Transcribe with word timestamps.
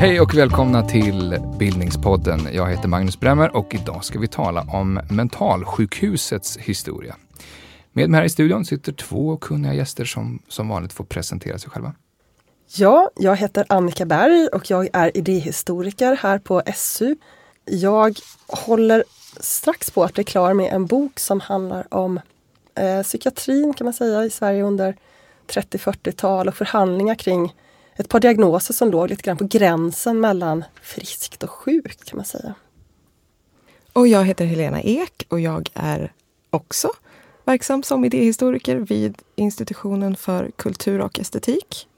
Hej 0.00 0.20
och 0.20 0.34
välkomna 0.34 0.82
till 0.82 1.38
Bildningspodden. 1.58 2.48
Jag 2.52 2.70
heter 2.70 2.88
Magnus 2.88 3.20
Bremmer 3.20 3.56
och 3.56 3.74
idag 3.74 4.04
ska 4.04 4.18
vi 4.18 4.28
tala 4.28 4.66
om 4.72 5.00
mentalsjukhusets 5.10 6.56
historia. 6.56 7.16
Med 7.92 8.10
mig 8.10 8.18
här 8.18 8.24
i 8.24 8.28
studion 8.28 8.64
sitter 8.64 8.92
två 8.92 9.36
kunniga 9.36 9.74
gäster 9.74 10.04
som 10.04 10.42
som 10.48 10.68
vanligt 10.68 10.92
får 10.92 11.04
presentera 11.04 11.58
sig 11.58 11.70
själva. 11.70 11.92
Ja, 12.76 13.10
jag 13.16 13.36
heter 13.36 13.66
Annika 13.68 14.06
Berg 14.06 14.48
och 14.48 14.70
jag 14.70 14.88
är 14.92 15.16
idéhistoriker 15.16 16.16
här 16.22 16.38
på 16.38 16.62
SU. 16.74 17.16
Jag 17.64 18.18
håller 18.46 19.04
strax 19.40 19.90
på 19.90 20.04
att 20.04 20.14
bli 20.14 20.24
klar 20.24 20.54
med 20.54 20.72
en 20.72 20.86
bok 20.86 21.18
som 21.18 21.40
handlar 21.40 21.94
om 21.94 22.20
eh, 22.74 23.02
psykiatrin 23.02 23.74
kan 23.74 23.84
man 23.84 23.94
säga 23.94 24.24
i 24.24 24.30
Sverige 24.30 24.62
under 24.62 24.96
30-40-tal 25.46 26.48
och 26.48 26.54
förhandlingar 26.54 27.14
kring 27.14 27.52
ett 28.00 28.08
par 28.08 28.20
diagnoser 28.20 28.74
som 28.74 28.90
låg 28.90 29.08
lite 29.08 29.22
grann 29.22 29.36
på 29.36 29.46
gränsen 29.46 30.20
mellan 30.20 30.64
friskt 30.82 31.42
och 31.42 31.50
sjukt 31.50 32.04
kan 32.04 32.16
man 32.16 32.26
säga. 32.26 32.54
Och 33.92 34.08
jag 34.08 34.24
heter 34.24 34.44
Helena 34.44 34.82
Ek 34.82 35.26
och 35.28 35.40
jag 35.40 35.70
är 35.74 36.12
också 36.50 36.90
verksam 37.44 37.82
som 37.82 38.04
idéhistoriker 38.04 38.76
vid 38.76 39.18
institutionen 39.36 40.16
för 40.16 40.50
kultur 40.56 41.00
och 41.00 41.18
estetik 41.18 41.88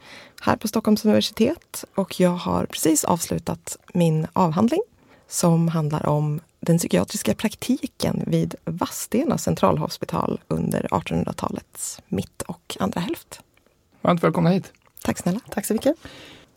här 0.40 0.56
på 0.56 0.68
Stockholms 0.68 1.04
universitet. 1.04 1.84
Och 1.94 2.20
jag 2.20 2.30
har 2.30 2.66
precis 2.66 3.04
avslutat 3.04 3.76
min 3.94 4.26
avhandling 4.32 4.82
som 5.28 5.68
handlar 5.68 6.06
om 6.06 6.40
den 6.60 6.78
psykiatriska 6.78 7.34
praktiken 7.34 8.24
vid 8.26 8.54
Vadstena 8.64 9.38
centralhospital 9.38 10.40
under 10.48 10.86
1800-talets 10.90 12.00
mitt 12.08 12.42
och 12.42 12.76
andra 12.80 13.00
hälft. 13.00 13.40
Varmt 14.00 14.24
välkomna 14.24 14.50
hit. 14.50 14.72
Tack 15.04 15.18
snälla. 15.18 15.40
Tack 15.50 15.66
så 15.66 15.72
mycket. 15.72 15.96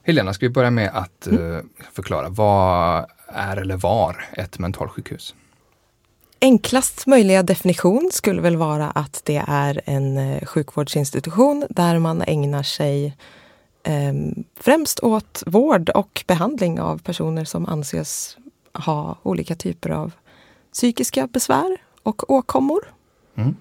Helena, 0.03 0.33
ska 0.33 0.45
vi 0.45 0.49
börja 0.49 0.71
med 0.71 0.91
att 0.93 1.27
mm. 1.27 1.69
förklara 1.93 2.29
vad 2.29 3.05
är 3.27 3.57
eller 3.57 3.77
var 3.77 4.25
ett 4.33 4.59
mentalsjukhus? 4.59 5.35
Enklast 6.41 7.07
möjliga 7.07 7.43
definition 7.43 8.09
skulle 8.13 8.41
väl 8.41 8.57
vara 8.57 8.91
att 8.91 9.21
det 9.25 9.43
är 9.47 9.81
en 9.85 10.17
eh, 10.17 10.45
sjukvårdsinstitution 10.45 11.65
där 11.69 11.99
man 11.99 12.21
ägnar 12.21 12.63
sig 12.63 13.17
eh, 13.83 14.13
främst 14.55 14.99
åt 14.99 15.43
vård 15.45 15.89
och 15.89 16.23
behandling 16.27 16.79
av 16.81 16.97
personer 16.97 17.45
som 17.45 17.65
anses 17.65 18.37
ha 18.73 19.17
olika 19.23 19.55
typer 19.55 19.89
av 19.89 20.11
psykiska 20.73 21.27
besvär 21.27 21.77
och 22.03 22.31
åkommor. 22.31 22.93
Mm. 23.35 23.55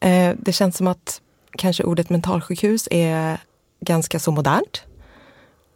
Eh, 0.00 0.36
det 0.40 0.52
känns 0.52 0.76
som 0.76 0.86
att 0.86 1.20
kanske 1.50 1.84
ordet 1.84 2.10
mentalsjukhus 2.10 2.88
är 2.90 3.40
ganska 3.80 4.18
så 4.18 4.30
modernt 4.30 4.82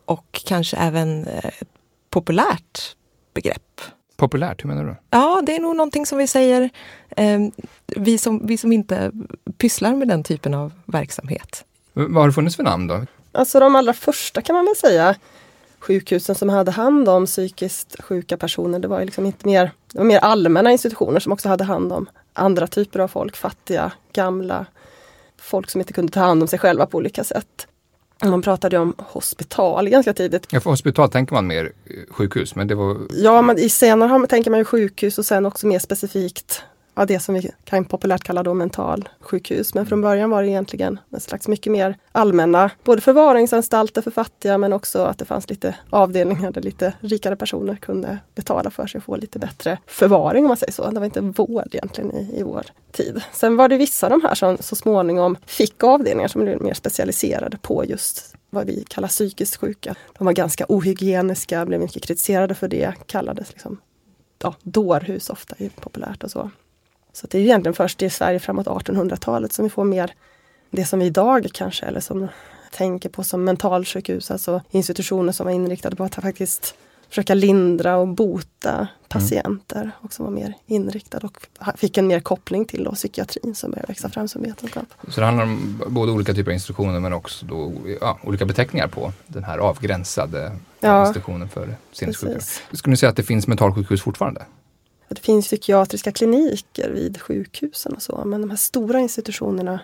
och 0.05 0.41
kanske 0.47 0.77
även 0.77 1.27
ett 1.27 1.69
populärt 2.11 2.97
begrepp. 3.34 3.81
Populärt, 4.17 4.64
hur 4.64 4.69
menar 4.69 4.84
du? 4.84 4.97
Ja, 5.11 5.42
det 5.47 5.56
är 5.56 5.61
nog 5.61 5.77
någonting 5.77 6.06
som 6.06 6.19
vi 6.19 6.27
säger, 6.27 6.70
eh, 7.11 7.41
vi, 7.86 8.19
som, 8.19 8.47
vi 8.47 8.58
som 8.58 8.73
inte 8.73 9.12
pysslar 9.58 9.92
med 9.92 10.08
den 10.08 10.25
typen 10.25 10.55
av 10.55 10.73
verksamhet. 10.84 11.64
Vad 11.92 12.14
har 12.14 12.27
det 12.27 12.33
funnits 12.33 12.56
för 12.56 12.62
namn 12.62 12.86
då? 12.86 13.06
Alltså 13.33 13.61
de 13.61 13.77
allra 13.77 13.92
första 13.92 14.42
kan 14.42 14.55
man 14.56 14.64
väl 14.64 14.77
säga 14.77 15.17
sjukhusen 15.78 16.34
som 16.34 16.48
hade 16.48 16.70
hand 16.70 17.08
om 17.08 17.27
psykiskt 17.27 18.03
sjuka 18.03 18.36
personer. 18.36 18.78
Det 18.78 18.89
var 18.89 18.98
ju 18.98 19.05
liksom 19.05 19.27
inte 19.27 19.47
mer, 19.47 19.70
det 19.92 19.98
var 19.98 20.05
mer 20.05 20.19
allmänna 20.19 20.73
institutioner 20.73 21.20
som 21.20 21.33
också 21.33 21.48
hade 21.48 21.64
hand 21.64 21.92
om 21.92 22.06
andra 22.33 22.67
typer 22.67 22.98
av 22.98 23.08
folk, 23.08 23.36
fattiga, 23.36 23.92
gamla, 24.12 24.67
folk 25.39 25.70
som 25.70 25.80
inte 25.80 25.92
kunde 25.92 26.12
ta 26.12 26.20
hand 26.20 26.42
om 26.42 26.48
sig 26.48 26.58
själva 26.58 26.86
på 26.86 26.98
olika 26.98 27.25
sätt. 27.25 27.67
Man 28.30 28.42
pratade 28.42 28.78
om 28.78 28.94
hospital 28.98 29.88
ganska 29.88 30.12
tidigt. 30.12 30.46
Ja, 30.50 30.60
för 30.60 30.70
hospital 30.70 31.10
tänker 31.10 31.34
man 31.34 31.46
mer 31.46 31.72
sjukhus, 32.10 32.55
men 32.55 32.68
det 32.68 32.74
var... 32.74 32.96
Ja, 33.10 33.42
men 33.42 33.58
i 33.58 33.68
senare 33.68 34.27
tänker 34.27 34.50
man 34.50 34.58
ju 34.58 34.64
sjukhus 34.64 35.18
och 35.18 35.27
sen 35.27 35.46
också 35.46 35.66
mer 35.66 35.78
specifikt 35.78 36.62
ja, 36.95 37.05
det 37.07 37.20
som 37.20 37.35
vi 37.35 37.51
kan 37.64 37.85
populärt 37.85 38.25
kalla 38.25 38.42
då 38.42 38.55
mentalsjukhus. 38.55 39.75
Men 39.75 39.86
från 39.86 40.01
början 40.01 40.30
var 40.30 40.42
det 40.42 40.48
egentligen 40.48 41.01
en 41.11 41.20
slags 41.20 41.48
mycket 41.48 41.73
mer 41.73 41.97
allmänna, 42.13 42.70
både 42.85 43.01
förvaringsanstalter 43.01 44.03
för 44.03 44.11
fattiga 44.11 44.58
men 44.58 44.73
också 44.73 45.05
att 45.05 45.19
det 45.19 45.25
fanns 45.25 45.51
lite 45.51 45.75
avdelningar 45.91 46.51
där 46.51 46.63
lite 46.63 46.95
rikare 47.01 47.36
personer 47.36 47.77
kunde 47.77 48.19
betala 48.35 48.70
för 48.70 48.86
sig 48.86 48.98
och 48.98 49.05
få 49.05 49.17
lite 49.17 49.39
bättre 49.39 49.79
förvaring 49.86 50.45
om 50.45 50.48
man 50.48 50.57
säger 50.57 50.73
så. 50.73 50.91
Det 50.91 51.01
var 51.01 51.05
inte 51.05 51.20
vård 51.20 51.69
egentligen 51.75 52.17
i, 52.17 52.39
i 52.39 52.42
vår 52.42 52.67
tid. 52.92 53.23
Sen 53.33 53.57
var 53.57 53.69
det 53.69 53.77
vissa 53.77 54.07
av 54.07 54.11
de 54.11 54.23
här 54.23 54.35
som 54.35 54.57
så 54.61 54.77
småningom 54.77 55.36
fick 55.47 55.85
avdelningar 55.85 56.29
som 56.29 56.42
blev 56.42 56.63
mer 56.63 56.75
specialiserade 56.75 57.58
på 57.63 57.85
just 57.85 58.35
vad 58.51 58.67
vi 58.67 58.85
kallar 58.89 59.08
psykiskt 59.08 59.57
sjuka. 59.57 59.95
De 60.19 60.25
var 60.25 60.33
ganska 60.33 60.67
ohygieniska, 60.69 61.67
blev 61.67 61.81
mycket 61.81 62.02
kritiserade 62.02 62.55
för 62.55 62.69
det, 62.69 62.95
kallades 63.07 63.51
liksom 63.51 63.81
ja, 64.39 64.55
dårhus 64.63 65.31
ofta 65.31 65.55
är 65.58 65.69
populärt 65.69 66.25
och 66.25 66.31
så. 66.31 66.51
Så 67.12 67.27
det 67.27 67.39
är 67.39 67.42
egentligen 67.42 67.74
först 67.74 68.02
i 68.02 68.11
Sverige 68.11 68.39
framåt 68.39 68.67
1800-talet 68.67 69.52
som 69.52 69.64
vi 69.64 69.70
får 69.70 69.84
mer 69.84 70.14
det 70.70 70.84
som 70.84 70.98
vi 70.98 71.06
idag 71.06 71.48
kanske, 71.52 71.86
eller 71.86 72.00
som 72.00 72.28
tänker 72.70 73.08
på 73.08 73.24
som 73.24 73.45
mentalsjukhus, 73.45 74.30
alltså 74.30 74.62
institutioner 74.70 75.33
som 75.33 75.46
var 75.46 75.52
inriktade 75.52 75.96
på 75.96 76.05
att 76.05 76.14
faktiskt 76.14 76.74
försöka 77.08 77.34
lindra 77.34 77.96
och 77.96 78.08
bota 78.08 78.74
mm. 78.74 78.86
patienter 79.08 79.80
mm. 79.80 79.92
och 80.01 80.12
som 80.12 80.24
var 80.24 80.33
mer 80.33 80.55
inriktad 80.67 81.18
och 81.18 81.46
fick 81.77 81.98
en 81.98 82.06
mer 82.06 82.20
koppling 82.20 82.64
till 82.64 82.84
då, 82.84 82.92
psykiatrin 82.92 83.55
som 83.55 83.70
började 83.70 83.86
växa 83.86 84.08
fram 84.08 84.28
som 84.28 84.42
vetenskap. 84.42 84.86
Så 85.08 85.20
det 85.20 85.27
handlar 85.27 85.45
om 85.45 85.83
både 85.86 86.12
olika 86.12 86.34
typer 86.34 86.51
av 86.51 86.55
institutioner 86.55 87.01
men 87.01 87.12
också 87.12 87.46
då, 87.46 87.72
ja, 88.01 88.18
olika 88.22 88.45
beteckningar 88.45 88.89
på 88.89 89.12
den 89.27 89.45
här 89.45 89.58
avgränsade 89.58 90.52
ja, 90.80 91.06
institutionen 91.06 91.48
för 91.48 91.74
sinnessjuka. 91.92 92.40
Skulle 92.72 92.90
ni 92.90 92.96
säga 92.96 93.11
att 93.11 93.17
det 93.17 93.22
finns 93.22 93.46
mentalsjukhus 93.46 94.02
fortfarande? 94.02 94.42
Det 95.14 95.20
finns 95.20 95.46
psykiatriska 95.46 96.12
kliniker 96.12 96.90
vid 96.90 97.20
sjukhusen 97.20 97.92
och 97.92 98.02
så, 98.02 98.23
men 98.24 98.40
de 98.40 98.50
här 98.50 98.56
stora 98.56 99.00
institutionerna 99.00 99.80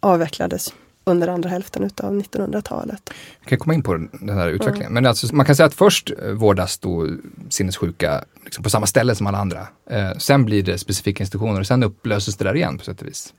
avvecklades 0.00 0.74
under 1.04 1.28
andra 1.28 1.48
hälften 1.48 1.84
utav 1.84 2.20
1900-talet. 2.20 3.10
Vi 3.40 3.46
kan 3.48 3.58
komma 3.58 3.74
in 3.74 3.82
på 3.82 3.94
den 3.94 4.38
här 4.38 4.48
utvecklingen. 4.48 4.90
Mm. 4.90 4.94
Men 4.94 5.06
alltså, 5.06 5.34
man 5.34 5.46
kan 5.46 5.56
säga 5.56 5.66
att 5.66 5.74
först 5.74 6.10
eh, 6.22 6.30
vårdas 6.30 6.78
då 6.78 7.08
sinnessjuka 7.48 8.24
liksom 8.44 8.64
på 8.64 8.70
samma 8.70 8.86
ställe 8.86 9.14
som 9.14 9.26
alla 9.26 9.38
andra. 9.38 9.68
Eh, 9.90 10.12
sen 10.18 10.44
blir 10.44 10.62
det 10.62 10.78
specifika 10.78 11.22
institutioner 11.22 11.60
och 11.60 11.66
sen 11.66 11.82
upplöses 11.82 12.36
det 12.36 12.44
där 12.44 12.56
igen 12.56 12.78
på 12.78 12.84
sätt 12.84 13.00
och 13.00 13.08
vis. 13.08 13.34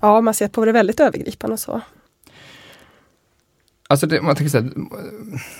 Ja, 0.00 0.20
man 0.20 0.34
ser 0.34 0.48
på 0.48 0.64
det 0.64 0.72
väldigt 0.72 1.00
övergripande 1.00 1.54
och 1.54 1.60
så. 1.60 1.80
Alltså 3.90 4.06
det, 4.06 4.22
man 4.22 4.36
tänker 4.36 4.50
så 4.50 4.58
här, 4.58 4.70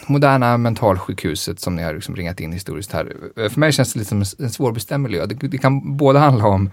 moderna 0.07 0.57
mentalsjukhuset 0.57 1.61
som 1.61 1.77
ni 1.77 1.83
har 1.83 1.95
liksom 1.95 2.17
ringat 2.17 2.41
in 2.41 2.53
historiskt 2.53 2.93
här. 2.93 3.15
För 3.35 3.61
mig 3.61 3.73
känns 3.73 3.93
det 3.93 3.99
lite 3.99 4.09
som 4.09 4.45
en 4.45 4.51
svårbestämd 4.51 5.03
miljö. 5.03 5.27
Det, 5.27 5.49
det 5.49 5.59
kan 5.59 5.97
både 5.97 6.19
handla 6.19 6.47
om 6.47 6.71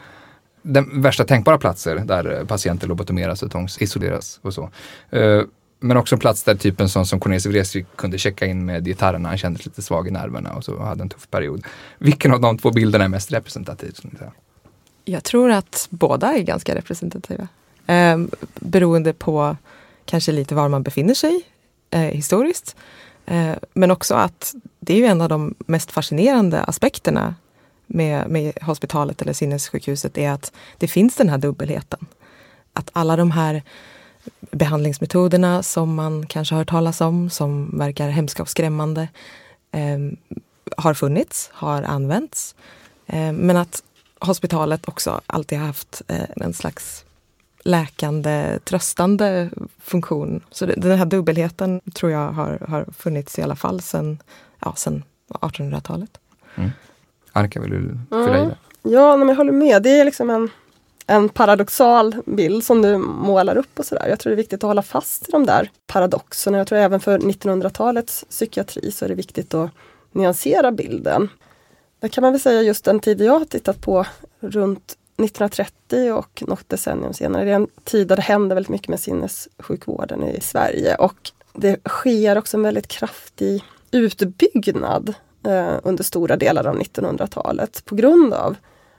den 0.62 1.02
värsta 1.02 1.24
tänkbara 1.24 1.58
platser 1.58 1.96
där 1.96 2.40
eh, 2.40 2.46
patienter 2.46 2.88
lobotomeras 2.88 3.44
och 3.44 3.52
tvångsisoleras 3.52 4.40
och 4.42 4.54
så. 4.54 4.70
Eh, 5.10 5.42
men 5.80 5.98
också 5.98 6.16
en 6.16 6.20
plats 6.20 6.44
där 6.44 6.56
typen 6.56 6.90
som, 6.90 7.06
som 7.06 7.20
Cornelis 7.20 7.46
Vreeswijk 7.46 7.86
kunde 7.96 8.18
checka 8.18 8.46
in 8.46 8.66
med 8.66 8.86
gitarren 8.86 9.22
när 9.22 9.30
han 9.30 9.38
kände 9.38 9.60
sig 9.60 9.66
lite 9.66 9.82
svag 9.82 10.08
i 10.08 10.12
nerverna 10.12 10.54
och 10.54 10.64
så 10.64 10.84
hade 10.84 11.02
en 11.02 11.10
tuff 11.10 11.30
period. 11.30 11.66
Vilken 11.98 12.34
av 12.34 12.42
de 12.42 12.58
två 12.58 12.72
bilderna 12.72 13.04
är 13.04 13.10
mest 13.10 13.34
representativ? 13.34 13.96
Jag 15.06 15.24
tror 15.24 15.52
att 15.52 15.88
båda 15.90 16.34
är 16.34 16.42
ganska 16.42 16.76
representativa. 16.76 17.48
Eh, 17.88 18.18
beroende 18.60 19.14
på 19.14 19.56
kanske 20.08 20.32
lite 20.32 20.56
var 20.56 20.70
man 20.70 20.84
befinner 20.84 21.14
sig 21.14 21.42
eh, 21.92 22.02
historiskt. 22.02 22.76
Eh, 23.26 23.56
men 23.74 23.92
också 23.92 24.16
att 24.16 24.56
det 24.80 24.94
är 24.94 24.98
ju 24.98 25.06
en 25.06 25.22
av 25.22 25.30
de 25.30 25.56
mest 25.58 25.92
fascinerande 25.92 26.62
aspekterna 26.62 27.36
med, 27.88 28.30
med 28.30 28.54
hospitalet 28.62 29.22
eller 29.22 29.34
sinnessjukhuset 29.34 30.18
är 30.18 30.32
att 30.32 30.52
det 30.78 30.88
finns 30.88 31.16
den 31.16 31.30
här 31.30 31.38
dubbelheten. 31.38 32.06
Att 32.74 32.90
alla 32.94 33.16
de 33.16 33.32
här 33.32 33.64
behandlingsmetoderna 34.52 35.64
som 35.64 35.96
man 35.96 36.26
kanske 36.26 36.56
har 36.56 36.60
hört 36.60 36.70
talas 36.70 37.02
om, 37.02 37.30
som 37.30 37.78
verkar 37.78 38.10
hemska 38.10 38.44
och 38.44 38.50
skrämmande, 38.50 39.08
eh, 39.72 39.98
har 40.78 40.94
funnits, 40.94 41.50
har 41.54 41.84
använts. 41.84 42.56
Eh, 43.08 43.32
men 43.32 43.58
att 43.58 43.84
hospitalet 44.20 44.88
också 44.88 45.22
alltid 45.28 45.60
har 45.60 45.68
haft 45.68 46.02
eh, 46.08 46.24
en 46.36 46.54
slags 46.54 47.06
läkande, 47.64 48.60
tröstande 48.64 49.50
funktion. 49.80 50.44
Så 50.52 50.66
den 50.66 50.98
här 50.98 51.06
dubbelheten 51.06 51.82
tror 51.94 52.12
jag 52.12 52.32
har, 52.32 52.66
har 52.68 52.86
funnits 52.98 53.40
i 53.40 53.42
alla 53.42 53.56
fall 53.56 53.82
sen, 53.82 54.20
ja, 54.60 54.74
sen 54.76 55.04
1800-talet. 55.30 56.20
Mm. 56.56 56.70
Arka, 57.32 57.62
vill 57.62 57.70
du 57.70 58.00
fylla 58.10 58.38
mm. 58.38 58.48
i 58.48 58.50
det? 58.50 58.58
Ja, 58.90 59.18
men 59.18 59.28
jag 59.28 59.36
håller 59.36 59.52
med. 59.52 59.84
Det 59.84 60.00
är 60.00 60.06
liksom 60.06 60.30
en, 60.30 60.50
en 61.08 61.30
paradoxal 61.30 62.16
bild 62.26 62.64
som 62.64 62.82
du 62.82 62.98
målar 62.98 63.58
upp 63.58 63.80
och 63.80 63.86
sådär. 63.86 64.08
Jag 64.08 64.20
tror 64.20 64.32
det 64.32 64.36
är 64.36 64.38
viktigt 64.38 64.64
att 64.64 64.68
hålla 64.68 64.82
fast 64.82 65.30
i 65.30 65.32
de 65.32 65.46
där 65.46 65.72
paradoxerna. 65.88 66.58
Jag 66.58 66.68
tror 66.68 66.80
även 66.80 67.00
för 67.00 67.20
1900-talets 67.20 68.26
psykiatri 68.30 68.92
så 68.92 69.06
är 69.06 69.10
det 69.10 69.16
viktigt 69.16 69.54
att 69.54 69.72
nyansera 70.12 70.72
bilden. 70.72 71.30
Det 72.00 72.10
kan 72.10 72.22
man 72.22 72.32
väl 72.32 72.42
säga 72.42 72.62
just 72.62 72.86
den 72.86 73.00
tid 73.00 73.22
jag 73.22 73.40
har 73.40 73.46
tittat 73.46 73.82
på 73.82 74.06
runt 74.40 74.98
1930 75.18 76.12
och 76.12 76.44
något 76.48 76.70
decennium 76.70 77.14
senare. 77.14 77.46
Det 77.46 77.52
är 77.52 77.56
en 77.56 77.68
tid 77.84 78.08
där 78.08 78.16
det 78.16 78.22
händer 78.22 78.56
väldigt 78.56 78.70
mycket 78.70 78.88
med 78.88 79.00
sinnessjukvården 79.00 80.24
i 80.24 80.42
Sverige 80.42 80.96
och 80.96 81.32
det 81.54 81.90
sker 81.90 82.38
också 82.38 82.58
en 82.58 82.64
väldigt 82.64 82.88
kraftig 82.88 83.64
utbyggnad 83.92 85.14
eh, 85.46 85.76
under 85.84 86.04
stora 86.04 86.36
delar 86.36 86.68
av 86.68 86.80
1900-talet 86.80 87.86
på 87.86 87.96
grund 87.96 88.34
av 88.34 88.56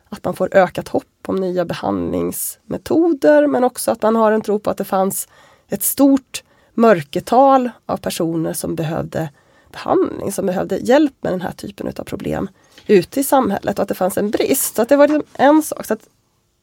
att 0.09 0.25
man 0.25 0.35
får 0.35 0.56
ökat 0.56 0.88
hopp 0.88 1.05
om 1.26 1.37
nya 1.37 1.65
behandlingsmetoder 1.65 3.47
men 3.47 3.64
också 3.64 3.91
att 3.91 4.03
man 4.03 4.17
har 4.17 4.32
en 4.32 4.43
tro 4.43 4.59
på 4.59 4.71
att 4.71 4.76
det 4.76 4.85
fanns 4.85 5.29
ett 5.69 5.82
stort 5.82 6.44
mörkertal 6.75 7.71
av 7.87 7.97
personer 7.97 8.53
som 8.53 8.75
behövde 8.75 9.31
behandling, 9.73 10.32
som 10.32 10.47
behövde 10.47 10.76
hjälp 10.76 11.14
med 11.21 11.32
den 11.32 11.41
här 11.41 11.53
typen 11.53 11.93
av 11.99 12.05
problem 12.05 12.49
ute 12.88 13.20
i 13.20 13.25
samhället 13.25 13.79
och 13.79 13.82
att 13.82 13.88
det 13.88 13.94
fanns 13.94 14.19
en 14.19 14.31
brist. 14.31 14.76
Så 14.76 14.82
att 14.82 14.88
det 14.88 14.96
var 14.96 15.08
liksom 15.08 15.25
en 15.32 15.62
sak. 15.62 15.87
Så 15.87 15.94
att 15.94 16.08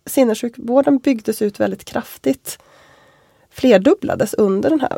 sinnessjukvården 0.05 0.97
byggdes 0.97 1.41
ut 1.41 1.59
väldigt 1.59 1.85
kraftigt. 1.85 2.59
Flerdubblades 3.49 4.33
under 4.33 4.69
den 4.69 4.79
här 4.79 4.97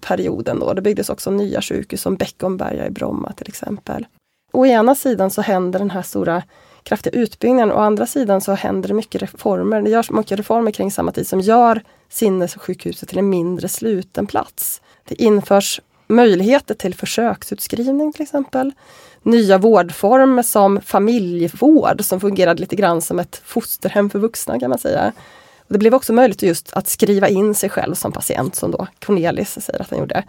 perioden. 0.00 0.58
Då. 0.58 0.72
Det 0.72 0.82
byggdes 0.82 1.10
också 1.10 1.30
nya 1.30 1.62
sjukhus 1.62 2.02
som 2.02 2.16
Beckomberga 2.16 2.86
i 2.86 2.90
Bromma 2.90 3.32
till 3.32 3.48
exempel. 3.48 4.06
Å 4.52 4.66
ena 4.66 4.94
sidan 4.94 5.30
så 5.30 5.42
händer 5.42 5.78
den 5.78 5.90
här 5.90 6.02
stora 6.02 6.42
kraftiga 6.82 7.20
utbyggnaden. 7.20 7.72
Å 7.72 7.78
andra 7.78 8.06
sidan 8.06 8.40
så 8.40 8.52
händer 8.52 8.88
det 8.88 8.94
mycket 8.94 9.22
reformer. 9.22 9.82
Det 9.82 9.90
görs 9.90 10.10
mycket 10.10 10.38
reformer 10.38 10.70
kring 10.70 10.90
samma 10.90 11.12
tid 11.12 11.28
som 11.28 11.40
gör 11.40 11.82
sinnessjukhuset 12.08 13.08
till 13.08 13.18
en 13.18 13.28
mindre 13.28 13.68
sluten 13.68 14.26
plats. 14.26 14.82
Det 15.04 15.22
införs 15.22 15.80
möjligheter 16.08 16.74
till 16.74 16.94
försöksutskrivning 16.94 18.12
till 18.12 18.22
exempel. 18.22 18.72
Nya 19.22 19.58
vårdformer 19.58 20.42
som 20.42 20.80
familjevård 20.80 22.04
som 22.04 22.20
fungerade 22.20 22.60
lite 22.60 22.76
grann 22.76 23.02
som 23.02 23.18
ett 23.18 23.42
fosterhem 23.44 24.10
för 24.10 24.18
vuxna 24.18 24.60
kan 24.60 24.70
man 24.70 24.78
säga. 24.78 25.12
Det 25.68 25.78
blev 25.78 25.94
också 25.94 26.12
möjligt 26.12 26.42
just 26.42 26.72
att 26.72 26.88
skriva 26.88 27.28
in 27.28 27.54
sig 27.54 27.70
själv 27.70 27.94
som 27.94 28.12
patient 28.12 28.54
som 28.54 28.70
då 28.70 28.86
Cornelis 28.98 29.58
säger 29.60 29.80
att 29.82 29.90
han 29.90 29.98
gjorde 29.98 30.24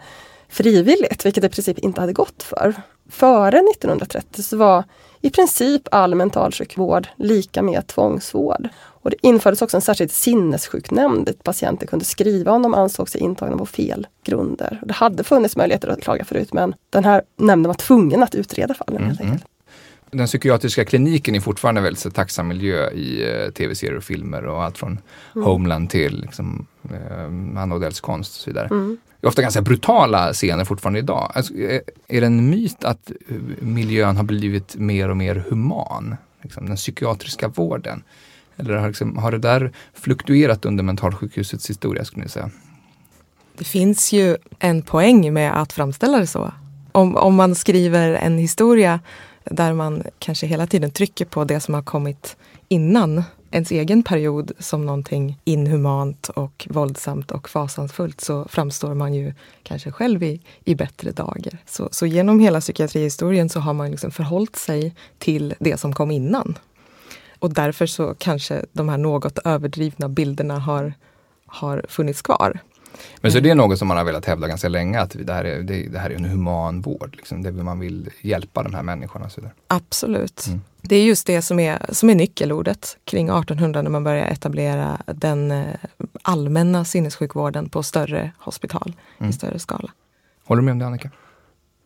frivilligt, 0.48 1.26
vilket 1.26 1.44
i 1.44 1.48
princip 1.48 1.78
inte 1.78 2.00
hade 2.00 2.12
gått 2.12 2.42
för. 2.42 2.74
Före 3.10 3.58
1930 3.58 4.42
så 4.42 4.56
var 4.56 4.84
i 5.20 5.30
princip 5.30 5.88
all 5.90 6.14
mentalsjukvård 6.14 7.08
lika 7.16 7.62
med 7.62 7.86
tvångsvård. 7.86 8.68
Och 9.02 9.10
det 9.10 9.16
infördes 9.22 9.62
också 9.62 9.76
en 9.76 9.80
särskild 9.80 10.10
sinnessjuknämnd 10.10 11.26
dit 11.26 11.44
patienter 11.44 11.86
kunde 11.86 12.04
skriva 12.04 12.52
om 12.52 12.62
de 12.62 12.74
ansåg 12.74 13.08
sig 13.08 13.20
intagna 13.20 13.56
på 13.56 13.66
fel 13.66 14.06
grunder. 14.24 14.80
Det 14.84 14.92
hade 14.92 15.24
funnits 15.24 15.56
möjligheter 15.56 15.88
att 15.88 16.02
klaga 16.02 16.24
förut 16.24 16.52
men 16.52 16.74
den 16.90 17.04
här 17.04 17.22
nämnden 17.36 17.68
var 17.68 17.74
tvungen 17.74 18.22
att 18.22 18.34
utreda 18.34 18.74
fallen. 18.74 19.02
Mm, 19.02 19.16
mm. 19.20 19.38
Den 20.10 20.26
psykiatriska 20.26 20.84
kliniken 20.84 21.34
är 21.34 21.40
fortfarande 21.40 21.78
en 21.78 21.84
väldigt 21.84 22.14
tacksam 22.14 22.48
miljö 22.48 22.90
i 22.90 23.30
eh, 23.30 23.50
tv-serier 23.50 23.96
och 23.96 24.04
filmer 24.04 24.46
och 24.46 24.62
allt 24.62 24.78
från 24.78 24.98
mm. 25.34 25.46
Homeland 25.46 25.90
till 25.90 26.20
liksom, 26.20 26.66
eh, 26.90 27.60
Anna 27.62 27.74
Odells 27.74 28.00
konst 28.00 28.36
och 28.36 28.40
så 28.40 28.50
vidare. 28.50 28.66
Mm. 28.70 28.98
Det 29.20 29.26
är 29.26 29.28
ofta 29.28 29.42
ganska 29.42 29.62
brutala 29.62 30.32
scener 30.32 30.64
fortfarande 30.64 30.98
idag. 30.98 31.32
Alltså, 31.34 31.54
är, 31.54 31.82
är 32.08 32.20
det 32.20 32.26
en 32.26 32.50
myt 32.50 32.84
att 32.84 33.10
eh, 33.28 33.36
miljön 33.60 34.16
har 34.16 34.24
blivit 34.24 34.76
mer 34.76 35.08
och 35.08 35.16
mer 35.16 35.44
human? 35.50 36.16
Liksom, 36.42 36.66
den 36.66 36.76
psykiatriska 36.76 37.48
vården. 37.48 38.02
Eller 38.56 38.74
har, 38.74 38.88
liksom, 38.88 39.18
har 39.18 39.32
det 39.32 39.38
där 39.38 39.72
fluktuerat 39.94 40.64
under 40.64 40.84
mentalsjukhusets 40.84 41.70
historia 41.70 42.04
skulle 42.04 42.24
ni 42.24 42.30
säga? 42.30 42.50
Det 43.58 43.64
finns 43.64 44.12
ju 44.12 44.36
en 44.58 44.82
poäng 44.82 45.32
med 45.32 45.60
att 45.60 45.72
framställa 45.72 46.18
det 46.18 46.26
så. 46.26 46.52
Om, 46.92 47.16
om 47.16 47.34
man 47.34 47.54
skriver 47.54 48.12
en 48.14 48.38
historia 48.38 49.00
där 49.44 49.72
man 49.72 50.02
kanske 50.18 50.46
hela 50.46 50.66
tiden 50.66 50.90
trycker 50.90 51.24
på 51.24 51.44
det 51.44 51.60
som 51.60 51.74
har 51.74 51.82
kommit 51.82 52.36
innan 52.68 53.22
ens 53.50 53.70
egen 53.70 54.02
period 54.02 54.52
som 54.58 54.86
någonting 54.86 55.38
inhumant 55.44 56.28
och 56.28 56.66
våldsamt 56.70 57.30
och 57.30 57.48
fasansfullt 57.48 58.20
så 58.20 58.44
framstår 58.48 58.94
man 58.94 59.14
ju 59.14 59.34
kanske 59.62 59.92
själv 59.92 60.22
i, 60.22 60.40
i 60.64 60.74
bättre 60.74 61.10
dagar. 61.10 61.58
Så, 61.66 61.88
så 61.92 62.06
genom 62.06 62.40
hela 62.40 62.60
psykiatrihistorien 62.60 63.48
så 63.48 63.60
har 63.60 63.72
man 63.72 63.90
liksom 63.90 64.10
förhållit 64.10 64.56
sig 64.56 64.94
till 65.18 65.54
det 65.58 65.80
som 65.80 65.92
kom 65.92 66.10
innan. 66.10 66.58
Och 67.38 67.54
därför 67.54 67.86
så 67.86 68.14
kanske 68.18 68.64
de 68.72 68.88
här 68.88 68.98
något 68.98 69.38
överdrivna 69.38 70.08
bilderna 70.08 70.58
har, 70.58 70.94
har 71.46 71.84
funnits 71.88 72.22
kvar. 72.22 72.60
Men 73.20 73.32
så 73.32 73.40
det 73.40 73.50
är 73.50 73.54
något 73.54 73.78
som 73.78 73.88
man 73.88 73.96
har 73.96 74.04
velat 74.04 74.24
hävda 74.24 74.48
ganska 74.48 74.68
länge, 74.68 75.00
att 75.00 75.16
det 75.26 75.32
här 75.32 75.44
är, 75.44 75.62
det, 75.62 75.82
det 75.88 75.98
här 75.98 76.10
är 76.10 76.14
en 76.14 76.24
human 76.24 76.80
vård. 76.80 77.16
Liksom, 77.16 77.42
det 77.42 77.52
man 77.52 77.78
vill 77.80 78.10
hjälpa 78.20 78.62
de 78.62 78.74
här 78.74 78.82
människorna. 78.82 79.30
Så 79.30 79.40
där. 79.40 79.52
Absolut. 79.66 80.46
Mm. 80.46 80.60
Det 80.82 80.96
är 80.96 81.04
just 81.04 81.26
det 81.26 81.42
som 81.42 81.60
är, 81.60 81.86
som 81.88 82.10
är 82.10 82.14
nyckelordet 82.14 82.96
kring 83.04 83.28
1800 83.28 83.82
när 83.82 83.90
man 83.90 84.04
börjar 84.04 84.26
etablera 84.26 85.02
den 85.06 85.50
eh, 85.50 85.66
allmänna 86.22 86.84
sinnessjukvården 86.84 87.68
på 87.68 87.82
större 87.82 88.32
hospital 88.38 88.92
mm. 89.18 89.30
i 89.30 89.32
större 89.32 89.58
skala. 89.58 89.90
Håller 90.44 90.62
du 90.62 90.64
med 90.64 90.72
om 90.72 90.78
det 90.78 90.86
Annika? 90.86 91.10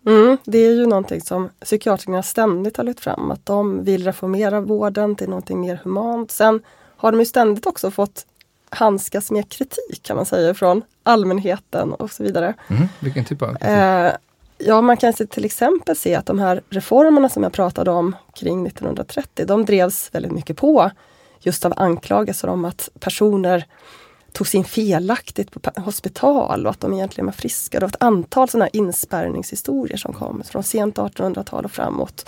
Mm, 0.07 0.39
det 0.45 0.59
är 0.59 0.73
ju 0.73 0.87
någonting 0.87 1.21
som 1.21 1.49
psykiatrikerna 1.61 2.23
ständigt 2.23 2.77
har 2.77 2.85
lyft 2.85 3.01
fram, 3.01 3.31
att 3.31 3.47
de 3.47 3.85
vill 3.85 4.05
reformera 4.05 4.61
vården 4.61 5.17
till 5.17 5.29
någonting 5.29 5.61
mer 5.61 5.81
humant. 5.85 6.31
Sen 6.31 6.61
har 6.97 7.13
de 7.13 7.19
ju 7.19 7.27
ständigt 7.27 7.67
också 7.67 7.91
fått 7.91 8.27
handskas 8.69 9.31
med 9.31 9.49
kritik 9.49 10.03
kan 10.03 10.17
man 10.17 10.27
säga 10.27 10.55
från 10.55 10.83
allmänheten 11.03 11.93
och 11.93 12.11
så 12.11 12.23
vidare. 12.23 12.55
Mm, 12.69 12.89
vilken 13.01 13.25
typ 13.25 13.43
av 13.43 13.49
kritik? 13.49 13.69
Eh, 13.69 14.13
ja, 14.59 14.81
man 14.81 14.97
kan 14.97 15.13
till 15.13 15.45
exempel 15.45 15.97
se 15.97 16.15
att 16.15 16.27
de 16.27 16.39
här 16.39 16.63
reformerna 16.71 17.29
som 17.29 17.43
jag 17.43 17.53
pratade 17.53 17.91
om 17.91 18.17
kring 18.35 18.67
1930, 18.67 19.47
de 19.47 19.65
drevs 19.65 20.11
väldigt 20.13 20.33
mycket 20.33 20.57
på 20.57 20.91
just 21.41 21.65
av 21.65 21.73
anklagelser 21.77 22.49
om 22.49 22.65
att 22.65 22.89
personer 23.01 23.67
togs 24.33 24.55
in 24.55 24.65
felaktigt 24.65 25.51
på 25.51 25.81
hospital 25.81 26.67
och 26.67 26.71
att 26.71 26.81
de 26.81 26.93
egentligen 26.93 27.27
var 27.27 27.33
friska. 27.33 27.81
Det 27.81 27.87
var 27.87 27.91
ett 27.91 28.03
antal 28.03 28.49
sådana 28.49 28.69
inspärrningshistorier 28.69 29.97
som 29.97 30.13
kom 30.13 30.43
från 30.45 30.63
sent 30.63 30.97
1800-tal 30.97 31.65
och 31.65 31.73
framåt. 31.73 32.27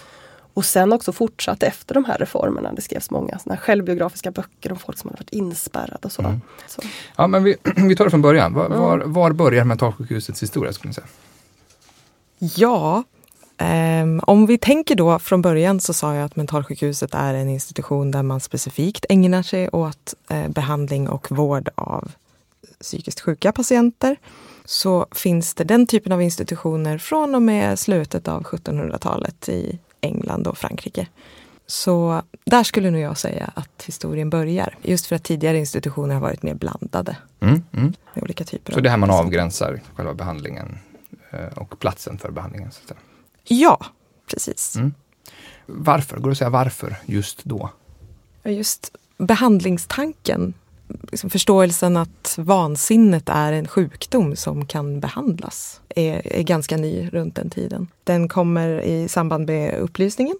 Och 0.54 0.64
sen 0.64 0.92
också 0.92 1.12
fortsatt 1.12 1.62
efter 1.62 1.94
de 1.94 2.04
här 2.04 2.18
reformerna. 2.18 2.72
Det 2.72 2.82
skrevs 2.82 3.10
många 3.10 3.38
såna 3.38 3.56
självbiografiska 3.56 4.30
böcker 4.30 4.72
om 4.72 4.78
folk 4.78 4.98
som 4.98 5.10
hade 5.10 5.22
varit 5.22 5.30
inspärrade 5.30 5.98
och 6.02 6.12
så. 6.12 6.22
Mm. 6.22 6.40
så. 6.66 6.82
Ja, 7.16 7.26
men 7.26 7.44
vi, 7.44 7.56
vi 7.76 7.96
tar 7.96 8.04
det 8.04 8.10
från 8.10 8.22
början. 8.22 8.54
Var, 8.54 8.68
var, 8.68 8.98
var 8.98 9.32
börjar 9.32 9.64
mentalsjukhusets 9.64 10.42
historia? 10.42 10.72
Skulle 10.72 10.88
ni 10.88 10.94
säga? 10.94 11.06
Ja, 12.38 13.04
Um, 13.58 14.20
om 14.26 14.46
vi 14.46 14.58
tänker 14.58 14.94
då 14.94 15.18
från 15.18 15.42
början 15.42 15.80
så 15.80 15.94
sa 15.94 16.14
jag 16.14 16.24
att 16.24 16.36
mentalsjukhuset 16.36 17.14
är 17.14 17.34
en 17.34 17.48
institution 17.48 18.10
där 18.10 18.22
man 18.22 18.40
specifikt 18.40 19.06
ägnar 19.08 19.42
sig 19.42 19.68
åt 19.68 20.14
uh, 20.32 20.48
behandling 20.48 21.08
och 21.08 21.32
vård 21.32 21.68
av 21.74 22.12
psykiskt 22.80 23.20
sjuka 23.20 23.52
patienter. 23.52 24.16
Så 24.64 25.06
finns 25.12 25.54
det 25.54 25.64
den 25.64 25.86
typen 25.86 26.12
av 26.12 26.22
institutioner 26.22 26.98
från 26.98 27.34
och 27.34 27.42
med 27.42 27.78
slutet 27.78 28.28
av 28.28 28.42
1700-talet 28.42 29.48
i 29.48 29.78
England 30.00 30.46
och 30.46 30.58
Frankrike. 30.58 31.06
Så 31.66 32.22
där 32.44 32.62
skulle 32.62 32.90
nog 32.90 33.00
jag 33.00 33.18
säga 33.18 33.50
att 33.54 33.82
historien 33.86 34.30
börjar. 34.30 34.76
Just 34.82 35.06
för 35.06 35.16
att 35.16 35.24
tidigare 35.24 35.58
institutioner 35.58 36.14
har 36.14 36.20
varit 36.20 36.42
mer 36.42 36.54
blandade. 36.54 37.16
Mm, 37.40 37.62
mm. 37.72 37.92
Med 38.14 38.24
olika 38.24 38.44
typer 38.44 38.72
så 38.72 38.80
det 38.80 38.90
här 38.90 38.96
man 38.96 39.10
avgränsar 39.10 39.80
själva 39.94 40.14
behandlingen 40.14 40.68
eh, 40.68 40.78
och 41.56 41.78
platsen 41.78 42.18
för 42.18 42.30
behandlingen? 42.30 42.72
Så 42.72 42.94
Ja, 43.44 43.86
precis. 44.30 44.76
Mm. 44.76 44.94
Varför? 45.66 46.16
Går 46.16 46.30
det 46.30 46.32
att 46.32 46.38
säga 46.38 46.50
varför 46.50 46.96
just 47.06 47.44
då? 47.44 47.70
Just 48.44 48.92
behandlingstanken 49.18 50.54
liksom 51.10 51.30
förståelsen 51.30 51.96
att 51.96 52.34
vansinnet 52.38 53.28
är 53.28 53.52
en 53.52 53.68
sjukdom 53.68 54.36
som 54.36 54.66
kan 54.66 55.00
behandlas 55.00 55.80
är, 55.88 56.36
är, 56.36 56.42
ganska 56.42 56.76
ny 56.76 57.08
runt 57.08 57.34
den 57.34 57.50
tiden. 57.50 57.88
Den 58.04 58.28
kommer 58.28 58.80
i 58.80 59.08
samband 59.08 59.46
med 59.46 59.74
upplysningen 59.74 60.36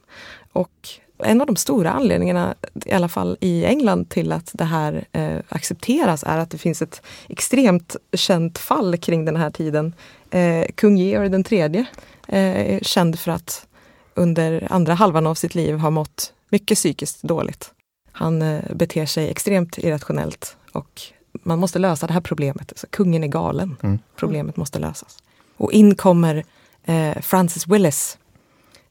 och 0.53 0.89
en 1.19 1.41
av 1.41 1.47
de 1.47 1.57
stora 1.57 1.91
anledningarna, 1.91 2.55
i 2.85 2.93
alla 2.93 3.09
fall 3.09 3.37
i 3.41 3.65
England, 3.65 4.09
till 4.09 4.33
att 4.33 4.51
det 4.55 4.65
här 4.65 5.05
eh, 5.13 5.39
accepteras 5.49 6.25
är 6.25 6.39
att 6.39 6.51
det 6.51 6.59
finns 6.59 6.83
ett 6.83 7.03
extremt 7.29 7.97
känt 8.13 8.59
fall 8.59 8.97
kring 8.97 9.25
den 9.25 9.37
här 9.37 9.51
tiden. 9.51 9.93
Eh, 10.31 10.67
kung 10.75 10.97
Georg 10.97 11.29
den 11.29 11.45
tredje 11.45 11.87
eh, 12.29 12.75
är 12.75 12.81
känd 12.83 13.19
för 13.19 13.31
att 13.31 13.67
under 14.15 14.67
andra 14.71 14.95
halvan 14.95 15.27
av 15.27 15.35
sitt 15.35 15.55
liv 15.55 15.79
ha 15.79 15.91
mått 15.91 16.33
mycket 16.49 16.79
psykiskt 16.79 17.23
dåligt. 17.23 17.71
Han 18.13 18.43
eh, 18.43 18.61
beter 18.75 19.07
sig 19.07 19.31
extremt 19.31 19.79
irrationellt 19.79 20.57
och 20.73 21.03
man 21.33 21.59
måste 21.59 21.79
lösa 21.79 22.07
det 22.07 22.13
här 22.13 22.21
problemet. 22.21 22.71
Alltså, 22.73 22.87
kungen 22.91 23.25
är 23.25 23.29
galen. 23.29 23.77
Mm. 23.83 23.99
Problemet 24.17 24.57
måste 24.57 24.79
lösas. 24.79 25.19
Och 25.57 25.73
in 25.73 25.95
kommer 25.95 26.45
eh, 26.85 27.21
Francis 27.23 27.67
Willis, 27.67 28.19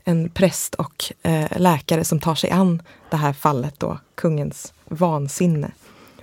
en 0.04 0.30
präst 0.30 0.76
och 0.76 1.14
eh, 1.24 1.60
läkare 1.60 2.04
som 2.04 2.20
tar 2.20 2.36
sig 2.36 2.52
an 2.52 2.82
det 3.10 3.18
här 3.18 3.34
fallet 3.34 3.80
då, 3.80 4.00
kungens 4.16 4.74
vansinne. 4.86 5.72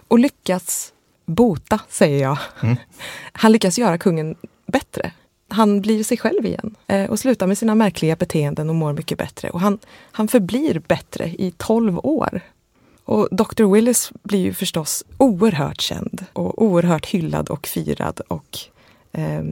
Och 0.08 0.18
lyckas 0.18 0.92
bota, 1.26 1.80
säger 1.88 2.22
jag. 2.22 2.38
Mm. 2.62 2.76
Han 3.32 3.52
lyckas 3.52 3.78
göra 3.78 3.98
kungen 3.98 4.34
bättre. 4.72 5.12
Han 5.48 5.80
blir 5.80 6.04
sig 6.04 6.16
själv 6.16 6.46
igen 6.46 6.74
eh, 6.86 7.10
och 7.10 7.18
slutar 7.18 7.46
med 7.46 7.58
sina 7.58 7.74
märkliga 7.74 8.16
beteenden 8.16 8.68
och 8.68 8.74
mår 8.74 8.92
mycket 8.92 9.18
bättre. 9.18 9.50
Och 9.50 9.60
han, 9.60 9.78
han 10.12 10.28
förblir 10.28 10.78
bättre 10.78 11.28
i 11.28 11.54
tolv 11.56 11.98
år. 12.02 12.40
Och 13.04 13.28
Dr. 13.30 13.64
Willis 13.74 14.12
blir 14.22 14.40
ju 14.40 14.54
förstås 14.54 15.04
oerhört 15.18 15.80
känd 15.80 16.24
och 16.32 16.62
oerhört 16.62 17.06
hyllad 17.06 17.48
och 17.48 17.66
firad 17.66 18.20
och 18.28 18.58
eh, 19.12 19.44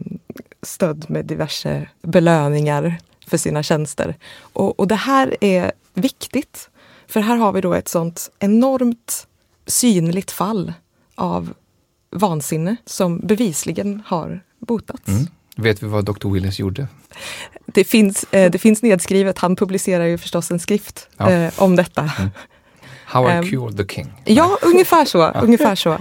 stödd 0.62 1.04
med 1.08 1.26
diverse 1.26 1.88
belöningar 2.02 2.96
för 3.26 3.36
sina 3.36 3.62
tjänster. 3.62 4.16
Och, 4.52 4.80
och 4.80 4.88
det 4.88 4.94
här 4.94 5.36
är 5.40 5.72
viktigt. 5.94 6.70
För 7.06 7.20
här 7.20 7.36
har 7.36 7.52
vi 7.52 7.60
då 7.60 7.74
ett 7.74 7.88
sånt 7.88 8.30
enormt 8.38 9.26
synligt 9.66 10.30
fall 10.30 10.72
av 11.14 11.54
vansinne 12.16 12.76
som 12.86 13.18
bevisligen 13.26 14.02
har 14.06 14.40
botats. 14.58 15.08
Mm. 15.08 15.26
Vet 15.56 15.82
vi 15.82 15.86
vad 15.86 16.04
Dr. 16.04 16.28
Willis 16.28 16.58
gjorde? 16.58 16.88
Det 17.66 17.84
finns, 17.84 18.24
eh, 18.30 18.50
det 18.50 18.58
finns 18.58 18.82
nedskrivet, 18.82 19.38
han 19.38 19.56
publicerar 19.56 20.04
ju 20.04 20.18
förstås 20.18 20.50
en 20.50 20.58
skrift 20.60 21.08
Ja. 21.16 21.30
eh, 21.30 21.52
om 21.56 21.76
detta. 21.76 22.10
Mm. 22.18 22.30
How 23.04 23.28
I 23.28 23.32
Ehm, 23.32 23.44
cured 23.50 23.76
the 23.76 23.94
king. 23.94 24.12
Ja, 24.24 24.58
ungefär 24.62 25.04
så. 25.04 25.30
ungefär 25.30 25.74
så. 25.74 25.98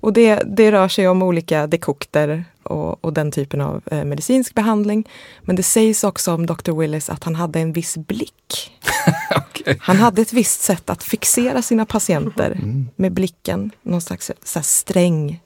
Och 0.00 0.12
det, 0.12 0.42
det 0.46 0.72
rör 0.72 0.88
sig 0.88 1.08
om 1.08 1.22
olika 1.22 1.66
dekokter 1.66 2.44
och, 2.62 3.04
och 3.04 3.12
den 3.12 3.32
typen 3.32 3.60
av 3.60 3.82
eh, 3.86 4.04
medicinsk 4.04 4.54
behandling. 4.54 5.08
Men 5.42 5.56
det 5.56 5.62
sägs 5.62 6.04
också 6.04 6.32
om 6.34 6.46
Dr. 6.46 6.72
Willis 6.80 7.10
att 7.10 7.24
han 7.24 7.34
hade 7.34 7.60
en 7.60 7.72
viss 7.72 7.96
blick. 7.96 8.72
Okej. 9.36 9.78
Han 9.80 9.96
hade 9.96 10.22
ett 10.22 10.32
visst 10.32 10.60
sätt 10.60 10.90
att 10.90 11.02
fixera 11.02 11.62
sina 11.62 11.86
patienter 11.86 12.50
Mm. 12.52 12.88
med 12.96 13.12
blicken. 13.12 13.70
Någon 13.82 14.00
slags 14.00 14.30
så 14.44 14.62
sträng, 14.62 15.40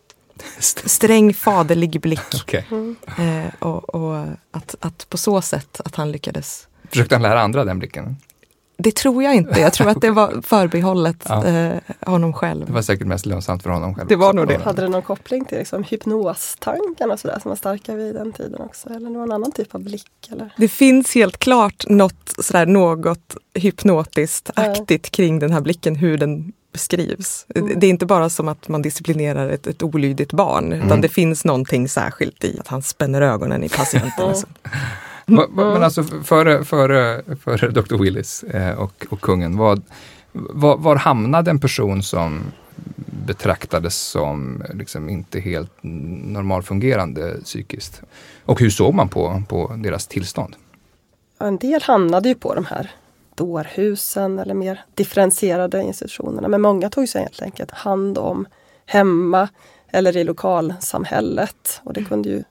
sträng 0.86 1.34
faderlig 1.34 2.00
blick. 2.00 2.20
Okej. 2.42 2.66
Eh, 3.18 3.54
och 3.68 3.94
och 3.94 4.24
att, 4.50 4.74
att 4.80 5.06
på 5.10 5.16
så 5.18 5.40
sätt 5.40 5.80
att 5.84 5.94
han 5.96 6.12
lyckades 6.12 6.68
Försökte 6.90 7.14
han 7.14 7.22
lära 7.22 7.40
andra 7.40 7.64
den 7.64 7.78
blicken? 7.78 8.16
det 8.78 8.94
tror 8.94 9.22
jag 9.22 9.34
inte. 9.34 9.60
Jag 9.60 9.72
tror 9.72 9.88
att 9.88 10.00
det 10.00 10.10
var 10.10 10.42
förbehållet 10.42 11.16
Ja. 11.28 11.44
eh, 11.46 11.76
honom 12.00 12.32
själv. 12.32 12.66
Det 12.66 12.72
var 12.72 12.82
säkert 12.82 13.06
mest 13.06 13.26
lönsamt 13.26 13.62
för 13.62 13.70
honom 13.70 13.94
själv. 13.94 14.08
Det 14.08 14.16
var 14.16 14.32
nog 14.32 14.48
det. 14.48 14.62
Hade 14.62 14.82
det 14.82 14.88
någon 14.88 15.02
koppling 15.02 15.44
till 15.44 15.58
liksom, 15.58 15.82
hypnostankarna 15.84 17.12
och 17.12 17.20
sådär 17.20 17.38
som 17.42 17.48
var 17.48 17.56
starka 17.56 17.94
vid 17.94 18.14
den 18.14 18.32
tiden 18.32 18.60
också? 18.60 18.88
Eller 18.90 19.10
någon 19.10 19.32
annan 19.32 19.52
typ 19.52 19.74
av 19.74 19.80
blick? 19.84 20.28
Eller? 20.30 20.54
Det 20.56 20.68
finns 20.68 21.14
helt 21.14 21.38
klart 21.38 21.84
något 21.88 22.34
sådär 22.42 22.66
något 22.66 23.36
hypnotiskt 23.54 24.50
Ja. 24.56 24.70
aktigt 24.70 25.10
kring 25.10 25.38
den 25.38 25.52
här 25.52 25.60
blicken, 25.60 25.94
hur 25.96 26.18
den 26.18 26.52
beskrivs. 26.76 27.46
Mm. 27.54 27.80
Det 27.80 27.86
är 27.86 27.90
inte 27.90 28.06
bara 28.06 28.28
som 28.28 28.48
att 28.48 28.68
man 28.68 28.82
disciplinerar 28.82 29.48
ett, 29.48 29.66
ett 29.66 29.82
olydigt 29.82 30.32
barn, 30.32 30.72
utan 30.72 30.86
Mm. 30.88 31.00
det 31.00 31.08
finns 31.08 31.44
någonting 31.44 31.88
särskilt 31.88 32.44
i 32.44 32.58
att 32.60 32.68
han 32.68 32.82
spänner 32.82 33.22
ögonen 33.22 33.64
i 33.64 33.68
patienten. 33.68 34.34
Va- 35.26 35.46
Men 35.54 35.82
alltså 35.82 36.02
före, 36.04 36.64
före, 36.64 37.22
före 37.44 37.68
Dr. 37.70 37.96
Willis 37.96 38.42
eh, 38.42 38.78
och, 38.78 39.06
och 39.10 39.20
kungen, 39.20 39.56
vad, 39.56 39.82
var, 40.32 40.76
var 40.76 40.96
hamnade 40.96 41.50
en 41.50 41.60
person 41.60 42.02
som 42.02 42.40
betraktades 43.26 43.94
som 44.00 44.62
liksom 44.74 45.08
inte 45.08 45.40
helt 45.40 45.72
normalfungerande 45.82 47.36
psykiskt? 47.44 48.02
Och 48.44 48.60
hur 48.60 48.70
såg 48.70 48.94
man 48.94 49.08
på, 49.08 49.42
på 49.48 49.72
deras 49.76 50.06
tillstånd? 50.06 50.56
En 51.40 51.56
del 51.56 51.82
hamnade 51.82 52.28
ju 52.28 52.34
på 52.34 52.54
de 52.54 52.64
här 52.64 52.90
dårhusen 53.36 54.38
eller 54.38 54.54
mer 54.54 54.84
differentierade 54.94 55.82
institutionerna. 55.82 56.48
Men 56.48 56.60
många 56.60 56.90
tog 56.90 57.08
sig 57.08 57.22
helt 57.22 57.42
enkelt 57.42 57.70
hand 57.70 58.18
om 58.18 58.46
hemma 58.86 59.48
eller 59.92 60.16
i 60.16 60.24
lokalsamhället. 60.24 61.80
Och 61.84 61.92
det 61.92 62.04
kunde 62.04 62.28
ju 62.28 62.44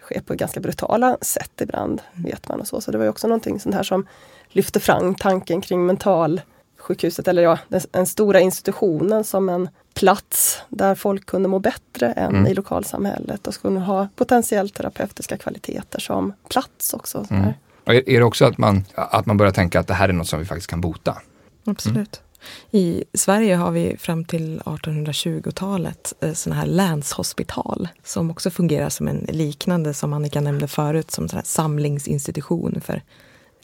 ske 0.00 0.20
på 0.20 0.34
ganska 0.34 0.60
brutala 0.60 1.16
sätt 1.20 1.60
ibland, 1.60 2.02
vet 2.12 2.48
man. 2.48 2.60
och 2.60 2.66
Så 2.68 2.80
Så 2.80 2.90
det 2.90 2.98
var 2.98 3.04
ju 3.04 3.10
också 3.10 3.26
någonting 3.26 3.60
sånt 3.60 3.74
här 3.74 3.82
som 3.82 4.06
lyfte 4.48 4.80
fram 4.80 5.14
tanken 5.14 5.60
kring 5.60 5.86
mentalsjukhuset, 5.86 7.28
eller 7.28 7.42
ja, 7.42 7.58
den, 7.68 7.80
den 7.90 8.06
stora 8.06 8.40
institutionen 8.40 9.24
som 9.24 9.48
en 9.48 9.68
plats 9.94 10.62
där 10.68 10.94
folk 10.94 11.26
kunde 11.26 11.48
må 11.48 11.58
bättre 11.58 12.12
än 12.12 12.30
Mm. 12.30 12.46
i 12.46 12.54
lokalsamhället 12.54 13.46
och 13.46 13.54
skulle 13.54 13.78
ha 13.80 14.08
potentiellt 14.16 14.74
terapeutiska 14.74 15.36
kvaliteter 15.36 16.00
som 16.00 16.32
plats 16.48 16.94
också. 16.94 17.24
Så 17.24 17.34
Mm. 17.34 17.52
Och 17.84 17.94
Är, 17.94 18.08
är 18.08 18.18
det 18.18 18.24
också 18.24 18.44
att 18.44 18.58
man, 18.58 18.84
att 18.94 19.26
man 19.26 19.36
börjar 19.36 19.52
tänka 19.52 19.80
att 19.80 19.86
det 19.86 19.94
här 19.94 20.08
är 20.08 20.12
något 20.12 20.28
som 20.28 20.38
vi 20.38 20.44
faktiskt 20.44 20.70
kan 20.70 20.80
bota? 20.80 21.22
Absolut. 21.64 22.22
I 22.70 23.04
Sverige 23.14 23.56
har 23.56 23.70
vi 23.70 23.96
fram 23.98 24.24
till 24.24 24.60
1820-talet 24.60 26.14
eh, 26.20 26.32
sådana 26.32 26.60
här 26.60 26.66
länshospital 26.66 27.88
som 28.04 28.30
också 28.30 28.50
fungerar 28.50 28.88
som 28.88 29.08
en 29.08 29.26
liknande, 29.28 29.94
som 29.94 30.12
Annika 30.12 30.40
nämnde 30.40 30.68
förut, 30.68 31.10
som 31.10 31.28
sån 31.28 31.42
samlingsinstitution 31.44 32.80
för 32.80 33.02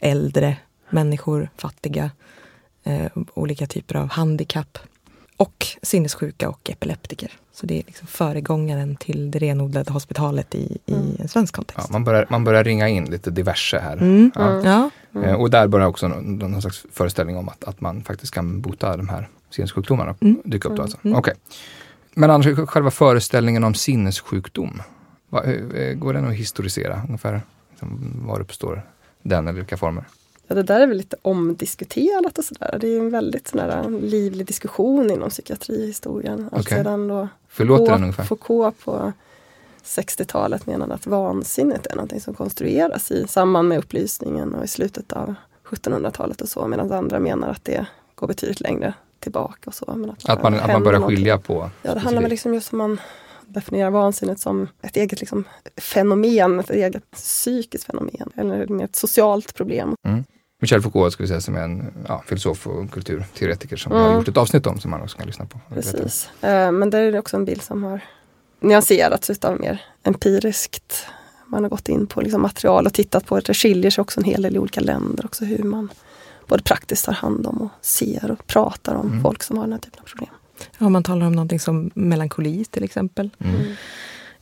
äldre 0.00 0.56
människor, 0.90 1.50
fattiga, 1.56 2.10
eh, 2.84 3.06
olika 3.34 3.66
typer 3.66 3.94
av 3.94 4.08
handikapp 4.08 4.78
och 5.38 5.66
sinnessjuka 5.82 6.48
och 6.48 6.70
epileptiker. 6.70 7.32
Så 7.52 7.66
det 7.66 7.74
är 7.78 7.82
liksom 7.86 8.06
föregångaren 8.06 8.96
till 8.96 9.30
det 9.30 9.38
renodlade 9.38 9.92
hospitalet 9.92 10.54
i, 10.54 10.78
i 10.86 10.92
Mm. 10.94 11.16
en 11.18 11.28
svensk 11.28 11.54
Ja, 11.54 11.56
kontext. 11.56 11.90
man, 11.90 12.04
börjar, 12.04 12.26
man 12.30 12.44
börjar 12.44 12.64
ringa 12.64 12.88
in 12.88 13.04
lite 13.04 13.30
diverse 13.30 13.78
här. 13.78 13.96
Mm. 13.96 14.30
Ja. 14.34 14.50
Mm. 14.50 14.64
Ja, 14.64 14.90
Eh, 15.24 15.34
Och 15.34 15.50
där 15.50 15.68
börjar 15.68 15.86
också 15.86 16.08
någon, 16.08 16.36
någon 16.38 16.60
slags 16.62 16.86
föreställning 16.92 17.36
om 17.36 17.48
att, 17.48 17.64
att 17.64 17.80
man 17.80 18.02
faktiskt 18.02 18.34
kan 18.34 18.60
bota 18.60 18.96
de 18.96 19.08
här 19.08 19.28
sinnessjukdomarna 19.50 20.14
Mm. 20.20 20.42
dyka 20.44 20.68
upp 20.68 20.76
då 20.76 20.82
alltså. 20.82 20.98
Mm. 21.04 21.18
Okej. 21.18 21.34
Men 22.14 22.30
annars 22.30 22.68
själva 22.68 22.90
föreställningen 22.90 23.64
om 23.64 23.74
sinnessjukdom, 23.74 24.82
eh, 25.32 25.94
går 25.94 26.12
den 26.12 26.28
att 26.28 26.34
historisera 26.34 27.02
ungefär? 27.08 27.42
Liksom, 27.70 28.12
var 28.26 28.40
uppstår 28.40 28.82
den 29.22 29.48
eller 29.48 29.56
vilka 29.58 29.76
former? 29.76 30.04
Ja, 30.48 30.54
det 30.54 30.62
där 30.62 30.80
är 30.80 30.86
väl 30.86 30.96
lite 30.96 31.16
omdiskuterat 31.22 32.38
och 32.38 32.44
sådär. 32.44 32.78
Det 32.80 32.88
är 32.88 32.98
en 32.98 33.10
väldigt 33.10 33.48
sån 33.48 33.58
där 33.58 33.90
livlig 33.90 34.46
diskussion 34.46 35.10
inom 35.10 35.30
psykiatrihistorien. 35.30 36.46
Okej. 36.46 36.58
Alltsedan 36.58 37.08
då 37.08 37.28
Hur 37.56 37.64
låter 37.64 37.98
den 37.98 38.12
Foucault? 38.12 38.28
Foucault 38.28 38.84
på 38.84 39.12
60-talet 39.84 40.66
menade 40.66 40.94
att 40.94 41.06
vansinnet 41.06 41.86
är 41.86 41.94
någonting 41.94 42.20
som 42.20 42.34
konstrueras 42.34 43.10
i 43.10 43.26
samband 43.28 43.68
med 43.68 43.78
upplysningen 43.78 44.54
och 44.54 44.64
i 44.64 44.68
slutet 44.68 45.12
av 45.12 45.34
1700-talet 45.64 46.40
och 46.40 46.48
så. 46.48 46.66
Medan 46.66 46.92
andra 46.92 47.18
menar 47.18 47.48
att 47.48 47.64
det 47.64 47.86
går 48.14 48.26
betydligt 48.26 48.60
längre 48.60 48.94
tillbaka 49.18 49.70
och 49.70 49.74
så. 49.74 49.94
Men 49.96 50.10
Att 50.24 50.42
man, 50.42 50.54
att 50.54 50.72
man 50.72 50.82
börjar 50.82 51.00
skilja 51.00 51.38
på? 51.38 51.70
Ja, 51.82 51.94
det 51.94 52.00
handlar 52.00 52.22
väl 52.22 52.30
liksom 52.30 52.54
just 52.54 52.72
om 52.72 52.78
man 52.78 53.00
definierar 53.46 53.90
vansinnet 53.90 54.40
som 54.40 54.68
ett 54.82 54.96
eget 54.96 55.20
liksom, 55.20 55.44
fenomen, 55.76 56.60
ett 56.60 56.70
eget 56.70 57.10
psykiskt 57.10 57.84
fenomen. 57.84 58.30
Eller 58.34 58.82
ett 58.84 58.96
socialt 58.96 59.54
problem. 59.54 59.94
Michel 60.60 60.82
Foucault 60.82 61.12
skulle 61.12 61.28
säga 61.28 61.40
som 61.40 61.56
är 61.56 61.60
en 61.62 61.92
ja, 62.08 62.22
filosof 62.26 62.66
och 62.66 62.90
kulturteoretiker 62.90 63.76
som 63.76 63.92
vi 63.92 63.98
Mm. 63.98 64.10
har 64.10 64.18
gjort 64.18 64.28
ett 64.28 64.36
avsnitt 64.36 64.66
om 64.66 64.80
som 64.80 64.90
man 64.90 65.02
också 65.02 65.16
kan 65.18 65.26
lyssna 65.26 65.46
på. 65.46 65.60
Precis. 65.74 66.28
Eh, 66.42 66.72
Men 66.72 66.90
det 66.90 66.98
är 66.98 67.18
också 67.18 67.36
en 67.36 67.44
bild 67.44 67.62
som 67.62 67.84
har 67.84 68.00
nyanserats 68.60 69.30
utav 69.30 69.60
mer 69.60 69.80
empiriskt. 70.02 71.06
Man 71.46 71.62
har 71.62 71.70
gått 71.70 71.88
in 71.88 72.06
på 72.06 72.20
liksom 72.20 72.42
material 72.42 72.86
och 72.86 72.92
tittat 72.94 73.26
på 73.26 73.36
att 73.36 73.44
det 73.44 73.54
skiljer 73.54 73.90
sig 73.90 74.02
också 74.02 74.20
en 74.20 74.24
hel 74.24 74.42
del 74.42 74.56
i 74.56 74.58
olika 74.58 74.80
länder 74.80 75.24
också 75.26 75.44
hur 75.44 75.62
man 75.62 75.88
både 76.46 76.62
praktiskt 76.62 77.04
tar 77.04 77.12
hand 77.12 77.46
om 77.46 77.58
och 77.62 77.68
ser 77.80 78.30
och 78.30 78.46
pratar 78.46 78.94
om 78.94 79.06
Mm. 79.06 79.22
folk 79.22 79.42
som 79.42 79.56
har 79.56 79.64
den 79.64 79.72
här 79.72 79.80
typen 79.80 80.00
av 80.00 80.04
problem. 80.04 80.30
om 80.78 80.92
man 80.92 81.02
talar 81.02 81.26
om 81.26 81.32
någonting 81.32 81.60
som 81.60 81.90
melankoli 81.94 82.64
till 82.64 82.84
exempel. 82.84 83.30
Mm. 83.38 83.60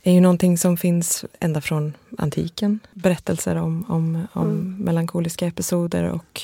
Är 0.09 0.13
ju 0.13 0.21
någonting 0.21 0.57
som 0.57 0.77
finns 0.77 1.25
ända 1.39 1.61
från 1.61 1.93
antiken. 2.17 2.79
Berättelser 2.93 3.55
om, 3.55 3.85
om, 3.87 4.27
om 4.33 4.49
Mm. 4.49 4.77
melankoliska 4.77 5.47
episoder 5.47 6.03
och 6.03 6.41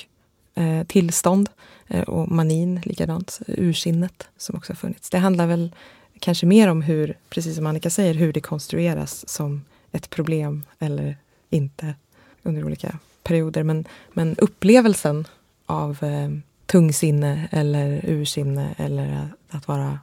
eh, 0.55 0.83
tillstånd. 0.83 1.49
Eh, 1.87 2.01
och 2.01 2.31
manin 2.31 2.81
likadant, 2.85 3.39
ursinnet 3.47 4.27
som 4.37 4.55
också 4.55 4.71
har 4.71 4.75
funnits. 4.75 5.09
Det 5.09 5.17
handlar 5.17 5.47
väl 5.47 5.71
kanske 6.19 6.45
mer 6.45 6.67
om 6.67 6.81
hur, 6.81 7.17
precis 7.29 7.55
som 7.55 7.65
Annika 7.67 7.89
säger, 7.89 8.13
hur 8.13 8.33
det 8.33 8.41
konstrueras 8.41 9.29
som 9.29 9.65
ett 9.91 10.09
problem 10.09 10.63
eller 10.79 11.17
inte 11.49 11.95
under 12.43 12.65
olika 12.65 12.97
perioder. 13.23 13.63
Men, 13.63 13.85
men 14.13 14.35
upplevelsen 14.37 15.25
av 15.65 16.03
eh, 16.03 16.29
tungsinne 16.65 17.47
eller 17.51 18.01
ursinne 18.03 18.75
eller 18.77 19.27
att 19.49 19.67
vara 19.67 19.99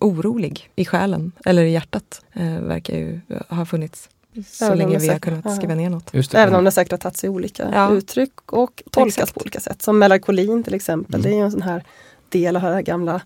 orolig 0.00 0.70
i 0.76 0.84
själen 0.84 1.32
eller 1.44 1.62
i 1.62 1.70
hjärtat 1.72 2.22
eh, 2.32 2.60
verkar 2.60 2.94
ju 2.96 3.20
ha 3.48 3.64
funnits 3.64 4.08
så 4.46 4.64
Även 4.64 4.78
länge 4.78 4.88
vi 4.90 4.94
har 5.08 5.14
säkert- 5.14 5.22
kunnat 5.22 5.44
ja. 5.44 5.56
skriva 5.56 5.74
ner 5.74 5.90
något. 5.90 6.12
Det. 6.12 6.34
Även 6.34 6.54
om 6.54 6.64
det 6.64 6.70
säkert 6.70 6.90
har 6.90 6.98
tagit 6.98 7.16
sig 7.16 7.30
olika 7.30 7.70
Ja. 7.74 7.90
uttryck 7.90 8.52
och 8.52 8.82
tolkas 8.90 9.18
Exakt. 9.18 9.34
på 9.34 9.40
olika 9.40 9.60
sätt. 9.60 9.82
Som 9.82 9.98
melankolin 9.98 10.62
till 10.62 10.74
exempel. 10.74 11.14
Mm. 11.14 11.22
Det 11.22 11.28
är 11.28 11.38
ju 11.38 11.44
en 11.44 11.50
sån 11.52 11.62
här 11.62 11.84
del 12.28 12.56
av 12.56 12.62
det 12.62 12.68
här 12.68 12.82
gamla 12.82 13.20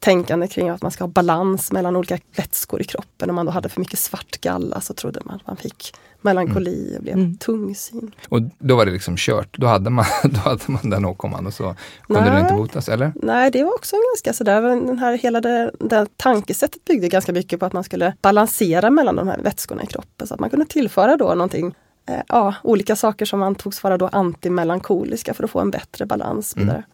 tänkande 0.00 0.48
kring 0.48 0.68
att 0.68 0.82
man 0.82 0.90
ska 0.90 1.04
ha 1.04 1.08
balans 1.08 1.72
mellan 1.72 1.96
olika 1.96 2.18
vätskor 2.36 2.80
i 2.80 2.84
kroppen. 2.84 3.30
Om 3.30 3.36
man 3.36 3.46
då 3.46 3.52
hade 3.52 3.68
för 3.68 3.80
mycket 3.80 3.98
svartgalla 3.98 4.80
så 4.80 4.94
trodde 4.94 5.20
man 5.24 5.34
att 5.36 5.46
man 5.46 5.56
fick 5.56 5.94
melankoli 6.20 6.94
och 6.98 7.02
blev 7.02 7.14
Mm. 7.14 7.36
tungsint. 7.36 8.14
Och 8.28 8.40
då 8.58 8.76
var 8.76 8.86
det 8.86 8.92
liksom 8.92 9.16
kört. 9.16 9.58
Då 9.58 9.66
hade 9.66 9.90
man, 9.90 10.04
då 10.22 10.38
hade 10.38 10.62
man 10.66 10.90
den 10.90 11.04
åkomman 11.04 11.46
och 11.46 11.54
så 11.54 11.74
kunde 12.06 12.20
Nej. 12.22 12.30
den 12.30 12.40
inte 12.42 12.54
botas, 12.54 12.88
eller? 12.88 13.12
Nej, 13.22 13.50
det 13.50 13.64
var 13.64 13.74
också 13.74 13.96
ganska 14.14 14.32
sådär, 14.32 14.62
den 14.62 14.98
här, 14.98 15.18
hela 15.18 15.40
det, 15.40 15.70
det 15.80 16.06
tankesättet 16.16 16.84
byggde 16.84 17.08
ganska 17.08 17.32
mycket 17.32 17.60
på 17.60 17.66
att 17.66 17.72
man 17.72 17.84
skulle 17.84 18.14
balansera 18.22 18.90
mellan 18.90 19.16
de 19.16 19.28
här 19.28 19.38
vätskorna 19.42 19.82
i 19.82 19.86
kroppen. 19.86 20.26
Så 20.26 20.34
att 20.34 20.40
man 20.40 20.50
kunde 20.50 20.66
tillföra 20.66 21.16
då 21.16 21.24
någonting, 21.28 21.74
eh, 22.08 22.14
ja, 22.28 22.54
olika 22.62 22.96
saker 22.96 23.24
som 23.26 23.42
antogs 23.42 23.82
vara 23.82 23.98
då 23.98 24.06
antimelankoliska 24.12 25.34
för 25.34 25.44
att 25.44 25.50
få 25.50 25.60
en 25.60 25.70
bättre 25.70 26.06
balans. 26.06 26.56
Mm. 26.56 26.66
Vidare. 26.68 26.84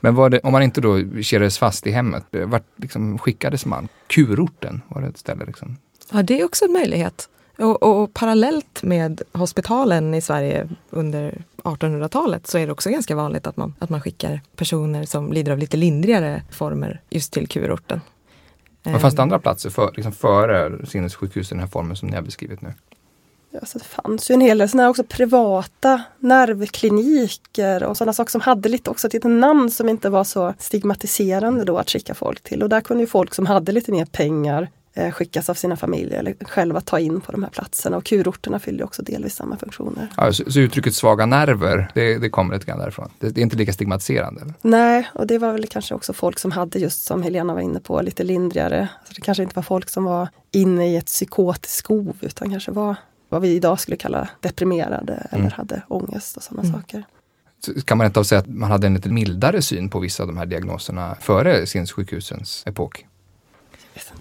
Men 0.00 0.30
det, 0.30 0.40
om 0.40 0.52
man 0.52 0.62
inte 0.62 0.80
då 0.80 1.22
kedjades 1.22 1.58
fast 1.58 1.86
i 1.86 1.90
hemmet, 1.90 2.24
vart 2.30 2.66
liksom 2.76 3.18
skickades 3.18 3.66
man? 3.66 3.88
Kurorten 4.06 4.82
var 4.88 5.02
det 5.02 5.08
ett 5.08 5.18
ställe 5.18 5.44
liksom? 5.44 5.76
Ja, 6.12 6.22
det 6.22 6.40
är 6.40 6.44
också 6.44 6.64
en 6.64 6.72
möjlighet. 6.72 7.28
Och, 7.58 7.82
och, 7.82 8.02
och, 8.02 8.14
parallellt 8.14 8.82
med 8.82 9.22
hospitalen 9.32 10.14
i 10.14 10.20
Sverige 10.20 10.68
under 10.90 11.42
1800-talet 11.56 12.46
så 12.46 12.58
är 12.58 12.66
det 12.66 12.72
också 12.72 12.90
ganska 12.90 13.16
vanligt 13.16 13.46
att 13.46 13.56
man, 13.56 13.74
att 13.78 13.90
man 13.90 14.00
skickar 14.00 14.40
personer 14.56 15.04
som 15.04 15.32
lider 15.32 15.52
av 15.52 15.58
lite 15.58 15.76
lindrigare 15.76 16.42
former 16.50 17.00
just 17.10 17.32
till 17.32 17.48
kurorten. 17.48 18.00
Men 18.82 19.00
fanns 19.00 19.14
det 19.14 19.22
andra 19.22 19.38
platser 19.38 19.70
för, 19.70 19.92
liksom 19.94 20.12
före 20.12 20.86
sinnessjukhus 20.86 21.52
i 21.52 21.54
den 21.54 21.60
här 21.60 21.66
formen 21.66 21.96
som 21.96 22.08
ni 22.08 22.14
har 22.14 22.22
beskrivit 22.22 22.62
nu? 22.62 22.72
Ja, 23.52 23.60
så 23.66 23.78
det 23.78 23.84
fanns 23.84 24.30
ju 24.30 24.34
en 24.34 24.40
hel 24.40 24.58
del 24.58 24.68
sådana 24.68 24.90
också 24.90 25.04
privata 25.04 26.02
nervkliniker 26.18 27.82
och 27.82 27.96
sådana 27.96 28.12
saker 28.12 28.30
som 28.30 28.40
hade 28.40 28.68
lite 28.68 28.90
också 28.90 29.06
ett 29.06 29.12
litet 29.12 29.30
namn 29.30 29.70
som 29.70 29.88
inte 29.88 30.10
var 30.10 30.24
så 30.24 30.54
stigmatiserande 30.58 31.64
då 31.64 31.78
att 31.78 31.90
skicka 31.90 32.14
folk 32.14 32.42
till. 32.42 32.62
Och 32.62 32.68
där 32.68 32.80
kunde 32.80 33.02
ju 33.02 33.06
folk 33.06 33.34
som 33.34 33.46
hade 33.46 33.72
lite 33.72 33.92
mer 33.92 34.04
pengar 34.04 34.68
eh, 34.94 35.10
skickas 35.10 35.50
av 35.50 35.54
sina 35.54 35.76
familjer 35.76 36.18
eller 36.18 36.34
själva 36.40 36.80
ta 36.80 36.98
in 36.98 37.20
på 37.20 37.32
de 37.32 37.42
här 37.42 37.50
platserna. 37.50 37.96
Och 37.96 38.04
kurorterna 38.04 38.58
fyller 38.58 38.84
också 38.84 39.02
delvis 39.02 39.34
samma 39.34 39.56
funktioner. 39.56 40.08
Ja, 40.16 40.32
så, 40.32 40.50
så 40.50 40.60
uttrycket 40.60 40.94
svaga 40.94 41.26
nerver, 41.26 41.90
det, 41.94 42.18
det 42.18 42.30
kommer 42.30 42.54
lite 42.54 42.66
grann 42.66 42.78
därifrån? 42.78 43.10
Det, 43.18 43.30
det 43.30 43.40
är 43.40 43.42
inte 43.42 43.56
lika 43.56 43.72
stigmatiserande? 43.72 44.40
Eller? 44.42 44.54
Nej, 44.62 45.10
och 45.14 45.26
det 45.26 45.38
var 45.38 45.52
väl 45.52 45.66
kanske 45.66 45.94
också 45.94 46.12
folk 46.12 46.38
som 46.38 46.52
hade 46.52 46.78
just 46.78 47.04
som 47.04 47.22
Helena 47.22 47.54
var 47.54 47.60
inne 47.60 47.80
på, 47.80 48.02
lite 48.02 48.24
lindrigare. 48.24 48.88
Alltså 48.98 49.14
det 49.14 49.20
kanske 49.20 49.42
inte 49.42 49.56
var 49.56 49.62
folk 49.62 49.88
som 49.88 50.04
var 50.04 50.28
inne 50.50 50.92
i 50.92 50.96
ett 50.96 51.06
psykotiskt 51.06 51.76
skov 51.76 52.16
utan 52.20 52.50
kanske 52.50 52.70
var 52.70 52.96
vad 53.30 53.42
vi 53.42 53.54
idag 53.54 53.80
skulle 53.80 53.96
kalla 53.96 54.28
deprimerade 54.40 55.12
mm. 55.12 55.40
eller 55.40 55.56
hade 55.56 55.82
ångest 55.88 56.36
och 56.36 56.42
sådana 56.42 56.68
mm. 56.68 56.80
saker. 56.80 57.04
Så 57.64 57.72
kan 57.80 57.98
man 57.98 58.06
inte 58.06 58.24
säga 58.24 58.38
att 58.38 58.46
man 58.46 58.70
hade 58.70 58.86
en 58.86 58.94
lite 58.94 59.08
mildare 59.08 59.62
syn 59.62 59.88
på 59.88 59.98
vissa 59.98 60.22
av 60.22 60.26
de 60.26 60.36
här 60.36 60.46
diagnoserna 60.46 61.16
före 61.20 61.66
sinnessjukhusens 61.66 62.62
epok? 62.66 63.06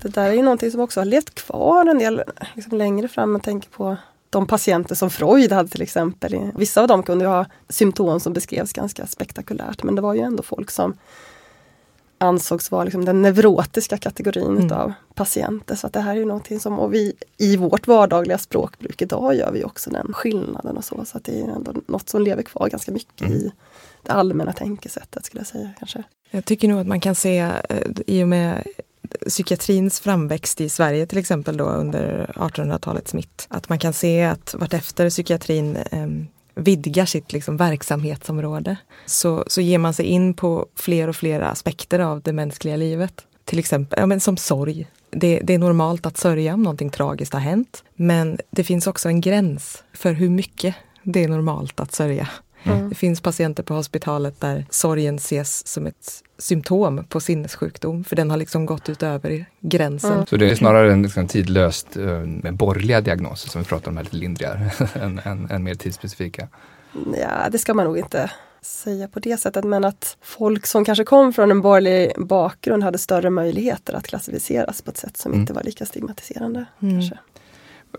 Det 0.02 0.08
där 0.08 0.30
är 0.30 0.34
ju 0.34 0.42
någonting 0.42 0.72
som 0.72 0.82
också 0.82 1.00
har 1.00 1.06
levt 1.06 1.36
kvar 1.36 1.86
en 1.86 2.00
del 2.00 2.24
liksom 2.56 2.78
längre 2.78 3.08
fram. 3.08 3.32
Man 3.32 3.42
tänker 3.42 3.70
på 3.70 3.98
de 4.30 4.48
patienter 4.48 4.96
som 4.96 5.10
Freud 5.10 5.52
hade 5.52 5.70
till 5.70 5.82
exempel. 5.82 6.52
Vissa 6.56 6.82
av 6.82 6.88
dem 6.88 7.04
kunde 7.04 7.26
ha 7.26 7.46
symptom 7.70 8.20
som 8.20 8.34
beskrevs 8.34 8.74
ganska 8.74 9.08
spektakulärt 9.08 9.84
men 9.84 9.96
det 9.96 10.02
var 10.02 10.14
ju 10.14 10.22
ändå 10.22 10.44
folk 10.44 10.72
som 10.72 10.98
ansågs 12.20 12.72
vara 12.72 12.84
liksom 12.84 13.06
den 13.06 13.22
neurotiska 13.22 13.98
kategorin 13.98 14.48
mm. 14.48 14.66
utav 14.66 14.94
patienter. 15.14 15.76
Så 15.76 15.88
att 15.88 15.94
det 15.94 16.00
här 16.00 16.12
är 16.12 16.16
ju 16.20 16.26
någonting 16.26 16.60
som, 16.60 16.80
och 16.80 16.94
vi 16.94 17.14
i 17.38 17.58
vårt 17.58 17.88
vardagliga 17.88 18.38
språkbruk 18.38 19.02
idag 19.02 19.36
gör 19.36 19.52
vi 19.52 19.64
också 19.64 19.90
den 19.90 20.14
skillnaden 20.14 20.78
och 20.78 20.86
så. 20.86 21.06
Så 21.06 21.18
att 21.18 21.24
det 21.24 21.42
är 21.42 21.48
ändå 21.48 21.74
något 21.88 22.10
som 22.10 22.22
lever 22.22 22.44
kvar 22.44 22.70
ganska 22.70 22.92
mycket 22.92 23.22
mm. 23.22 23.34
i 23.34 23.52
det 24.04 24.12
allmänna 24.12 24.54
tänkesättet 24.54 25.26
skulle 25.26 25.40
jag 25.40 25.48
säga. 25.48 25.70
kanske. 25.80 26.04
Jag 26.32 26.46
tycker 26.46 26.68
nog 26.68 26.80
att 26.80 26.88
man 26.88 27.00
kan 27.00 27.16
se 27.16 27.40
eh, 27.40 27.78
i 28.08 28.24
och 28.24 28.28
med 28.28 28.64
psykiatrins 29.28 30.00
framväxt 30.00 30.62
i 30.62 30.70
Sverige 30.70 31.06
till 31.08 31.18
exempel 31.18 31.58
då 31.58 31.66
under 31.66 32.32
1800-talets 32.36 33.14
mitt. 33.14 33.48
Att 33.50 33.70
man 33.70 33.80
kan 33.80 33.94
se 33.94 34.24
att 34.24 34.56
vartefter 34.60 35.10
psykiatrin 35.10 35.76
eh, 35.76 36.08
vidgar 36.56 37.06
sitt 37.06 37.34
liksom 37.34 37.58
verksamhetsområde 37.58 38.78
så, 39.06 39.44
så 39.48 39.62
ger 39.62 39.78
man 39.78 39.94
sig 39.94 40.06
in 40.06 40.34
på 40.34 40.68
fler 40.76 41.08
och 41.08 41.16
fler 41.16 41.42
aspekter 41.42 42.00
av 42.00 42.22
det 42.22 42.34
mänskliga 42.34 42.76
livet. 42.76 43.26
Till 43.46 43.60
exempel 43.60 44.00
ja, 44.00 44.06
men 44.06 44.20
som 44.20 44.38
sorg. 44.38 44.88
Det, 45.12 45.40
det 45.44 45.54
är 45.54 45.58
normalt 45.58 46.06
att 46.06 46.18
sörja 46.18 46.54
om 46.54 46.64
någonting 46.64 46.90
tragiskt 46.90 47.34
har 47.34 47.40
hänt. 47.40 47.84
Men 47.96 48.38
det 48.52 48.64
finns 48.64 48.88
också 48.88 49.10
en 49.10 49.22
gräns 49.22 49.84
för 49.94 50.14
hur 50.14 50.30
mycket 50.30 50.76
det 51.04 51.24
är 51.24 51.28
normalt 51.28 51.80
att 51.80 51.92
sörja. 51.92 52.30
Mm. 52.64 52.90
Det 52.90 52.96
finns 52.96 53.22
patienter 53.22 53.64
på 53.64 53.74
hospitalet 53.74 54.42
där 54.42 54.66
sorgen 54.70 55.16
ses 55.16 55.68
som 55.68 55.88
ett 55.88 56.24
symptom 56.38 57.04
på 57.10 57.20
sinnessjukdom, 57.20 58.04
för 58.04 58.16
den 58.16 58.30
har 58.30 58.38
liksom 58.38 58.66
gått 58.66 58.90
utöver 58.90 59.46
gränsen. 59.60 60.14
Mm. 60.14 60.26
Så 60.26 60.38
det 60.38 60.50
är 60.50 60.56
snarare 60.56 60.94
en 60.94 61.02
liksom 61.04 61.28
tidlöst 61.28 61.98
uh, 61.98 62.20
med 62.20 62.54
borgerliga 62.54 63.02
diagnoser 63.02 63.50
som 63.50 63.62
vi 63.62 63.68
pratar 63.68 63.92
om 63.92 63.98
här 63.98 64.04
lite 64.04 64.18
lindrigare 64.18 64.72
än, 64.94 65.22
än, 65.24 65.52
än 65.52 65.64
mer 65.64 65.76
tidsspecifika? 65.76 66.48
Ja, 67.18 67.50
det 67.52 67.58
ska 67.58 67.74
man 67.74 67.86
nog 67.86 67.98
inte 67.98 68.32
säga 68.62 69.08
på 69.08 69.20
det 69.20 69.38
sättet, 69.38 69.64
men 69.64 69.86
att 69.86 70.18
folk 70.22 70.66
som 70.66 70.86
kanske 70.86 71.04
kom 71.04 71.34
från 71.34 71.52
en 71.52 71.62
borgerlig 71.62 72.12
bakgrund 72.18 72.84
hade 72.84 72.98
större 72.98 73.30
möjligheter 73.30 73.94
att 73.94 74.08
klassificeras 74.08 74.82
på 74.82 74.92
ett 74.92 74.98
sätt 74.98 75.18
som 75.18 75.32
mm. 75.32 75.42
inte 75.42 75.54
var 75.54 75.64
lika 75.64 75.86
stigmatiserande. 75.86 76.66
Mm. 76.82 76.94
Kanske. 76.94 77.18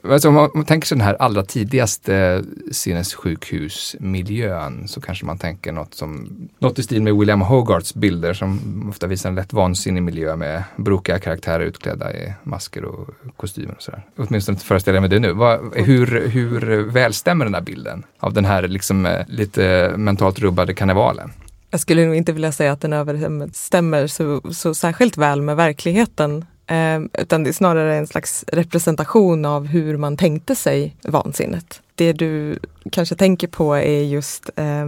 Alltså 0.04 0.28
om 0.28 0.34
man 0.34 0.64
tänker 0.64 0.86
sig 0.86 0.98
den 0.98 1.06
här 1.06 1.16
allra 1.18 1.42
tidigaste 1.42 2.16
eh, 2.16 2.40
sinnessjukhusmiljön 2.72 4.88
så 4.88 5.00
kanske 5.00 5.26
man 5.26 5.38
tänker 5.38 5.72
något 5.72 5.94
som 5.94 6.28
något 6.58 6.78
i 6.78 6.82
stil 6.82 7.02
med 7.02 7.16
William 7.16 7.40
Hogarts 7.40 7.94
bilder 7.94 8.34
som 8.34 8.86
ofta 8.90 9.06
visar 9.06 9.28
en 9.28 9.34
lätt 9.34 9.52
vansinnig 9.52 10.02
miljö 10.02 10.36
med 10.36 10.62
brokiga 10.76 11.18
karaktärer 11.18 11.64
utklädda 11.64 12.14
i 12.14 12.32
masker 12.42 12.84
och 12.84 13.08
kostymer 13.36 13.74
och 13.74 13.82
sådär. 13.82 14.02
Åtminstone 14.16 14.58
föreställer 14.58 14.96
jag 14.96 15.02
mig 15.02 15.10
det 15.10 15.18
nu. 15.18 15.32
Vad, 15.32 15.74
hur, 15.74 16.28
hur 16.28 16.82
väl 16.82 17.14
stämmer 17.14 17.44
den 17.44 17.54
här 17.54 17.62
bilden 17.62 18.02
av 18.18 18.32
den 18.32 18.44
här 18.44 18.68
liksom 18.68 19.06
eh, 19.06 19.26
lite 19.28 19.94
mentalt 19.96 20.38
rubbade 20.38 20.74
karnevalen? 20.74 21.32
Jag 21.70 21.80
skulle 21.80 22.06
nog 22.06 22.14
inte 22.14 22.32
vilja 22.32 22.52
säga 22.52 22.72
att 22.72 22.80
den 22.80 22.92
överensstämmer 22.92 24.06
så, 24.06 24.40
så 24.52 24.74
särskilt 24.74 25.16
väl 25.16 25.42
med 25.42 25.56
verkligheten. 25.56 26.44
Eh, 26.70 27.00
utan 27.18 27.44
det 27.44 27.50
är 27.50 27.52
snarare 27.52 27.96
en 27.96 28.06
slags 28.06 28.44
representation 28.48 29.44
av 29.44 29.66
hur 29.66 29.96
man 29.96 30.16
tänkte 30.16 30.54
sig 30.54 30.96
vansinnet. 31.02 31.82
Det 31.94 32.12
du 32.12 32.58
kanske 32.92 33.14
tänker 33.14 33.48
på 33.48 33.74
är 33.74 34.02
just 34.02 34.50
eh, 34.56 34.86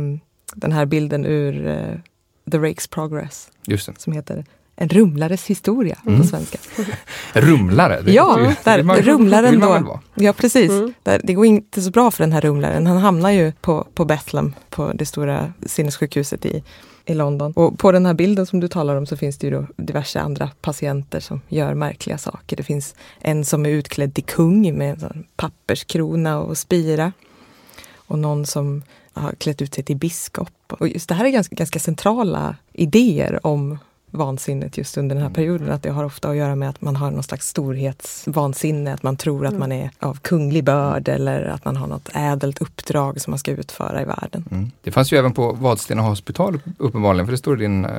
den 0.55 0.73
här 0.73 0.87
bilden 0.87 1.27
ur 1.27 1.67
eh, 1.69 1.99
The 2.51 2.59
Rakes 2.59 2.87
Progress. 2.87 3.49
Just 3.67 3.87
det. 3.87 3.93
Som 3.99 4.13
heter 4.13 4.45
En 4.77 4.89
rumlares 4.89 5.47
historia 5.47 5.99
mm. 6.07 6.21
på 6.21 6.27
svenska. 6.27 6.59
rumlare? 7.33 8.01
Det, 8.01 8.13
ja, 8.13 8.55
där, 8.65 8.77
det 8.79 8.85
man, 8.85 8.97
rumlaren 8.97 9.61
då. 9.61 10.01
Ja, 10.15 10.33
precis. 10.33 10.71
Mm. 10.71 10.95
Där, 11.03 11.21
det 11.25 11.35
går 11.35 11.47
inte 11.47 11.83
så 11.83 11.91
bra 11.91 12.11
för 12.11 12.25
den 12.25 12.33
här 12.33 12.41
rumlaren. 12.41 12.87
Han 12.87 12.97
hamnar 12.97 13.31
ju 13.31 13.53
på, 13.61 13.87
på 13.95 14.05
Bethlem, 14.05 14.55
på 14.71 14.93
det 14.95 15.07
stora 15.07 15.53
sinnessjukhuset 15.67 16.47
i 16.47 16.63
i 17.07 17.15
London. 17.15 17.53
Och 17.53 17.79
på 17.79 17.93
den 17.93 18.07
här 18.07 18.15
bilden 18.15 18.47
som 18.47 18.61
du 18.61 18.69
talar 18.69 18.97
om 18.97 19.07
så 19.07 19.17
finns 19.17 19.39
det 19.39 19.47
ju 19.47 19.67
diverse 19.77 20.21
andra 20.21 20.51
patienter 20.61 21.21
som 21.21 21.41
gör 21.49 21.75
märkliga 21.75 22.19
saker. 22.19 22.57
Det 22.57 22.63
finns 22.63 22.95
en 23.21 23.45
som 23.45 23.67
är 23.67 23.71
utklädd 23.71 24.15
till 24.15 24.25
kung 24.25 24.79
med 24.79 25.03
en 25.03 25.25
papperskrona 25.37 26.41
och 26.41 26.59
spira. 26.59 27.13
Och 27.95 28.19
någon 28.19 28.47
som 28.47 28.83
har 29.13 29.33
klätt 29.33 29.63
ut 29.63 29.75
sig 29.75 29.85
till 29.85 29.97
biskop. 29.97 30.53
Och 30.69 30.89
just 30.89 31.09
det 31.09 31.15
här 31.15 31.25
är 31.25 31.31
ganska, 31.31 31.57
ganska 31.57 31.79
centrala 31.79 32.57
idéer 32.73 33.47
om 33.47 33.79
vansinnet 34.13 34.79
just 34.79 34.97
under 34.97 35.15
den 35.15 35.23
här 35.23 35.31
mm. 35.31 35.35
perioden. 35.35 35.71
Att 35.71 35.83
det 35.83 35.91
har 35.91 36.05
ofta 36.05 36.29
att 36.29 36.37
göra 36.37 36.55
med 36.55 36.69
att 36.69 36.81
man 36.81 36.97
har 36.97 37.11
någon 37.11 37.23
slags 37.23 37.49
storhetsvansinne, 37.49 38.95
att 38.95 39.03
man 39.03 39.17
tror 39.17 39.47
att 39.47 39.53
mm. 39.53 39.61
man 39.61 39.73
är 39.73 39.91
av 39.99 40.19
kunglig 40.23 40.65
börd 40.65 41.09
eller 41.09 41.43
att 41.43 41.65
man 41.65 41.77
har 41.77 41.87
något 41.87 42.09
ädelt 42.15 42.63
uppdrag 42.63 43.21
som 43.21 43.31
man 43.31 43.39
ska 43.39 43.51
utföra 43.51 44.03
i 44.03 44.05
världen. 44.05 44.45
Mm. 44.51 44.71
Det 44.83 44.91
fanns 44.91 45.13
ju 45.13 45.19
även 45.19 45.33
på 45.33 45.53
Vadstena 45.53 46.03
hospital 46.03 46.61
uppenbarligen, 46.79 47.27
för 47.27 47.31
det 47.31 47.39
står 47.39 47.59
i 47.59 47.63
din 47.63 47.85
äh, 47.85 47.91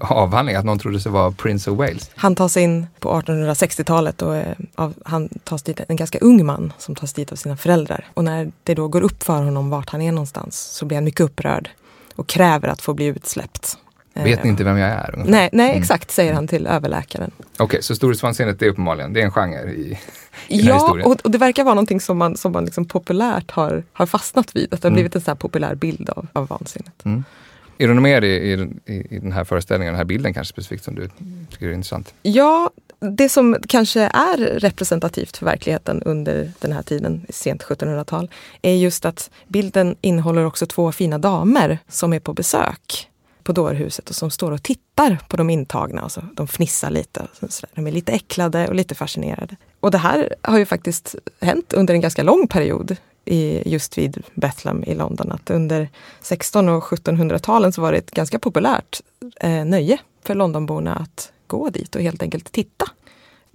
avhandling 0.00 0.56
att 0.56 0.64
någon 0.64 0.78
trodde 0.78 1.00
sig 1.00 1.12
vara 1.12 1.30
Prince 1.30 1.70
of 1.70 1.78
Wales. 1.78 2.10
Han 2.14 2.34
tas 2.34 2.56
in 2.56 2.86
på 2.98 3.20
1860-talet 3.20 4.22
och 4.22 4.36
äh, 4.36 4.56
av, 4.74 4.94
han 5.04 5.28
tas 5.44 5.62
dit, 5.62 5.80
en 5.88 5.96
ganska 5.96 6.18
ung 6.18 6.46
man 6.46 6.72
som 6.78 6.94
tas 6.94 7.12
dit 7.12 7.32
av 7.32 7.36
sina 7.36 7.56
föräldrar. 7.56 8.06
Och 8.14 8.24
när 8.24 8.52
det 8.62 8.74
då 8.74 8.88
går 8.88 9.00
upp 9.00 9.22
för 9.22 9.42
honom 9.42 9.70
vart 9.70 9.90
han 9.90 10.02
är 10.02 10.12
någonstans 10.12 10.60
så 10.60 10.84
blir 10.84 10.96
han 10.96 11.04
mycket 11.04 11.20
upprörd 11.20 11.70
och 12.16 12.26
kräver 12.26 12.68
att 12.68 12.82
få 12.82 12.94
bli 12.94 13.06
utsläppt. 13.06 13.78
Vet 14.24 14.44
ni 14.44 14.50
inte 14.50 14.64
vem 14.64 14.78
jag 14.78 14.90
är? 14.90 15.14
Ungefär? 15.14 15.30
Nej, 15.30 15.48
nej 15.52 15.70
mm. 15.70 15.82
exakt 15.82 16.10
säger 16.10 16.32
han 16.32 16.48
till 16.48 16.66
överläkaren. 16.66 17.30
Okej, 17.38 17.64
okay, 17.64 17.82
så 17.82 17.94
storhetsvansinnet 17.94 18.62
är 18.62 18.66
uppenbarligen, 18.66 19.12
det 19.12 19.20
är 19.20 19.24
en 19.24 19.32
genre 19.32 19.72
i, 19.72 19.98
i 20.48 20.60
Ja, 20.60 20.98
och, 21.04 21.24
och, 21.24 21.30
det 21.30 21.38
verkar 21.38 21.64
vara 21.64 21.74
någonting 21.74 22.00
som 22.00 22.18
man, 22.18 22.36
som 22.36 22.52
man 22.52 22.64
liksom 22.64 22.84
populärt 22.84 23.50
har, 23.50 23.82
har 23.92 24.06
fastnat 24.06 24.56
vid. 24.56 24.74
Att 24.74 24.82
det 24.82 24.86
har 24.86 24.90
mm. 24.90 24.94
blivit 24.94 25.14
en 25.14 25.20
så 25.20 25.36
populär 25.36 25.74
bild 25.74 26.10
av, 26.10 26.26
av 26.32 26.48
vansinnet. 26.48 27.04
Mm. 27.04 27.24
Är 27.78 27.88
det 27.88 27.94
något 27.94 28.02
mer 28.02 28.22
i, 28.24 28.52
i, 28.86 28.92
i 29.10 29.18
den 29.18 29.32
här 29.32 29.44
föreställningen, 29.44 29.92
den 29.92 29.98
här 29.98 30.04
bilden 30.04 30.34
kanske 30.34 30.52
specifikt 30.52 30.84
som 30.84 30.94
du 30.94 31.08
tycker 31.50 31.68
är 31.68 31.72
intressant? 31.72 32.14
Ja, 32.22 32.70
det 32.98 33.28
som 33.28 33.56
kanske 33.68 34.00
är 34.00 34.36
representativt 34.36 35.36
för 35.36 35.46
verkligheten 35.46 36.02
under 36.02 36.52
den 36.58 36.72
här 36.72 36.82
tiden, 36.82 37.26
sent 37.28 37.62
1700-tal, 37.62 38.30
är 38.62 38.74
just 38.74 39.04
att 39.04 39.30
bilden 39.48 39.96
innehåller 40.00 40.46
också 40.46 40.66
två 40.66 40.92
fina 40.92 41.18
damer 41.18 41.78
som 41.88 42.12
är 42.12 42.20
på 42.20 42.32
besök 42.32 43.09
på 43.50 43.54
dårhuset 43.54 44.10
och 44.10 44.16
som 44.16 44.30
står 44.30 44.52
och 44.52 44.62
tittar 44.62 45.18
på 45.28 45.36
de 45.36 45.50
intagna. 45.50 46.00
Alltså, 46.00 46.22
de 46.34 46.46
fnissar 46.46 46.90
lite. 46.90 47.26
Så 47.48 47.66
de 47.74 47.86
är 47.86 47.92
lite 47.92 48.12
äcklade 48.12 48.68
och 48.68 48.74
lite 48.74 48.94
fascinerade. 48.94 49.56
Och 49.80 49.90
det 49.90 49.98
här 49.98 50.34
har 50.42 50.58
ju 50.58 50.66
faktiskt 50.66 51.14
hänt 51.40 51.72
under 51.72 51.94
en 51.94 52.00
ganska 52.00 52.22
lång 52.22 52.48
period 52.48 52.96
i, 53.24 53.70
just 53.70 53.98
vid 53.98 54.22
Bethlehem 54.34 54.84
i 54.84 54.94
London. 54.94 55.32
Att 55.32 55.50
under 55.50 55.88
1600 56.20 56.76
och 56.76 56.84
1700-talen 56.84 57.72
så 57.72 57.82
var 57.82 57.92
det 57.92 57.98
ett 57.98 58.10
ganska 58.10 58.38
populärt 58.38 59.00
eh, 59.40 59.64
nöje 59.64 59.98
för 60.24 60.34
Londonborna 60.34 60.94
att 60.94 61.32
gå 61.46 61.70
dit 61.70 61.94
och 61.94 62.02
helt 62.02 62.22
enkelt 62.22 62.52
titta 62.52 62.86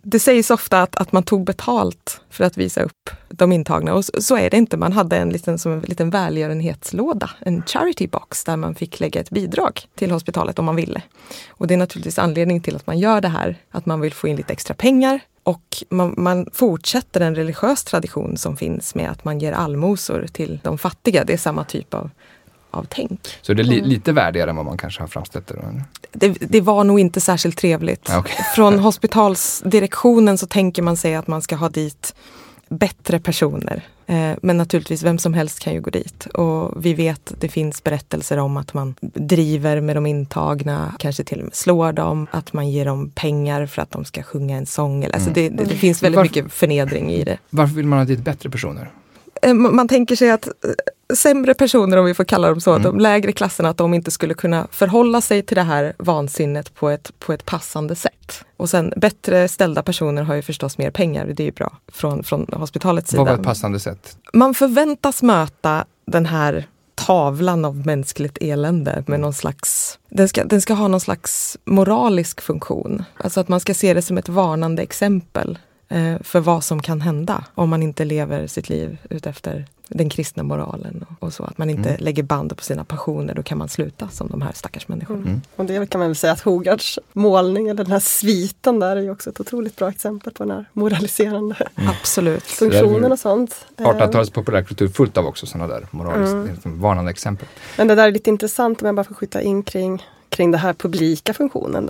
det 0.07 0.19
sägs 0.19 0.51
ofta 0.51 0.81
att, 0.81 0.95
att 0.95 1.11
man 1.11 1.23
tog 1.23 1.45
betalt 1.45 2.21
för 2.29 2.43
att 2.43 2.57
visa 2.57 2.81
upp 2.81 3.09
de 3.29 3.51
intagna 3.51 3.93
och 3.93 4.05
så, 4.05 4.21
så 4.21 4.37
är 4.37 4.49
det 4.49 4.57
inte. 4.57 4.77
Man 4.77 4.93
hade 4.93 5.17
en 5.17 5.29
liten, 5.29 5.59
som 5.59 5.71
en 5.71 5.79
liten 5.79 6.09
välgörenhetslåda, 6.09 7.29
en 7.39 7.63
charity 7.63 8.07
box 8.07 8.43
där 8.43 8.57
man 8.57 8.75
fick 8.75 8.99
lägga 8.99 9.21
ett 9.21 9.29
bidrag 9.29 9.81
till 9.95 10.11
hospitalet 10.11 10.59
om 10.59 10.65
man 10.65 10.75
ville. 10.75 11.01
Och 11.49 11.67
det 11.67 11.73
är 11.73 11.77
naturligtvis 11.77 12.19
anledningen 12.19 12.63
till 12.63 12.75
att 12.75 12.87
man 12.87 12.99
gör 12.99 13.21
det 13.21 13.27
här, 13.27 13.57
att 13.71 13.85
man 13.85 14.01
vill 14.01 14.13
få 14.13 14.27
in 14.27 14.35
lite 14.35 14.53
extra 14.53 14.73
pengar 14.73 15.19
Och 15.43 15.83
man, 15.89 16.13
man, 16.17 16.49
fortsätter 16.53 17.21
en 17.21 17.35
religiös 17.35 17.83
tradition 17.83 18.37
som 18.37 18.57
finns 18.57 18.95
med 18.95 19.11
att 19.11 19.25
man 19.25 19.39
ger 19.39 19.53
allmosor 19.53 20.27
till 20.31 20.59
de 20.63 20.77
fattiga. 20.77 21.23
Det 21.23 21.33
är 21.33 21.37
samma 21.37 21.63
typ 21.63 21.93
av, 21.93 22.09
av 22.75 22.85
tänk. 22.89 23.19
Så 23.41 23.53
det 23.53 23.61
är 23.61 23.63
li, 23.63 23.81
lite 23.81 24.11
värdigare 24.11 24.49
än 24.49 24.55
vad 24.55 24.65
man 24.65 24.77
kanske 24.77 25.01
har 25.01 25.07
framställt 25.07 25.47
det? 25.47 25.83
Det, 26.11 26.37
det 26.41 26.61
var 26.61 26.83
nog 26.83 26.99
inte 26.99 27.21
särskilt 27.21 27.57
trevligt. 27.57 28.09
Okay. 28.09 28.35
Från 28.55 28.79
hospitalsdirektionen 28.79 30.37
så 30.37 30.47
tänker 30.47 30.81
man 30.81 30.97
sig 30.97 31.15
att 31.15 31.27
man 31.27 31.41
ska 31.41 31.55
ha 31.55 31.69
dit 31.69 32.15
bättre 32.69 33.19
personer. 33.19 33.81
Eh, 34.07 34.31
men 34.41 34.57
naturligtvis, 34.57 35.03
vem 35.03 35.17
som 35.17 35.33
helst 35.33 35.59
kan 35.59 35.73
ju 35.73 35.81
gå 35.81 35.89
dit. 35.89 36.25
Och 36.25 36.85
vi 36.85 36.93
vet 36.93 37.33
det 37.39 37.47
finns 37.49 37.83
berättelser 37.83 38.37
om 38.37 38.57
att 38.57 38.73
man 38.73 38.95
driver 39.01 39.81
med 39.81 39.95
de 39.97 40.05
intagna, 40.05 40.95
kanske 40.99 41.23
till 41.23 41.37
och 41.39 41.43
med 41.43 41.55
slår 41.55 41.91
dem, 41.93 42.27
att 42.31 42.53
man 42.53 42.69
ger 42.69 42.85
dem 42.85 43.11
pengar 43.15 43.65
för 43.65 43.81
att 43.81 43.91
de 43.91 44.05
ska 44.05 44.23
sjunga 44.23 44.57
en 44.57 44.65
sång. 44.65 45.05
Alltså 45.13 45.29
det, 45.29 45.49
det, 45.49 45.63
det 45.63 45.75
finns 45.75 46.03
väldigt 46.03 46.17
Varför- 46.17 46.29
mycket 46.29 46.53
förnedring 46.53 47.11
i 47.11 47.23
det. 47.23 47.37
Varför 47.49 47.75
vill 47.75 47.85
man 47.85 47.99
ha 47.99 48.05
dit 48.05 48.19
bättre 48.19 48.49
personer? 48.49 48.91
Eh, 49.41 49.53
Man 49.53 49.75
man 49.75 49.87
tänker 49.87 50.15
sig 50.15 50.31
att 50.31 50.47
eh, 50.47 50.51
sämre 51.13 51.53
personer, 51.53 51.97
om 51.97 52.05
vi 52.05 52.13
får 52.13 52.23
kalla 52.23 52.49
dem 52.49 52.61
så, 52.61 52.73
att 52.73 52.83
de 52.83 52.99
lägre 52.99 53.31
klasserna, 53.31 53.69
att 53.69 53.77
de 53.77 53.93
inte 53.93 54.11
skulle 54.11 54.33
kunna 54.33 54.67
förhålla 54.71 55.21
sig 55.21 55.41
till 55.41 55.55
det 55.55 55.63
här 55.63 55.93
vansinnet 55.97 56.75
på 56.75 56.89
ett, 56.89 57.11
på 57.19 57.33
ett 57.33 57.45
passande 57.45 57.95
sätt. 57.95 58.45
Och 58.57 58.69
sen 58.69 58.93
bättre 58.97 59.47
ställda 59.47 59.83
personer 59.83 60.23
har 60.23 60.35
ju 60.35 60.41
förstås 60.41 60.77
mer 60.77 60.91
pengar, 60.91 61.25
det 61.25 61.43
är 61.43 61.45
ju 61.45 61.51
bra 61.51 61.77
från, 61.87 62.23
från 62.23 62.47
hospitalets 62.53 63.11
sida. 63.11 63.33
ett 63.33 63.43
passande 63.43 63.79
sätt? 63.79 64.17
Man 64.33 64.53
förväntas 64.53 65.23
möta 65.23 65.85
den 66.05 66.25
här 66.25 66.67
tavlan 66.95 67.65
av 67.65 67.85
mänskligt 67.85 68.37
elände 68.41 69.03
med 69.07 69.19
någon 69.19 69.33
slags... 69.33 69.99
Den 70.09 70.29
ska, 70.29 70.43
den 70.43 70.61
ska 70.61 70.73
ha 70.73 70.87
någon 70.87 71.01
slags 71.01 71.57
moralisk 71.65 72.41
funktion. 72.41 73.03
Alltså 73.17 73.39
att 73.39 73.47
man 73.47 73.59
ska 73.59 73.73
se 73.73 73.93
det 73.93 74.01
som 74.01 74.17
ett 74.17 74.29
varnande 74.29 74.83
exempel 74.83 75.59
eh, 75.89 76.15
för 76.21 76.39
vad 76.39 76.63
som 76.63 76.81
kan 76.81 77.01
hända 77.01 77.43
om 77.55 77.69
man 77.69 77.83
inte 77.83 78.05
lever 78.05 78.47
sitt 78.47 78.69
liv 78.69 78.97
utefter 79.09 79.65
den 79.87 80.09
kristna 80.09 80.43
moralen 80.43 81.05
och, 81.09 81.23
och 81.27 81.33
så. 81.33 81.43
Att 81.43 81.57
man 81.57 81.69
inte 81.69 81.89
Mm. 81.89 82.03
lägger 82.03 82.23
band 82.23 82.57
på 82.57 82.63
sina 82.63 82.83
passioner, 82.83 83.33
då 83.33 83.43
kan 83.43 83.57
man 83.57 83.69
sluta 83.69 84.07
som 84.09 84.27
de 84.27 84.41
här 84.41 84.51
stackars 84.53 84.87
människorna. 84.87 85.21
Mm. 85.21 85.41
Och 85.55 85.65
det 85.65 85.89
kan 85.89 85.99
man 85.99 86.07
väl 86.07 86.15
säga 86.15 86.33
att 86.33 86.41
Hogards 86.41 86.99
målning, 87.13 87.67
eller 87.67 87.83
den 87.83 87.91
här 87.91 87.99
sviten 87.99 88.79
där, 88.79 88.95
är 88.97 89.01
ju 89.01 89.11
också 89.11 89.29
ett 89.29 89.39
otroligt 89.39 89.75
bra 89.75 89.89
exempel 89.89 90.33
på 90.33 90.43
den 90.43 90.51
här 90.51 90.65
moraliserande 90.73 91.55
Absolut. 91.75 92.43
funktionen 92.43 93.11
och 93.11 93.19
sånt. 93.19 93.65
Eh, 93.77 93.85
1800-talets 93.85 94.29
populärkultur 94.31 94.87
fullt 94.87 95.17
av 95.17 95.25
också 95.25 95.45
sådana 95.45 95.67
där 95.73 95.87
moraliskt 95.91 96.33
Mm. 96.33 96.47
liksom 96.53 96.81
varnande 96.81 97.11
exempel. 97.11 97.47
Men 97.77 97.87
det 97.87 97.95
där 97.95 98.07
är 98.07 98.11
lite 98.11 98.29
intressant 98.29 98.81
om 98.81 98.85
jag 98.85 98.95
bara 98.95 99.03
får 99.03 99.15
skjuta 99.15 99.41
in 99.41 99.63
kring, 99.63 100.03
kring 100.29 100.51
den 100.51 100.61
här 100.61 100.73
publika 100.73 101.33
funktionen. 101.33 101.89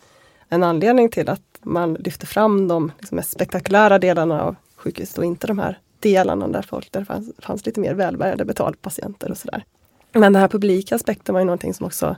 En 0.49 0.63
anledning 0.63 1.09
till 1.09 1.29
att 1.29 1.41
man 1.63 1.93
lyfter 1.93 2.27
fram 2.27 2.67
de 2.67 2.91
liksom, 2.99 3.15
mest 3.15 3.31
spektakulära 3.31 3.99
delarna 3.99 4.41
av 4.43 4.55
sjukhuset 4.75 5.17
och 5.17 5.25
inte 5.25 5.47
de 5.47 5.59
här 5.59 5.79
delarna 6.09 6.47
där 6.47 6.61
folk 6.61 6.91
där 6.91 6.99
det 6.99 7.05
fanns, 7.05 7.29
fanns 7.39 7.65
lite 7.65 7.79
mer 7.79 7.93
välbärgade 7.93 8.45
betalpatienter 8.45 9.31
och 9.31 9.37
sådär. 9.37 9.63
Men 10.11 10.33
den 10.33 10.35
här 10.41 10.47
publika 10.47 10.95
aspekten 10.95 11.33
var 11.33 11.39
ju 11.39 11.45
någonting 11.45 11.73
som 11.73 11.85
också 11.85 12.15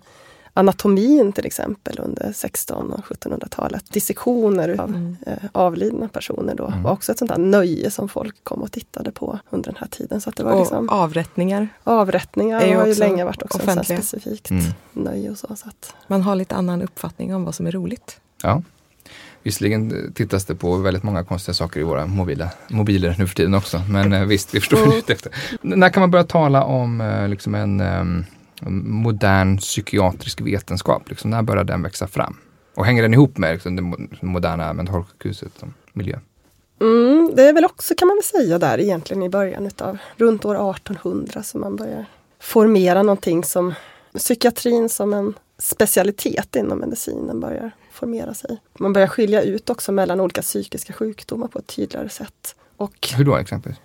anatomin 0.53 1.33
till 1.33 1.45
exempel 1.45 1.99
under 1.99 2.31
16 2.33 2.91
och 2.93 2.99
1700-talet. 3.05 3.91
Dissektioner 3.91 4.69
av 4.81 4.89
Mm. 4.89 5.15
eh, 5.25 5.33
avlidna 5.51 6.07
personer 6.07 6.55
då 6.55 6.65
Mm. 6.67 6.83
var 6.83 6.91
också 6.91 7.11
ett 7.11 7.17
sånt 7.17 7.31
där 7.31 7.37
nöje 7.37 7.91
som 7.91 8.09
folk 8.09 8.35
kom 8.43 8.61
och 8.61 8.71
tittade 8.71 9.11
på 9.11 9.39
under 9.49 9.71
den 9.71 9.77
här 9.79 9.87
tiden. 9.87 10.21
Så 10.21 10.29
att 10.29 10.35
det 10.35 10.43
var 10.43 10.51
Och 10.51 10.59
liksom 10.59 10.89
avrättningar. 10.89 11.67
avrättningar 11.83 12.61
är 12.61 12.67
ju 12.67 12.75
har 12.75 12.87
ju 12.87 12.93
länge 12.95 13.25
varit 13.25 13.43
också 13.43 13.59
ett 13.71 13.85
specifikt 13.85 14.49
Mm. 14.49 14.63
nöje 14.93 15.29
och 15.29 15.37
så. 15.37 15.55
så 15.55 15.67
att, 15.67 15.93
Man 16.07 16.21
har 16.21 16.35
lite 16.35 16.55
annan 16.55 16.81
uppfattning 16.81 17.35
om 17.35 17.43
vad 17.45 17.55
som 17.55 17.67
är 17.67 17.71
roligt. 17.71 18.19
Ja. 18.43 18.61
Visserligen 19.47 20.13
tittas 20.13 20.45
det 20.45 20.55
på 20.55 20.77
väldigt 20.77 21.03
många 21.03 21.23
konstiga 21.23 21.53
saker 21.53 21.79
i 21.79 21.83
våra 21.83 22.05
mobila, 22.05 22.49
mobiler 22.67 23.15
nu 23.19 23.27
för 23.27 23.35
tiden 23.35 23.53
också. 23.53 23.81
Men 23.89 24.13
eh, 24.13 24.25
visst, 24.25 24.55
vi 24.55 24.59
förstår 24.59 24.97
ute 24.97 25.13
efter. 25.13 25.31
När 25.61 25.89
kan 25.89 26.01
man 26.01 26.11
börja 26.11 26.23
tala 26.23 26.63
om 26.63 27.01
eh, 27.01 27.27
liksom 27.27 27.55
en 27.55 27.79
ehm, 27.79 28.25
modern 29.01 29.57
psykiatrisk 29.57 30.41
vetenskap? 30.41 31.09
Liksom, 31.09 31.31
när 31.31 31.41
börjar 31.41 31.63
den 31.63 31.83
växa 31.83 32.07
fram? 32.07 32.37
Och 32.75 32.85
hänger 32.85 33.01
den 33.01 33.13
ihop 33.13 33.37
med 33.37 33.53
liksom, 33.53 33.75
det 33.75 33.81
mo- 33.81 34.25
moderna 34.25 34.73
mentalsjukhuset 34.73 35.51
som 35.59 35.73
miljö? 35.93 36.19
mm, 36.81 37.31
det 37.35 37.49
är 37.49 37.53
väl 37.53 37.65
också 37.65 37.93
kan 37.97 38.07
man 38.07 38.17
väl 38.17 38.23
säga 38.23 38.59
där 38.59 38.79
egentligen 38.79 39.23
i 39.23 39.29
början 39.29 39.65
utav 39.65 39.97
runt 40.17 40.45
år 40.45 40.71
1800 40.71 41.43
som 41.43 41.61
man 41.61 41.75
börjar 41.75 42.05
formera 42.39 43.03
någonting 43.03 43.43
som 43.43 43.73
psykiatrin 44.17 44.89
som 44.89 45.13
en 45.13 45.33
specialitet 45.57 46.55
inom 46.55 46.79
medicinen 46.79 47.39
börjar 47.39 47.71
formera 47.97 48.33
sig. 48.33 48.57
Man 48.79 48.93
börjar 48.93 49.07
skilja 49.07 49.41
ut 49.41 49.69
också 49.69 49.91
mellan 49.91 50.19
olika 50.19 50.41
psykiska 50.41 50.93
sjukdomar 50.93 51.47
på 51.47 51.59
ett 51.59 51.67
tydligare 51.67 52.09
sätt. 52.09 52.55
Och 52.77 53.09
Hur 53.15 53.25
då 53.25 53.35
exempelvis? 53.35 53.79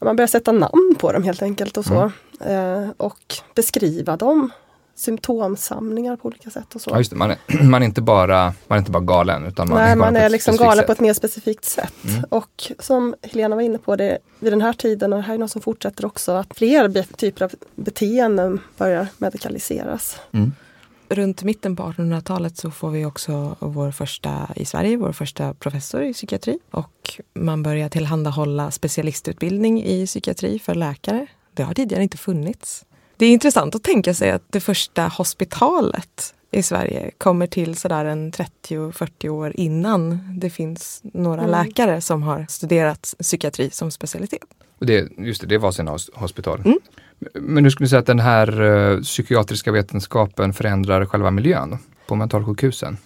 man 0.00 0.16
börjar 0.16 0.28
sätta 0.28 0.52
namn 0.52 0.94
på 0.98 1.12
dem 1.12 1.22
helt 1.22 1.42
enkelt 1.42 1.76
och 1.76 1.84
så. 1.84 2.10
Eh, 2.40 2.88
och 2.96 3.34
beskriva 3.54 4.16
dem. 4.16 4.50
Symptomsamlingar 4.94 6.16
på 6.16 6.28
olika 6.28 6.50
sätt 6.50 6.74
och 6.74 6.80
så. 6.80 6.90
Ja, 6.90 6.98
just 6.98 7.10
det. 7.10 7.16
Man, 7.16 7.30
är, 7.30 7.62
man, 7.62 7.82
är 7.82 7.86
inte 7.86 8.02
bara, 8.02 8.54
man 8.66 8.76
är 8.76 8.78
inte 8.78 8.90
bara 8.90 9.02
galen 9.02 9.46
utan 9.46 9.68
man 9.68 9.78
Nej, 9.78 9.92
är 9.92 9.96
man 9.96 10.16
är 10.16 10.28
liksom 10.28 10.56
galen 10.56 10.76
sätt. 10.76 10.86
på 10.86 10.92
ett 10.92 11.00
mer 11.00 11.14
specifikt 11.14 11.64
sätt. 11.64 11.92
Mm. 12.04 12.24
Och 12.28 12.72
som 12.78 13.14
Helena 13.22 13.56
var 13.56 13.62
inne 13.62 13.78
på, 13.78 13.96
det, 13.96 14.18
vid 14.38 14.52
den 14.52 14.60
här 14.60 14.72
tiden, 14.72 15.12
och 15.12 15.18
det 15.18 15.22
här 15.22 15.34
är 15.34 15.38
något 15.38 15.50
som 15.50 15.60
fortsätter 15.62 16.04
också, 16.04 16.32
att 16.32 16.56
fler 16.56 17.02
typer 17.16 17.44
av 17.44 17.52
beteenden 17.74 18.60
börjar 18.78 19.06
medikaliseras. 19.18 20.16
Mm. 20.32 20.52
Runt 21.08 21.42
mitten 21.42 21.76
på 21.76 21.82
1800-talet 21.82 22.56
så 22.56 22.70
får 22.70 22.90
vi 22.90 23.04
också 23.04 23.56
vår 23.60 23.90
första 23.90 24.48
i 24.56 24.64
Sverige, 24.64 24.96
vår 24.96 25.12
första 25.12 25.54
professor 25.54 26.02
i 26.02 26.12
psykiatri. 26.12 26.58
Och 26.70 27.20
man 27.34 27.62
börjar 27.62 27.88
tillhandahålla 27.88 28.70
specialistutbildning 28.70 29.84
i 29.84 30.06
psykiatri 30.06 30.58
för 30.58 30.74
läkare. 30.74 31.26
Det 31.54 31.62
har 31.62 31.74
tidigare 31.74 32.02
inte 32.02 32.16
funnits. 32.16 32.84
Det 33.16 33.26
är 33.26 33.30
intressant 33.30 33.74
att 33.74 33.82
tänka 33.82 34.14
sig 34.14 34.30
att 34.30 34.42
det 34.50 34.60
första 34.60 35.02
hospitalet 35.08 36.34
i 36.50 36.62
Sverige 36.62 37.10
kommer 37.18 37.46
till 37.46 37.76
sådär 37.76 38.04
en 38.04 38.32
30-40 38.32 39.28
år 39.28 39.52
innan 39.56 40.20
det 40.40 40.50
finns 40.50 41.00
några 41.02 41.42
Mm. 41.42 41.50
läkare 41.50 42.00
som 42.00 42.22
har 42.22 42.46
studerat 42.48 43.14
psykiatri 43.18 43.70
som 43.70 43.90
specialitet. 43.90 44.42
Och 44.78 44.86
det, 44.86 45.08
just 45.18 45.40
det, 45.40 45.46
det 45.46 45.58
var 45.58 45.72
sina 45.72 45.90
hos- 45.90 46.10
hospital. 46.14 46.60
Mm. 46.64 46.78
Men 47.34 47.62
nu 47.62 47.70
skulle 47.70 47.84
du 47.84 47.88
säga 47.88 48.00
att 48.00 48.06
den 48.06 48.20
här 48.20 48.60
eh, 48.62 49.00
psykiatriska 49.00 49.72
vetenskapen 49.72 50.52
förändrar 50.52 51.06
själva 51.06 51.30
miljön 51.30 51.78
på 52.06 52.14
mentalsjukhusen? 52.14 52.96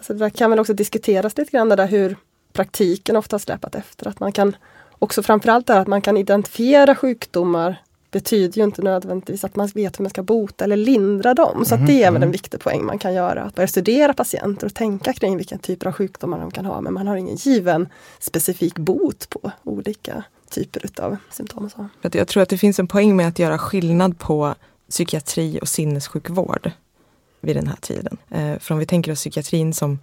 Så 0.00 0.12
det 0.12 0.30
kan 0.30 0.50
väl 0.50 0.58
också 0.60 0.74
diskuteras 0.74 1.36
lite 1.38 1.50
grann 1.50 1.68
det 1.68 1.76
där 1.76 1.86
hur 1.86 2.16
praktiken 2.52 3.16
ofta 3.16 3.34
har 3.34 3.38
släpat 3.38 3.74
efter. 3.74 4.08
Att 4.08 4.20
man 4.20 4.32
kan 4.32 4.56
också 4.98 5.22
framförallt 5.22 5.66
det 5.66 5.78
att 5.80 5.86
man 5.86 6.00
kan 6.02 6.16
identifiera 6.16 6.94
sjukdomar 6.94 7.76
betyder 8.10 8.58
ju 8.58 8.64
inte 8.64 8.82
nödvändigtvis 8.82 9.44
att 9.44 9.56
man 9.56 9.66
vet 9.74 9.98
hur 9.98 10.02
man 10.02 10.10
ska 10.10 10.22
bota 10.22 10.64
eller 10.64 10.76
lindra 10.76 11.34
dem. 11.34 11.64
Så 11.64 11.74
att 11.74 11.86
det 11.86 12.02
är 12.02 12.10
väl 12.10 12.22
en 12.22 12.28
Mhm. 12.28 12.32
viktig 12.32 12.60
poäng 12.60 12.84
man 12.84 12.98
kan 12.98 13.14
göra. 13.14 13.42
Att 13.42 13.54
börja 13.54 13.66
studera 13.66 14.12
patienter 14.14 14.66
och 14.66 14.74
tänka 14.74 15.12
kring 15.12 15.36
vilken 15.36 15.58
typer 15.58 15.86
av 15.86 15.92
sjukdomar 15.92 16.40
de 16.40 16.50
kan 16.50 16.64
ha. 16.64 16.80
Men 16.80 16.94
man 16.94 17.06
har 17.06 17.16
ingen 17.16 17.36
given 17.36 17.88
specifik 18.18 18.78
bot 18.78 19.28
på 19.30 19.50
olika 19.62 20.22
typer 20.54 20.84
utav 20.84 21.16
symptom. 21.30 21.70
Så. 21.70 21.88
Jag 22.12 22.28
tror 22.28 22.42
att 22.42 22.48
det 22.48 22.58
finns 22.58 22.78
en 22.78 22.86
poäng 22.86 23.16
med 23.16 23.28
att 23.28 23.38
göra 23.38 23.58
skillnad 23.58 24.18
på 24.18 24.54
psykiatri 24.88 25.58
och 25.62 25.68
sinnessjukvård 25.68 26.70
vid 27.40 27.56
den 27.56 27.66
här 27.66 27.76
tiden. 27.80 28.16
Eh, 28.30 28.58
för 28.58 28.74
om 28.74 28.78
vi 28.78 28.86
tänker 28.86 29.12
oss 29.12 29.18
psykiatrin 29.18 29.74
som, 29.74 29.98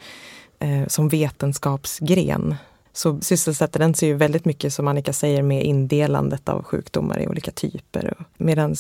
eh, 0.60 0.88
som 0.88 1.10
vetenskapsgren 1.10 2.56
så 2.94 3.22
sysselsätter 3.22 3.80
den 3.80 3.94
sig 3.94 4.08
ju 4.10 4.16
väldigt 4.16 4.46
mycket, 4.46 4.74
som 4.74 4.88
Annika 4.88 5.14
säger, 5.14 5.42
med 5.42 5.64
indelandet 5.64 6.50
av 6.50 6.64
sjukdomar 6.64 7.20
i 7.20 7.28
olika 7.28 7.52
typer. 7.52 8.14
Medan 8.38 8.76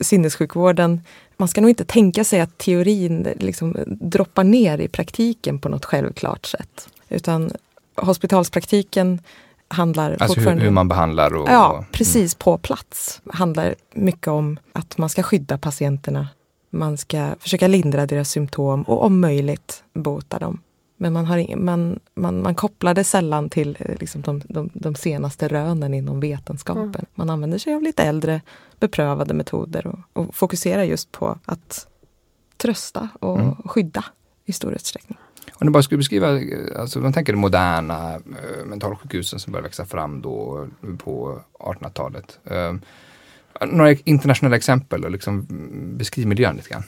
sinnessjukvården, 0.00 1.00
man 1.36 1.48
ska 1.48 1.60
nog 1.60 1.70
inte 1.70 1.84
tänka 1.84 2.24
sig 2.24 2.40
att 2.40 2.58
teorin 2.58 3.28
liksom 3.40 3.76
droppar 3.86 4.44
ner 4.44 4.78
i 4.78 4.88
praktiken 4.88 5.58
på 5.58 5.68
något 5.68 5.84
självklart 5.84 6.46
sätt. 6.46 6.88
Utan 7.08 7.52
hospitalspraktiken 7.94 9.20
handlar 9.68 10.10
Alltså 10.10 10.24
hur, 10.26 10.34
fortfarande 10.34 10.62
hur 10.64 10.70
man 10.70 10.88
behandlar 10.88 11.34
och... 11.34 11.48
Ja, 11.48 11.72
och- 11.72 11.92
precis 11.92 12.34
på 12.34 12.58
plats. 12.58 13.22
handlar 13.32 13.74
mycket 13.94 14.28
om 14.28 14.58
att 14.72 14.98
man 14.98 15.08
ska 15.08 15.22
skydda 15.22 15.58
patienterna. 15.58 16.28
Man 16.70 16.98
ska 16.98 17.34
försöka 17.40 17.68
lindra 17.68 18.06
deras 18.06 18.30
symptom 18.30 18.82
och 18.82 19.04
om 19.04 19.20
möjligt 19.20 19.84
bota 19.94 20.38
dem. 20.38 20.60
Men 20.98 21.12
man, 21.12 21.24
har 21.26 21.38
ing- 21.38 21.56
man, 21.56 21.98
man, 22.14 22.42
man 22.42 22.54
kopplar 22.54 22.94
det 22.94 23.04
sällan 23.04 23.48
till 23.48 23.76
eh, 23.80 23.94
liksom 24.00 24.22
de, 24.22 24.42
de, 24.48 24.70
de 24.74 24.94
senaste 24.94 25.48
rönen 25.48 25.94
inom 25.94 26.20
vetenskapen. 26.20 26.84
Mm. 26.84 27.04
Man 27.14 27.30
använder 27.30 27.58
sig 27.58 27.74
av 27.74 27.82
lite 27.82 28.02
äldre 28.02 28.40
beprövade 28.80 29.34
metoder 29.34 29.86
och, 29.86 29.98
och 30.12 30.34
fokuserar 30.34 30.82
just 30.82 31.12
på 31.12 31.38
att 31.44 31.86
trösta 32.56 33.08
och 33.20 33.38
Mm. 33.40 33.54
skydda 33.64 34.04
i 34.44 34.52
stor 34.52 34.72
utsträckning. 34.74 35.18
Om 35.54 35.66
du 35.66 35.70
bara 35.70 35.82
skulle 35.82 35.98
beskriva, 35.98 36.40
eh, 36.40 36.80
alltså 36.80 36.98
man 36.98 37.12
tänker 37.12 37.32
de 37.32 37.38
moderna 37.38 38.14
eh, 38.14 38.64
mentalsjukhusen 38.66 39.38
som 39.38 39.52
började 39.52 39.68
växa 39.68 39.86
fram 39.86 40.22
då 40.22 40.66
på 40.98 41.40
1800-talet. 41.58 42.38
Eh, 42.44 42.74
några 43.66 43.92
internationella 43.92 44.56
exempel 44.56 45.04
och 45.04 45.10
liksom 45.10 45.46
mm, 45.50 45.98
beskriv 45.98 46.26
miljön 46.26 46.56
lite 46.56 46.68
grann. 46.68 46.84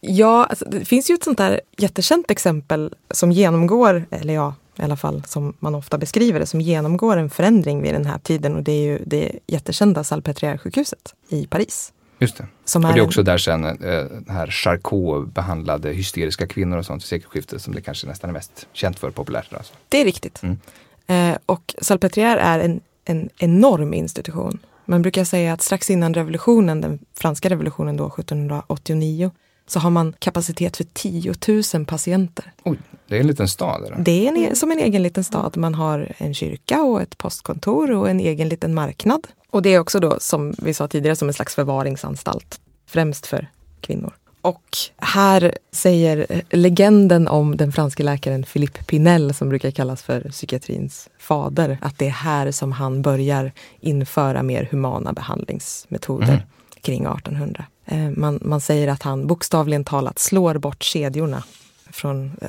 Ja, 0.00 0.44
alltså, 0.44 0.64
det 0.64 0.84
finns 0.84 1.10
ju 1.10 1.14
ett 1.14 1.24
sånt 1.24 1.38
där 1.38 1.60
jättekänt 1.76 2.30
exempel 2.30 2.94
som 3.10 3.32
genomgår, 3.32 4.04
eller 4.10 4.34
ja, 4.34 4.54
i 4.76 4.82
alla 4.82 4.96
fall 4.96 5.22
som 5.26 5.54
man 5.58 5.74
ofta 5.74 5.98
beskriver 5.98 6.40
det, 6.40 6.46
som 6.46 6.60
genomgår 6.60 7.16
en 7.16 7.30
förändring 7.30 7.82
vid 7.82 7.94
den 7.94 8.06
här 8.06 8.18
tiden 8.18 8.56
och 8.56 8.62
det 8.62 8.72
är 8.72 8.82
ju 8.82 8.98
det 9.06 9.38
jättekända 9.46 10.02
Salpêtrière-sjukhuset 10.02 11.14
i 11.28 11.46
Paris. 11.46 11.92
Just 12.20 12.36
det. 12.36 12.46
Som 12.64 12.84
och 12.84 12.92
det 12.92 12.98
är 12.98 13.04
också 13.04 13.22
där 13.22 13.38
sen 13.38 13.64
eh, 13.64 14.06
här 14.28 14.46
Charcot 14.50 15.34
behandlade 15.34 15.92
hysteriska 15.92 16.46
kvinnor 16.46 16.78
och 16.78 16.86
sånt 16.86 17.02
i 17.02 17.06
sekelskiftet 17.06 17.62
som 17.62 17.74
det 17.74 17.80
kanske 17.80 18.06
nästan 18.06 18.30
är 18.30 18.34
mest 18.34 18.66
känt 18.72 18.98
för 18.98 19.10
populärt. 19.10 19.52
Alltså. 19.52 19.74
Det 19.88 20.00
är 20.00 20.04
riktigt. 20.04 20.42
Mm. 20.42 20.58
Eh, 21.06 21.38
och 21.46 21.74
Salpêtrière 21.80 22.38
är 22.38 22.58
en, 22.58 22.80
en 23.04 23.28
enorm 23.38 23.94
institution. 23.94 24.58
Man 24.84 25.02
brukar 25.02 25.24
säga 25.24 25.52
att 25.52 25.62
strax 25.62 25.90
innan 25.90 26.14
revolutionen, 26.14 26.80
den 26.80 26.98
franska 27.14 27.50
revolutionen 27.50 27.96
då 27.96 28.06
1789, 28.06 29.30
så 29.70 29.78
har 29.80 29.90
man 29.90 30.12
kapacitet 30.18 30.76
för 30.76 30.84
10 30.92 31.34
000 31.74 31.86
patienter. 31.86 32.52
Oj, 32.64 32.78
det 33.08 33.16
är 33.16 33.20
en 33.20 33.26
liten 33.26 33.48
stad. 33.48 33.84
Eller? 33.84 33.96
Det 33.98 34.26
är 34.26 34.28
en, 34.28 34.36
e- 34.36 34.54
som 34.54 34.70
en 34.72 34.78
egen 34.78 35.02
liten 35.02 35.24
stad. 35.24 35.56
Man 35.56 35.74
har 35.74 36.12
en 36.18 36.34
kyrka 36.34 36.82
och 36.82 37.02
ett 37.02 37.18
postkontor 37.18 37.90
och 37.92 38.10
en 38.10 38.20
egen 38.20 38.48
liten 38.48 38.74
marknad. 38.74 39.26
Och 39.50 39.62
det 39.62 39.74
är 39.74 39.78
också 39.78 40.00
då, 40.00 40.16
som 40.20 40.54
vi 40.58 40.74
sa 40.74 40.88
tidigare, 40.88 41.16
som 41.16 41.28
en 41.28 41.34
slags 41.34 41.54
förvaringsanstalt. 41.54 42.60
Främst 42.86 43.26
för 43.26 43.48
kvinnor. 43.80 44.12
Och 44.42 44.76
här 44.98 45.54
säger 45.72 46.26
legenden 46.50 47.28
om 47.28 47.56
den 47.56 47.72
franske 47.72 48.02
läkaren 48.02 48.42
Philippe 48.42 48.84
Pinel, 48.84 49.34
som 49.34 49.48
brukar 49.48 49.70
kallas 49.70 50.02
för 50.02 50.20
psykiatrins 50.20 51.08
fader, 51.18 51.78
att 51.82 51.98
det 51.98 52.06
är 52.06 52.10
här 52.10 52.50
som 52.50 52.72
han 52.72 53.02
börjar 53.02 53.52
införa 53.80 54.42
mer 54.42 54.68
humana 54.70 55.12
behandlingsmetoder 55.12 56.28
Mm. 56.28 56.40
kring 56.82 57.02
1800. 57.06 57.64
Eh, 57.90 58.10
Man, 58.10 58.38
man 58.42 58.60
säger 58.60 58.88
att 58.88 59.02
han 59.02 59.26
bokstavligen 59.26 59.84
talat 59.84 60.18
slår 60.18 60.54
bort 60.58 60.82
kedjorna 60.82 61.44
från 61.90 62.32
eh, 62.42 62.48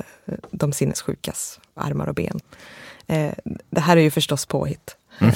de 0.50 0.72
sinnessjukas 0.72 1.60
armar 1.74 2.06
och 2.06 2.14
ben. 2.14 2.40
Eh, 3.06 3.30
Det 3.70 3.80
här 3.80 3.96
är 3.96 4.00
ju 4.00 4.10
förstås 4.10 4.46
påhitt. 4.46 4.96
Mm. 5.18 5.34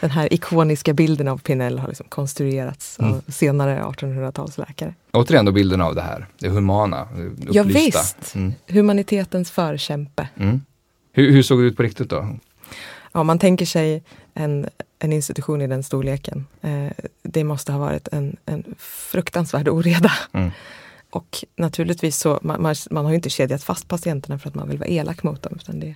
Den 0.00 0.10
här 0.10 0.32
ikoniska 0.34 0.92
bilden 0.92 1.28
av 1.28 1.38
Pinel 1.38 1.78
har 1.78 1.88
liksom 1.88 2.06
konstruerats 2.08 2.98
Mm. 2.98 3.12
av 3.14 3.22
senare 3.28 3.82
1800-talsläkare. 3.82 4.94
Återigen 5.12 5.44
då 5.44 5.52
bilden 5.52 5.80
av 5.80 5.94
det 5.94 6.02
här, 6.02 6.26
det 6.38 6.48
humana, 6.48 7.08
upplysta. 7.12 7.52
Ja, 7.52 7.62
visst. 7.62 8.34
Mm. 8.34 8.52
Humanitetens 8.68 9.50
förkämpe. 9.50 10.28
Mm. 10.36 10.60
Hur, 11.12 11.30
hur 11.32 11.42
såg 11.42 11.60
det 11.60 11.66
ut 11.66 11.76
på 11.76 11.82
riktigt 11.82 12.10
då? 12.10 12.28
Ja, 13.12 13.22
man 13.22 13.38
tänker 13.38 13.66
sig 13.66 14.02
en, 14.34 14.68
en 14.98 15.12
institution 15.12 15.60
i 15.60 15.66
den 15.66 15.82
storleken. 15.82 16.46
Eh, 16.60 16.92
det 17.22 17.44
måste 17.44 17.72
ha 17.72 17.78
varit 17.78 18.08
en, 18.08 18.36
en 18.46 18.74
fruktansvärd 18.78 19.68
oreda. 19.68 20.12
Mm. 20.32 20.50
Och 21.10 21.44
naturligtvis 21.56 22.18
så, 22.18 22.38
man, 22.42 22.62
man, 22.62 22.74
man 22.90 23.04
har 23.04 23.12
ju 23.12 23.16
inte 23.16 23.30
kedjat 23.30 23.62
fast 23.62 23.88
patienterna 23.88 24.38
för 24.38 24.48
att 24.48 24.54
man 24.54 24.68
vill 24.68 24.78
vara 24.78 24.88
elak 24.88 25.22
mot 25.22 25.42
dem, 25.42 25.52
utan 25.60 25.80
det 25.80 25.94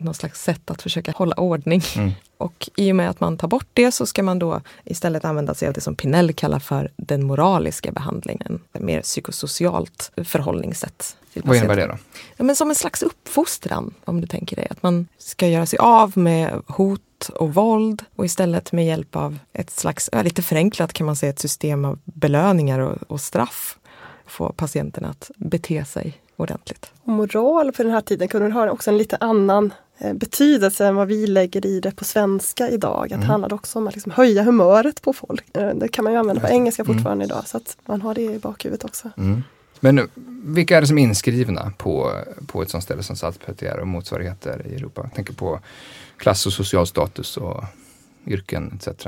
något 0.00 0.16
slags 0.16 0.42
sätt 0.42 0.70
att 0.70 0.82
försöka 0.82 1.12
hålla 1.16 1.34
ordning. 1.34 1.82
Mm. 1.96 2.10
Och 2.36 2.70
i 2.76 2.92
och 2.92 2.96
med 2.96 3.10
att 3.10 3.20
man 3.20 3.36
tar 3.36 3.48
bort 3.48 3.68
det 3.72 3.92
så 3.92 4.06
ska 4.06 4.22
man 4.22 4.38
då 4.38 4.60
istället 4.84 5.24
använda 5.24 5.54
sig 5.54 5.68
av 5.68 5.74
det 5.74 5.80
som 5.80 5.94
Pinel 5.94 6.32
kallar 6.32 6.58
för 6.58 6.90
den 6.96 7.22
moraliska 7.22 7.92
behandlingen. 7.92 8.60
Ett 8.72 8.82
mer 8.82 9.02
psykosocialt 9.02 10.12
förhållningssätt. 10.24 11.16
Vad 11.34 11.56
innebär 11.56 11.76
det 11.76 11.86
då? 11.86 11.98
Ja, 12.36 12.44
men 12.44 12.56
som 12.56 12.68
en 12.68 12.74
slags 12.74 13.02
uppfostran, 13.02 13.94
om 14.04 14.20
du 14.20 14.26
tänker 14.26 14.56
dig. 14.56 14.66
Att 14.70 14.82
man 14.82 15.08
ska 15.18 15.48
göra 15.48 15.66
sig 15.66 15.78
av 15.78 16.18
med 16.18 16.62
hot 16.66 17.30
och 17.34 17.54
våld 17.54 18.04
och 18.16 18.24
istället 18.24 18.72
med 18.72 18.86
hjälp 18.86 19.16
av 19.16 19.38
ett 19.52 19.70
slags, 19.70 20.10
lite 20.24 20.42
förenklat 20.42 20.92
kan 20.92 21.06
man 21.06 21.16
säga, 21.16 21.30
ett 21.30 21.38
system 21.38 21.84
av 21.84 21.98
belöningar 22.04 22.78
och, 22.78 22.98
och 23.06 23.20
straff 23.20 23.78
få 24.26 24.52
patienten 24.52 25.04
att 25.04 25.30
bete 25.36 25.84
sig 25.84 26.20
ordentligt. 26.40 26.92
Och 27.02 27.08
moral 27.12 27.72
för 27.72 27.84
den 27.84 27.92
här 27.92 28.00
tiden 28.00 28.28
kunde 28.28 28.50
ha 28.52 28.70
också 28.70 28.90
en 28.90 28.98
lite 28.98 29.16
annan 29.20 29.72
eh, 29.98 30.12
betydelse 30.12 30.86
än 30.86 30.94
vad 30.96 31.08
vi 31.08 31.26
lägger 31.26 31.66
i 31.66 31.80
det 31.80 31.96
på 31.96 32.04
svenska 32.04 32.68
idag. 32.70 33.04
Att 33.04 33.10
Mm. 33.10 33.20
det 33.20 33.26
handlade 33.26 33.54
också 33.54 33.78
om 33.78 33.86
att 33.88 33.94
liksom 33.94 34.12
höja 34.12 34.42
humöret 34.42 35.02
på 35.02 35.12
folk. 35.12 35.56
Eh, 35.56 35.68
Det 35.74 35.88
kan 35.88 36.04
man 36.04 36.12
ju 36.12 36.18
använda 36.18 36.40
på 36.40 36.48
engelska 36.48 36.82
Mm. 36.82 36.94
fortfarande 36.94 37.24
idag 37.24 37.42
så 37.48 37.56
att 37.56 37.76
man 37.86 38.02
har 38.02 38.14
det 38.14 38.22
i 38.22 38.38
bakhuvudet 38.38 38.84
också. 38.84 39.10
Mm. 39.18 39.42
Men 39.80 39.94
nu, 39.94 40.08
vilka 40.44 40.76
är 40.76 40.80
det 40.80 40.86
som 40.86 40.98
är 40.98 41.02
inskrivna 41.02 41.72
på, 41.78 42.12
på 42.46 42.62
ett 42.62 42.70
sånt 42.70 42.84
ställe 42.84 43.02
som 43.02 43.16
Salpeter 43.16 43.78
och 43.80 43.86
motsvarigheter 43.88 44.66
i 44.66 44.74
Europa? 44.74 45.00
Jag 45.04 45.14
tänker 45.14 45.32
på 45.34 45.60
klass 46.16 46.46
och 46.46 46.52
social 46.52 46.86
status 46.86 47.36
och 47.36 47.64
yrken 48.26 48.72
etc. 48.76 49.06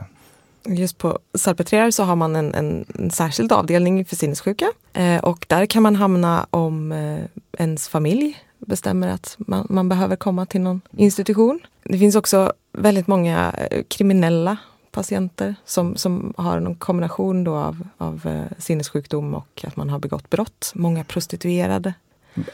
Just 0.66 0.98
på 0.98 1.18
Salpêtrière 1.38 1.90
så 1.90 2.02
har 2.02 2.16
man 2.16 2.36
en, 2.36 2.54
en, 2.54 2.84
en 2.98 3.10
särskild 3.10 3.52
avdelning 3.52 4.04
för 4.04 4.16
sinnessjuka 4.16 4.72
eh, 4.92 5.24
och 5.24 5.46
där 5.48 5.66
kan 5.66 5.82
man 5.82 5.96
hamna 5.96 6.46
om 6.50 6.92
eh, 6.92 7.18
ens 7.58 7.88
familj 7.88 8.38
bestämmer 8.58 9.08
att 9.08 9.34
man, 9.38 9.66
man 9.70 9.88
behöver 9.88 10.16
komma 10.16 10.46
till 10.46 10.60
någon 10.60 10.80
institution. 10.96 11.60
Det 11.84 11.98
finns 11.98 12.16
också 12.16 12.52
väldigt 12.72 13.06
många 13.06 13.52
eh, 13.70 13.82
kriminella 13.88 14.56
patienter 14.90 15.54
som, 15.64 15.96
som 15.96 16.34
har 16.36 16.60
någon 16.60 16.74
kombination 16.74 17.44
då 17.44 17.54
av, 17.54 17.88
av 17.98 18.26
eh, 18.26 18.58
sinnessjukdom 18.58 19.34
och 19.34 19.64
att 19.66 19.76
man 19.76 19.90
har 19.90 19.98
begått 19.98 20.30
brott. 20.30 20.72
Många 20.74 21.04
prostituerade. 21.04 21.94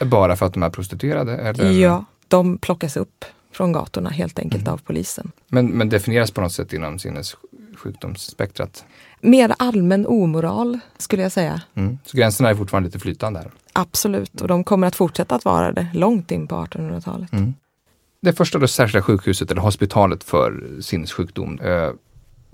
Bara 0.00 0.36
för 0.36 0.46
att 0.46 0.54
de 0.54 0.62
är 0.62 0.70
prostituerade? 0.70 1.36
Eller? 1.36 1.70
Ja, 1.70 2.04
de 2.28 2.58
plockas 2.58 2.96
upp 2.96 3.24
från 3.52 3.72
gatorna 3.72 4.10
helt 4.10 4.38
enkelt 4.38 4.62
Mm. 4.62 4.74
av 4.74 4.78
polisen. 4.78 5.32
Men, 5.48 5.66
men 5.66 5.88
definieras 5.88 6.30
på 6.30 6.40
något 6.40 6.52
sätt 6.52 6.72
inom 6.72 6.98
sinnessjukdomsspektrat? 7.82 8.84
Mer 9.20 9.54
allmän 9.58 10.06
omoral 10.06 10.78
skulle 10.98 11.22
jag 11.22 11.32
säga. 11.32 11.60
Mm. 11.74 11.98
Så 12.04 12.16
gränserna 12.16 12.50
är 12.50 12.54
fortfarande 12.54 12.86
lite 12.86 12.98
flytande 12.98 13.38
här? 13.40 13.50
Absolut, 13.72 14.40
och 14.40 14.48
de 14.48 14.64
kommer 14.64 14.86
att 14.86 14.96
fortsätta 14.96 15.34
att 15.34 15.44
vara 15.44 15.72
det 15.72 15.86
långt 15.94 16.30
in 16.30 16.46
på 16.46 16.54
1800-talet. 16.54 17.32
Mm. 17.32 17.54
Det 18.20 18.32
första 18.32 18.58
då 18.58 18.66
särskilda 18.68 19.02
sjukhuset, 19.02 19.50
eller 19.50 19.60
hospitalet 19.60 20.24
för 20.24 20.62
sinnessjukdom, 20.80 21.58
eh, 21.60 21.90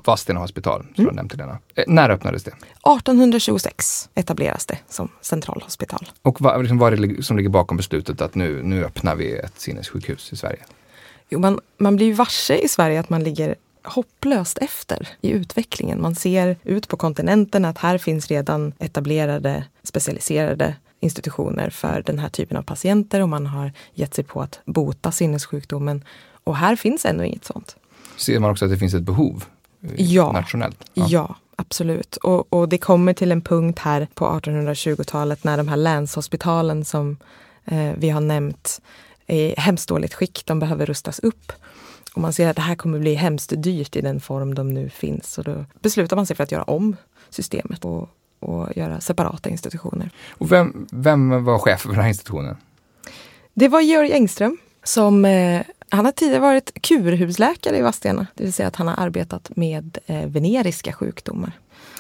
Vadstena 0.07 0.41
hospital, 0.41 0.81
som 0.81 1.05
Mm. 1.05 1.07
jag 1.07 1.15
nämnde 1.15 1.37
denna. 1.37 1.59
Eh, 1.75 1.85
när 1.89 2.11
öppnades 2.11 2.45
det? 2.45 2.51
1826 2.51 4.09
etableras 4.15 4.67
det 4.67 4.79
som 4.89 5.09
centralhospital. 5.21 6.07
Och 6.23 6.41
vad, 6.41 6.61
liksom, 6.61 6.79
vad 6.79 6.93
är 6.93 6.97
det 6.97 7.23
som 7.23 7.37
ligger 7.37 7.49
bakom 7.51 7.77
beslutet 7.77 8.21
att 8.21 8.35
nu, 8.35 8.63
nu 8.63 8.85
öppnar 8.85 9.15
vi 9.17 9.37
ett 9.37 9.61
sinnessjukhus 9.61 10.33
i 10.33 10.37
Sverige? 10.37 10.59
Jo, 11.29 11.39
man, 11.39 11.61
man 11.79 11.97
blir 11.97 12.07
ju 12.07 12.13
varse 12.13 12.55
i 12.57 12.69
Sverige 12.69 13.01
att 13.01 13.11
man 13.11 13.25
ligger 13.25 13.55
hopplöst 13.85 14.59
efter 14.59 15.09
i 15.21 15.31
utvecklingen. 15.31 16.03
Man 16.03 16.15
ser 16.15 16.57
ut 16.63 16.89
på 16.89 16.97
kontinenten 16.97 17.65
att 17.65 17.79
här 17.79 17.99
finns 17.99 18.29
redan 18.29 18.73
etablerade 18.79 19.65
specialiserade 19.83 20.75
institutioner 21.01 21.71
för 21.71 22.03
den 22.07 22.19
här 22.19 22.29
typen 22.29 22.57
av 22.57 22.63
patienter 22.63 23.21
och 23.21 23.29
man 23.29 23.47
har 23.47 23.73
gett 23.95 24.15
sig 24.15 24.25
på 24.25 24.43
att 24.43 24.61
bota 24.65 25.13
sinnessjukdomen. 25.13 26.05
Och 26.45 26.57
här 26.57 26.77
finns 26.77 27.05
ännu 27.05 27.27
inget 27.27 27.45
sånt. 27.45 27.77
Ser 28.17 28.39
man 28.39 28.51
också 28.51 28.65
att 28.65 28.71
det 28.71 28.79
finns 28.79 28.95
ett 28.95 29.03
behov 29.03 29.45
eh, 29.83 29.91
Ja. 29.97 30.33
nationellt? 30.33 30.85
Ja, 30.95 31.35
absolut. 31.57 32.17
Och, 32.17 32.53
och 32.53 32.69
det 32.69 32.79
kommer 32.79 33.13
till 33.13 33.33
en 33.33 33.41
punkt 33.41 33.79
här 33.79 34.09
på 34.15 34.27
1820-talet 34.27 35.45
när 35.45 35.57
de 35.57 35.69
här 35.69 35.77
länshospitalen 35.77 36.85
som 36.85 37.17
eh, 37.65 37.93
vi 37.99 38.11
har 38.11 38.21
nämnt 38.21 38.81
är 39.27 39.37
i 39.37 39.55
hemskt 39.59 39.89
dåligt 39.89 40.15
skick. 40.15 40.43
De 40.47 40.59
behöver 40.59 40.87
rustas 40.87 41.19
upp. 41.19 41.53
Och 42.15 42.21
man 42.21 42.33
ser 42.33 42.49
att 42.49 42.57
det 42.57 42.63
här 42.63 42.75
kommer 42.75 42.99
bli 42.99 43.15
hemskt 43.15 43.53
dyrt 43.57 43.97
i 43.97 44.01
den 44.01 44.21
form 44.21 44.55
de 44.55 44.69
nu 44.69 44.89
finns. 44.89 45.39
Och 45.39 45.45
då 45.45 45.65
beslutar 45.81 46.17
man 46.17 46.27
sig 46.27 46.37
för 46.37 46.45
att 46.45 46.53
göra 46.53 46.63
om 46.63 46.97
systemet 47.31 47.85
och, 47.85 48.09
och 48.41 48.77
göra 48.77 49.01
separata 49.01 49.49
institutioner. 49.49 50.11
Och 50.31 50.53
vem, 50.53 50.87
vem 50.93 51.45
var 51.45 51.59
chef 51.59 51.81
för 51.81 51.89
den 51.89 52.01
här 52.01 52.09
institutionen? 52.09 52.57
Det 53.55 53.69
var 53.69 53.81
Georg 53.81 54.13
Engström 54.13 54.59
som 54.83 55.25
eh, 55.25 55.63
han 55.89 56.05
har 56.05 56.13
tidigare 56.13 56.41
varit 56.41 56.83
kurhusläkare 56.83 57.79
i 57.79 57.83
Vadstena. 57.83 58.27
Det 58.35 58.45
vill 58.45 58.53
säga 58.53 58.69
att 58.69 58.77
han 58.77 58.89
har 58.89 59.07
arbetat 59.07 59.57
med 59.57 59.99
eh, 60.07 60.27
veneriska 60.27 60.93
sjukdomar. 60.93 61.53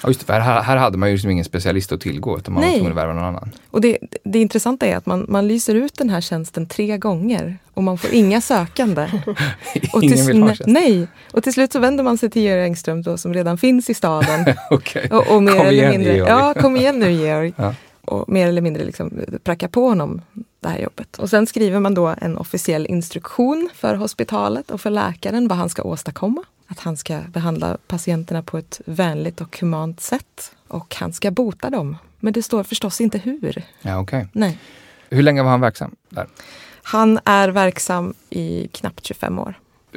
Ja, 0.05 0.09
just 0.11 0.21
det, 0.21 0.27
för 0.27 0.41
här, 0.41 0.63
här 0.63 0.77
hade 0.77 0.99
man 0.99 1.09
ju 1.09 1.15
liksom 1.15 1.31
ingen 1.31 1.45
specialist 1.45 1.93
att 1.93 2.01
tillgå, 2.01 2.39
utan 2.39 2.55
man 2.55 2.63
var 2.63 2.69
Nej. 2.69 2.79
tvungen 2.79 2.93
att 2.93 2.99
värva 2.99 3.13
någon 3.13 3.25
annan. 3.25 3.51
Och 3.71 3.81
det, 3.81 3.99
det 4.25 4.39
intressanta 4.39 4.87
är 4.87 4.97
att 4.97 5.07
man, 5.07 5.27
man 5.29 5.49
lyser 5.49 5.75
ut 5.75 5.95
den 5.99 6.11
här 6.11 6.21
tjänsten 6.21 6.67
tre 6.67 6.99
gånger 6.99 7.59
och 7.75 7.83
man 7.83 7.99
får 7.99 8.15
inga 8.15 8.41
sökande. 8.41 9.03
Och 9.93 10.03
Ingen 10.03 10.17
till, 10.17 10.27
vill 10.27 10.43
ha 10.43 10.47
nej, 10.47 10.57
tjänsten. 10.57 10.73
nej, 10.73 11.09
och 11.33 11.43
till 11.43 11.53
slut 11.53 11.73
så 11.73 11.79
vänder 11.79 12.05
man 12.05 12.19
sig 12.19 12.31
till 12.31 12.43
Georg 12.43 12.63
Engström 12.63 13.03
då, 13.03 13.17
som 13.17 13.35
redan 13.35 13.59
finns 13.59 13.91
i 13.91 13.95
staden. 13.95 14.45
Okej. 14.71 15.09
Och, 15.11 15.35
och 15.37 15.43
mer 15.43 15.53
Kom 15.53 15.61
eller 15.61 15.73
igen, 15.73 15.91
mindre, 15.91 16.15
Georg. 16.15 16.31
Ja, 16.31 16.55
kom 16.55 16.77
igen 16.77 16.99
nu 16.99 17.13
Georg. 17.13 17.53
Ja. 17.57 17.75
Och 18.05 18.29
mer 18.29 18.49
eller 18.49 18.61
mindre 18.61 18.85
liksom 18.85 19.13
pracka 19.45 19.69
på 19.69 19.89
honom 19.89 20.21
det 20.69 20.75
här 20.75 20.79
jobbet. 20.79 21.19
Och 21.19 21.31
sen 21.31 21.47
skriver 21.47 21.81
man 21.81 21.95
då 21.95 22.15
en 22.21 22.39
officiell 22.39 22.87
instruktion 22.87 23.71
för 23.75 23.95
hospitalet 23.95 24.71
och 24.71 24.81
för 24.81 24.91
läkaren 24.91 25.49
vad 25.49 25.59
han 25.59 25.69
ska 25.69 25.83
åstadkomma. 25.83 26.43
Att 26.67 26.81
han 26.81 26.97
ska 26.97 27.19
behandla 27.29 27.79
patienterna 27.87 28.43
på 28.43 28.59
ett 28.59 28.81
vänligt 28.87 29.41
och 29.41 29.59
humant 29.61 30.01
sätt. 30.01 30.53
Och 30.69 30.95
han 30.95 31.13
ska 31.13 31.31
bota 31.31 31.71
dem. 31.71 31.97
Men 32.21 32.33
det 32.33 32.43
står 32.43 32.65
förstås 32.65 33.01
inte 33.01 33.19
hur. 33.19 33.63
Ja, 33.83 33.99
okej. 33.99 34.29
Nej. 34.33 34.59
Hur 35.11 35.23
länge 35.23 35.43
var 35.43 35.51
han 35.51 35.61
verksam 35.61 35.95
där? 36.09 36.27
Han 36.83 37.19
är 37.25 37.49
verksam 37.49 38.15
i 38.31 38.69
knappt 38.73 39.07
25 39.07 39.39
år. 39.39 39.55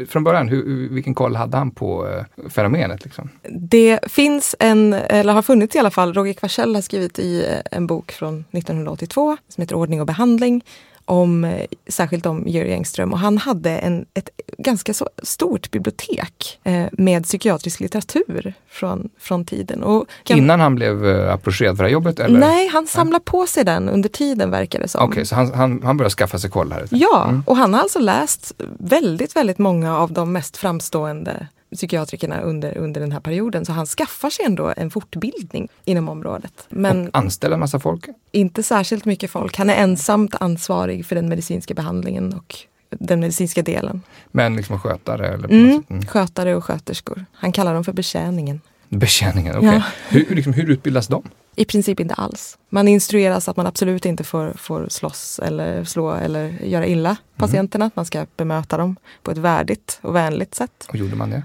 Från 0.10 0.24
början, 0.24 0.48
hur, 0.48 0.90
vilken 0.90 1.16
koll 1.16 1.36
hade 1.36 1.58
han 1.58 1.72
på 1.72 2.08
eh, 2.08 2.50
fenomenet? 2.50 3.04
Liksom? 3.04 3.30
Det 3.50 4.00
finns 4.04 4.56
en, 4.60 4.94
eller 4.94 5.34
har 5.34 5.42
funnits 5.42 5.76
i 5.76 5.80
alla 5.80 5.92
fall, 5.92 6.14
Roger 6.14 6.34
Kvarsell 6.34 6.76
har 6.76 6.82
skrivit 6.82 7.20
i 7.20 7.46
eh, 7.46 7.78
en 7.78 7.88
bok 7.88 8.12
från 8.12 8.46
1982 8.52 9.38
som 9.48 9.62
heter 9.62 9.76
Ordning 9.76 10.02
och 10.02 10.08
behandling 10.08 10.64
om, 11.08 11.44
eh, 11.44 11.66
särskilt 11.88 12.26
om 12.26 12.44
Georg 12.48 12.74
Engström. 12.74 13.14
Och 13.14 13.20
han 13.20 13.38
hade 13.38 13.78
en, 13.78 14.06
ett 14.14 14.30
ganska 14.58 14.94
så 14.94 15.10
stort 15.24 15.72
bibliotek 15.72 16.60
eh, 16.64 16.86
med 16.92 17.24
psykiatrisk 17.24 17.80
litteratur 17.80 18.54
från, 18.70 19.10
från 19.20 19.46
tiden. 19.46 19.84
Och 19.84 20.06
kan, 20.24 20.38
Innan 20.38 20.60
han 20.60 20.76
blev 20.76 21.06
eh, 21.08 21.34
approcherad 21.34 21.78
för 21.78 21.84
det 21.84 21.88
här 21.90 21.94
jobbet? 21.94 22.20
Eller? 22.20 22.40
Nej, 22.40 22.68
han 22.68 22.88
samlade 22.88 23.24
på 23.26 23.48
sig 23.48 23.64
den 23.66 23.90
under 23.90 24.10
tiden 24.10 24.52
verkar 24.52 24.80
det 24.80 24.88
som. 24.88 25.10
Okej, 25.10 25.26
så 25.26 25.36
han, 25.36 25.54
han, 25.54 25.82
han 25.84 25.98
började 25.98 26.14
skaffa 26.16 26.40
sig 26.40 26.50
koll 26.50 26.72
här? 26.72 26.88
Ja, 26.92 27.24
Mm. 27.30 27.44
och 27.48 27.58
han 27.58 27.74
har 27.74 27.82
alltså 27.82 28.00
läst 28.00 28.54
väldigt, 28.80 29.36
väldigt 29.36 29.58
många 29.58 29.98
av 29.98 30.12
de 30.14 30.32
mest 30.32 30.58
framstående 30.58 31.48
psykiatrikerna 31.76 32.42
under, 32.42 32.78
under 32.78 33.02
den 33.02 33.12
här 33.12 33.20
perioden. 33.20 33.66
Så 33.66 33.72
han 33.72 33.86
skaffar 33.86 34.30
sig 34.30 34.46
ändå 34.46 34.74
en 34.78 34.92
fortbildning 34.92 35.68
inom 35.86 36.10
området. 36.10 36.66
Men 36.70 37.08
Och 37.08 37.18
anställa 37.18 37.54
en 37.54 37.60
massa 37.60 37.80
folk? 37.80 38.06
inte 38.32 38.64
särskilt 38.64 39.06
mycket 39.06 39.32
folk. 39.32 39.58
Han 39.58 39.70
är 39.70 39.76
ensamt 39.76 40.36
ansvarig 40.40 41.06
för 41.06 41.16
den 41.16 41.30
medicinska 41.30 41.74
behandlingen 41.74 42.34
och 42.34 42.56
den 42.90 43.20
medicinska 43.20 43.62
delen. 43.62 44.02
Men 44.32 44.56
liksom 44.56 44.80
skötare? 44.80 45.28
Eller 45.28 45.48
Mm. 45.50 45.84
Mm. 45.90 46.06
Skötare 46.06 46.56
och 46.56 46.64
sköterskor. 46.64 47.26
Han 47.34 47.52
kallar 47.52 47.74
dem 47.74 47.84
för 47.84 47.94
betjäningen. 47.94 48.62
Betjäningen, 48.90 49.58
okej. 49.58 49.70
Ja. 49.74 49.84
Hur, 50.10 50.36
liksom, 50.36 50.54
hur 50.54 50.70
utbildas 50.70 51.08
de? 51.08 51.24
I 51.56 51.66
princip 51.66 52.00
inte 52.00 52.14
alls. 52.14 52.58
Man 52.70 52.88
instrueras 52.88 53.50
att 53.50 53.58
man 53.58 53.68
absolut 53.68 54.06
inte 54.06 54.24
får, 54.24 54.54
får 54.58 54.88
slåss 54.90 55.40
eller 55.44 55.84
slå 55.84 56.12
eller 56.14 56.48
göra 56.64 56.88
illa 56.88 57.18
patienterna. 57.36 57.86
Att 57.86 57.96
man 57.96 58.06
ska 58.06 58.26
bemöta 58.38 58.78
dem 58.78 58.96
på 59.24 59.32
ett 59.32 59.38
värdigt 59.38 60.00
och 60.02 60.16
vänligt 60.16 60.56
sätt. 60.56 60.86
Och 60.90 60.96
gjorde 60.96 61.16
man 61.16 61.30
det? 61.30 61.44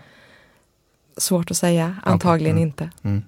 Svårt 1.16 1.50
att 1.50 1.56
säga, 1.56 1.96
antagligen 2.02 2.56
Mm. 2.56 2.68
inte. 2.68 2.90
Mm. 3.02 3.22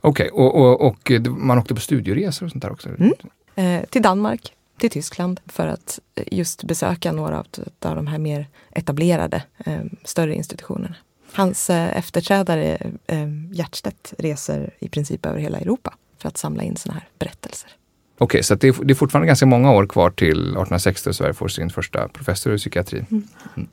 Okej, 0.00 0.28
och, 0.30 0.54
och, 0.54 0.80
och 0.80 1.10
eh, 1.10 1.22
man 1.22 1.58
åkte 1.58 1.74
på 1.74 1.80
studieresor 1.80 2.46
och 2.46 2.52
sånt 2.52 2.62
där 2.62 2.72
också? 2.72 2.88
Mm. 2.88 3.12
Eh, 3.54 3.84
till 3.88 4.02
Danmark, 4.02 4.52
till 4.78 4.90
Tyskland 4.90 5.40
för 5.46 5.66
att 5.66 6.00
eh, 6.14 6.24
just 6.30 6.64
besöka 6.64 7.12
några 7.12 7.38
av, 7.38 7.46
av 7.80 7.96
de 7.96 8.06
här 8.06 8.18
mer 8.18 8.48
etablerade 8.70 9.42
eh, 9.66 9.80
större 10.04 10.34
institutionerna. 10.34 10.94
Hans 11.32 11.70
eh, 11.70 11.96
efterträdare 11.96 12.92
eh, 13.06 13.28
Hjertstedt 13.52 14.14
reser 14.18 14.74
i 14.78 14.88
princip 14.88 15.26
över 15.26 15.38
hela 15.40 15.58
Europa 15.58 15.94
för 16.18 16.28
att 16.28 16.36
samla 16.36 16.62
in 16.62 16.76
sådana 16.76 17.00
här 17.00 17.08
berättelser. 17.18 17.70
Okej, 18.18 18.42
så 18.42 18.54
att 18.54 18.60
det, 18.60 18.68
är, 18.68 18.84
det 18.84 18.92
är 18.92 18.94
fortfarande 18.94 19.26
ganska 19.26 19.46
många 19.46 19.72
år 19.72 19.86
kvar 19.86 20.10
till 20.10 20.40
1860 20.40 21.08
och 21.08 21.16
Sverige 21.16 21.34
får 21.34 21.48
sin 21.48 21.70
första 21.70 22.08
professor 22.08 22.54
i 22.54 22.58
psykiatri. 22.58 23.04
Mm. 23.10 23.24
Mm. 23.56 23.68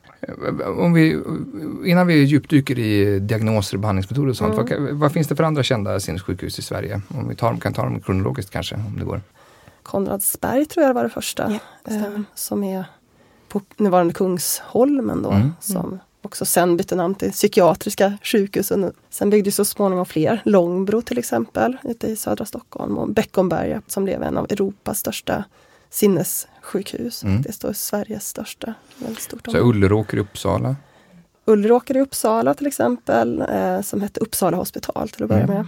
Om 0.79 0.93
vi, 0.93 1.19
innan 1.85 2.07
vi 2.07 2.23
djupdyker 2.23 2.79
i 2.79 3.19
diagnoser 3.19 3.77
och 3.77 3.81
behandlingsmetoder 3.81 4.29
och 4.29 4.37
sånt, 4.37 4.71
Mm. 4.71 4.83
vad, 4.83 4.93
vad 4.93 5.11
finns 5.11 5.27
det 5.27 5.35
för 5.35 5.43
andra 5.43 5.63
kända 5.63 5.99
sinnessjukhus 5.99 6.59
i 6.59 6.61
Sverige? 6.61 7.01
Om 7.07 7.29
vi 7.29 7.35
tar, 7.35 7.57
kan 7.57 7.73
ta 7.73 7.83
dem 7.83 7.99
kronologiskt 7.99 8.51
kanske, 8.51 8.75
om 8.75 8.99
det 8.99 9.05
går. 9.05 9.21
Konradsberg 9.83 10.65
tror 10.65 10.85
jag 10.85 10.93
var 10.93 11.03
det 11.03 11.09
första. 11.09 11.51
Ja, 11.51 11.59
det 11.91 11.95
eh, 11.95 12.21
som 12.35 12.63
är 12.63 12.85
på 13.47 13.61
nuvarande 13.77 14.13
Kungsholmen 14.13 15.21
då. 15.21 15.31
Mm. 15.31 15.51
Som 15.59 15.99
också 16.25 16.45
sen 16.45 16.77
bytte 16.77 16.95
namn 16.95 17.15
till 17.15 17.31
psykiatriska 17.31 18.17
sjukhusen. 18.23 18.91
Sen 19.09 19.29
byggdes 19.29 19.55
så 19.55 19.65
småningom 19.65 20.05
fler. 20.05 20.41
Långbro 20.45 21.01
till 21.01 21.17
exempel 21.17 21.77
ute 21.83 22.07
i 22.07 22.15
södra 22.15 22.45
Stockholm 22.45 22.97
och 22.97 23.09
Beckomberga 23.09 23.81
som 23.87 24.03
blev 24.03 24.23
en 24.23 24.37
av 24.37 24.45
Europas 24.49 24.99
största 24.99 25.43
sinnessjukhus. 25.89 27.23
Mm. 27.23 27.41
Det 27.41 27.51
står 27.51 27.73
Sveriges 27.73 28.27
största. 28.27 28.73
Väldigt 28.97 29.21
stort 29.23 29.45
Så. 29.51 29.57
Ulleråker 29.57 30.17
i 30.17 30.19
Uppsala. 30.19 30.75
Ulleråker 31.45 31.97
i 31.97 32.01
Uppsala 32.01 32.53
till 32.53 32.67
exempel 32.67 33.41
eh, 33.49 33.81
som 33.81 34.01
hette 34.01 34.19
Uppsala 34.19 34.57
hospital 34.57 35.09
till 35.09 35.23
att 35.23 35.29
börja 35.29 35.43
Mm. 35.43 35.55
med. 35.55 35.65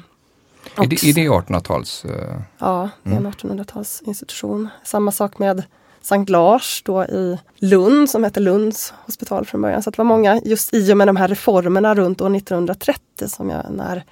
Är 0.86 0.88
det, 0.90 1.04
är 1.04 1.14
det 1.14 1.22
1800-tals? 1.30 2.06
eh, 2.06 2.40
Ja, 2.58 2.90
det 3.04 3.10
är 3.10 3.14
en 3.14 3.20
Mm. 3.20 3.32
1800-talsinstitution. 3.32 4.68
Samma 4.84 5.12
sak 5.12 5.40
med 5.40 5.64
Sankt 6.06 6.30
Lars 6.30 6.82
då 6.86 7.04
i 7.04 7.40
Lund 7.56 8.10
som 8.10 8.24
hette 8.24 8.40
Lunds 8.40 8.94
hospital 9.06 9.46
från 9.46 9.62
början. 9.62 9.84
Så 9.84 9.90
det 9.90 9.98
var 9.98 10.06
många 10.06 10.42
just 10.44 10.74
i 10.74 10.94
och 10.94 10.98
med 10.98 11.08
de 11.08 11.16
här 11.16 11.28
reformerna 11.28 11.96
runt 11.96 12.22
år 12.22 12.36
1930 12.36 13.28
som 13.28 13.50
jag, 13.50 13.66
när 13.72 14.04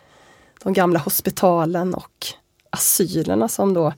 de 0.64 0.74
gamla 0.74 1.00
hospitalen 1.00 1.94
och 1.94 2.26
asylerna 2.70 3.48
som 3.48 3.74
då 3.74 3.94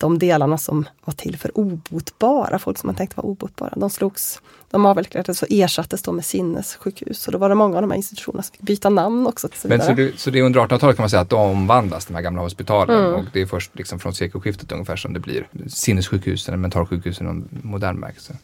de 0.00 0.18
delarna 0.18 0.58
som 0.58 0.88
var 1.04 1.14
till 1.14 1.36
för 1.36 1.58
obotbara, 1.58 2.58
folk 2.58 2.78
som 2.78 2.88
man 2.88 2.94
tänkte 2.94 3.16
var 3.16 3.26
obotbara, 3.26 3.72
de 3.76 3.90
slogs, 3.90 4.40
de 4.70 4.86
avvecklades 4.86 5.42
och 5.42 5.48
ersattes 5.50 6.02
då 6.02 6.12
med 6.12 6.24
sinnessjukhus. 6.24 7.26
Och 7.26 7.32
då 7.32 7.38
var 7.38 7.48
det 7.48 7.54
många 7.54 7.76
av 7.76 7.82
de 7.82 7.90
här 7.90 7.96
institutionerna 7.96 8.42
som 8.42 8.52
fick 8.52 8.62
byta 8.62 8.88
namn 8.88 9.26
också. 9.26 9.48
till 9.48 9.68
Men 9.68 9.82
så 9.82 9.92
det, 9.92 10.20
så 10.20 10.30
det 10.30 10.38
är 10.38 10.42
under 10.42 10.60
1800-talet 10.60 10.96
kan 10.96 11.02
man 11.02 11.10
säga 11.10 11.22
att 11.22 11.30
de 11.30 11.40
omvandlas, 11.40 12.06
de 12.06 12.14
här 12.14 12.22
gamla 12.22 12.42
hospitalen. 12.42 13.04
Mm. 13.04 13.14
Och 13.14 13.24
det 13.32 13.40
är 13.40 13.46
först 13.46 13.70
liksom 13.74 13.98
från 13.98 14.14
sekelskiftet 14.14 14.72
ungefär 14.72 14.96
som 14.96 15.12
det 15.12 15.20
blir 15.20 15.46
sinnessjukhus 15.68 16.48
eller 16.48 16.58
mentalsjukhus 16.58 17.20
i 17.20 17.24
någon 17.24 17.48
modern 17.62 17.94
bemärkelse. 17.94 18.36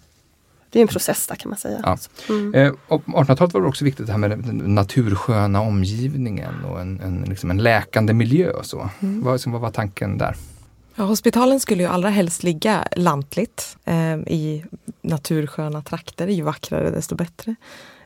det 0.71 0.79
är 0.79 0.83
en 0.83 0.89
process 0.89 1.27
där 1.27 1.35
kan 1.35 1.49
man 1.49 1.59
säga. 1.59 1.81
Ja. 1.83 1.99
Mm. 2.29 2.55
Eh, 2.55 2.73
och 2.89 3.05
på 3.05 3.13
1800-talet 3.13 3.55
var 3.55 3.61
det 3.61 3.69
också 3.69 3.85
viktigt 3.85 4.07
det 4.07 4.13
här 4.13 4.19
med 4.19 4.31
den 4.31 4.75
natursköna 4.75 5.61
omgivningen 5.61 6.65
och 6.65 6.81
en, 6.81 7.01
en, 7.01 7.25
liksom 7.29 7.51
en 7.51 7.59
läkande 7.59 8.13
miljö 8.13 8.51
och 8.51 8.67
så. 8.67 8.89
Mm. 9.01 9.25
Vad, 9.25 9.35
liksom, 9.35 9.53
vad 9.53 9.61
var 9.61 9.71
tanken 9.71 10.19
där? 10.19 10.37
Ja, 10.97 11.05
hospitalen 11.05 11.61
skulle 11.61 11.83
ju 11.83 11.89
allra 11.89 12.09
helst 12.09 12.43
ligga 12.43 12.85
lantligt 12.97 13.77
eh, 13.85 14.15
i 14.15 14.65
natursköna 15.03 15.83
trakter. 15.83 16.27
Ju 16.27 16.43
vackrare 16.43 16.91
desto 16.91 17.15
bättre. 17.15 17.55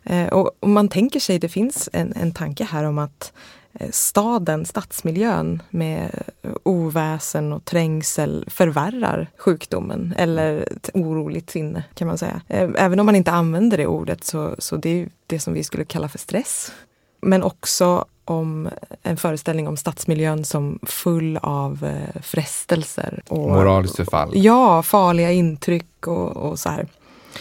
Eh, 0.05 0.27
och 0.27 0.51
om 0.61 0.73
man 0.73 0.89
tänker 0.89 1.21
sig, 1.21 1.39
det 1.39 1.49
finns 1.49 1.89
en, 1.93 2.13
en 2.13 2.33
tanke 2.33 2.65
här 2.65 2.85
om 2.85 2.99
att 2.99 3.33
eh, 3.73 3.91
staden, 3.91 4.67
stadsmiljön 4.67 5.63
med 5.71 6.25
eh, 6.43 6.51
oväsen 6.63 7.53
och 7.53 7.65
trängsel 7.65 8.45
förvärrar 8.49 9.31
sjukdomen 9.37 10.15
eller 10.17 10.69
ett 10.77 10.91
oroligt 10.95 11.51
sinne 11.51 11.85
kan 11.95 12.09
man 12.09 12.19
säga. 12.19 12.41
Eh, 12.49 12.71
även 12.77 13.01
om 13.01 13.07
man 13.07 13.17
inte 13.17 13.33
använder 13.33 13.77
det 13.77 13.87
ordet 13.87 14.25
så, 14.25 14.55
så 14.59 14.77
det 14.77 14.91
är 14.91 15.09
det 15.27 15.41
som 15.41 15.55
vi 15.55 15.65
skulle 15.65 15.85
kalla 15.85 16.09
för 16.09 16.19
stress. 16.19 16.73
Men 17.21 17.43
också 17.43 18.05
om 18.25 18.69
en 19.03 19.17
föreställning 19.17 19.69
om 19.69 19.77
stadsmiljön 19.77 20.45
som 20.45 20.79
full 20.83 21.37
av 21.37 21.85
eh, 21.85 22.23
frestelser. 22.23 23.23
Och, 23.29 23.39
Moraliskt 23.39 23.97
förfall. 23.97 24.31
Ja, 24.35 24.83
farliga 24.83 25.33
intryck 25.33 26.07
och, 26.07 26.37
och 26.37 26.59
så 26.59 26.69
här. 26.69 26.87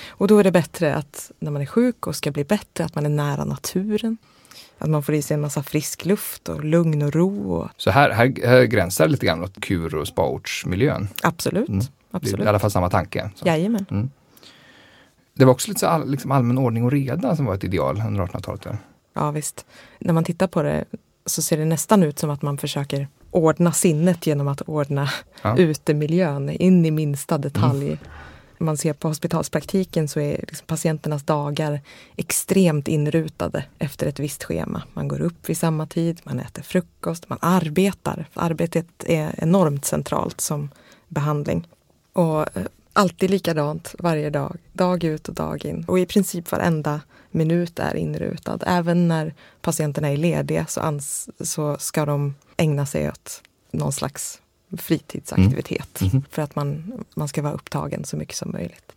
Och 0.08 0.28
då 0.28 0.38
är 0.38 0.44
det 0.44 0.52
bättre 0.52 0.96
att 0.96 1.32
när 1.40 1.52
man 1.52 1.62
är 1.62 1.66
sjuk 1.66 2.08
och 2.08 2.16
ska 2.16 2.32
bli 2.32 2.44
bättre, 2.44 2.86
att 2.86 2.96
man 2.96 3.06
är 3.06 3.10
nära 3.10 3.46
naturen. 3.46 4.18
Att 4.78 4.90
man 4.90 5.04
får 5.04 5.16
i 5.16 5.22
sig 5.22 5.36
en 5.36 5.42
massa 5.42 5.64
frisk 5.64 6.06
luft 6.06 6.50
och 6.50 6.64
lugn 6.64 7.02
och 7.02 7.14
ro. 7.14 7.54
Och, 7.54 7.70
Så 7.78 7.92
här, 7.92 8.10
här, 8.10 8.48
här 8.48 8.64
gränsar 8.64 9.06
det 9.06 9.12
lite 9.12 9.26
grann 9.26 9.44
åt 9.44 9.62
kur 9.62 9.96
och 9.96 10.08
spaortsmiljön. 10.08 11.08
absolut. 11.24 11.70
Mm. 11.70 11.86
Absolut. 12.12 12.46
i 12.46 12.50
alla 12.50 12.60
fall 12.60 12.72
samma 12.72 12.90
tanke. 12.90 13.30
Så. 13.36 13.48
Jajamän. 13.48 14.12
Det 15.34 15.46
var 15.46 15.52
också 15.52 15.70
lite 15.70 15.80
så 15.80 15.88
all, 15.88 16.12
liksom 16.12 16.32
allmän 16.32 16.58
ordning 16.58 16.84
och 16.84 16.92
reda 16.92 17.36
som 17.36 17.46
var 17.46 17.56
ett 17.56 17.64
ideal 17.64 18.04
under 18.08 18.26
1800-talet. 18.26 18.80
Ja, 19.18 19.32
visst. 19.32 19.66
När 20.00 20.14
man 20.14 20.24
tittar 20.24 20.48
på 20.48 20.62
det 20.64 20.86
så 21.26 21.42
ser 21.42 21.58
det 21.58 21.66
nästan 21.66 22.04
ut 22.04 22.20
som 22.20 22.30
att 22.30 22.42
man 22.42 22.58
försöker 22.58 23.08
ordna 23.32 23.72
sinnet 23.72 24.28
genom 24.28 24.48
att 24.48 24.62
ordna 24.62 25.10
Ja. 25.42 25.58
utemiljön 25.58 26.50
in 26.50 26.86
i 26.86 26.92
minsta 26.92 27.38
detalj. 27.38 27.98
Om 28.60 28.66
man 28.66 28.78
ser 28.78 28.94
på 28.94 29.08
hospitalspraktiken 29.08 30.08
så 30.08 30.20
är 30.20 30.38
liksom 30.48 30.68
patienternas 30.68 31.24
dagar 31.24 31.82
extremt 32.16 32.88
inrutade 32.88 33.64
efter 33.80 34.08
ett 34.08 34.20
visst 34.20 34.44
schema. 34.44 34.84
Man 34.94 35.08
går 35.08 35.22
upp 35.22 35.50
vid 35.50 35.58
samma 35.58 35.88
tid, 35.88 36.22
man 36.24 36.40
äter 36.40 36.64
frukost, 36.64 37.30
man 37.30 37.38
arbetar. 37.42 38.26
Arbetet 38.34 38.88
är 39.06 39.36
enormt 39.38 39.86
centralt 39.86 40.42
som 40.42 40.70
behandling. 41.08 41.68
Och 42.14 42.58
eh, 42.58 42.64
alltid 42.98 43.30
likadant 43.30 43.96
varje 44.00 44.30
dag, 44.30 44.58
dag 44.74 45.04
ut 45.04 45.28
och 45.30 45.34
dag 45.36 45.66
in. 45.66 45.86
Och 45.88 46.00
i 46.00 46.06
princip 46.06 46.52
varenda 46.52 47.02
minut 47.32 47.80
är 47.80 47.96
inrutad. 47.96 48.60
Även 48.68 49.08
när 49.08 49.34
patienterna 49.62 50.10
är 50.10 50.18
lediga 50.18 50.66
så, 50.66 50.82
ans- 50.82 51.30
så 51.40 51.78
ska 51.80 52.06
de 52.06 52.36
ägna 52.58 52.86
sig 52.86 53.10
åt 53.10 53.42
någon 53.72 53.92
slags 53.92 54.42
fritidsaktivitet. 54.78 56.02
Mhm. 56.02 56.24
För 56.30 56.42
att 56.42 56.56
man, 56.56 56.94
man 57.16 57.28
ska 57.28 57.42
vara 57.42 57.54
upptagen 57.54 58.06
så 58.06 58.18
mycket 58.18 58.36
som 58.36 58.52
möjligt. 58.52 58.92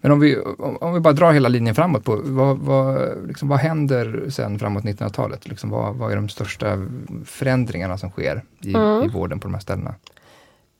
Men 0.00 0.12
om 0.12 0.20
vi, 0.20 0.38
om, 0.40 0.76
om 0.76 0.94
vi 0.94 1.00
bara 1.00 1.12
drar 1.12 1.32
hela 1.32 1.48
linjen 1.48 1.74
framåt, 1.74 2.04
på, 2.04 2.20
vad, 2.24 2.58
vad, 2.58 3.16
liksom, 3.28 3.48
vad 3.48 3.58
händer 3.58 4.26
sen 4.30 4.58
framåt 4.58 4.84
1900-talet? 4.84 5.48
Liksom, 5.48 5.70
vad, 5.70 5.94
vad 5.96 6.12
är 6.12 6.16
de 6.16 6.28
största 6.28 6.86
förändringarna 7.24 7.98
som 7.98 8.10
sker 8.10 8.42
i, 8.60 8.74
Mm. 8.74 9.02
i 9.04 9.08
vården 9.08 9.40
på 9.40 9.48
de 9.48 9.54
här 9.54 9.60
ställena? 9.60 9.94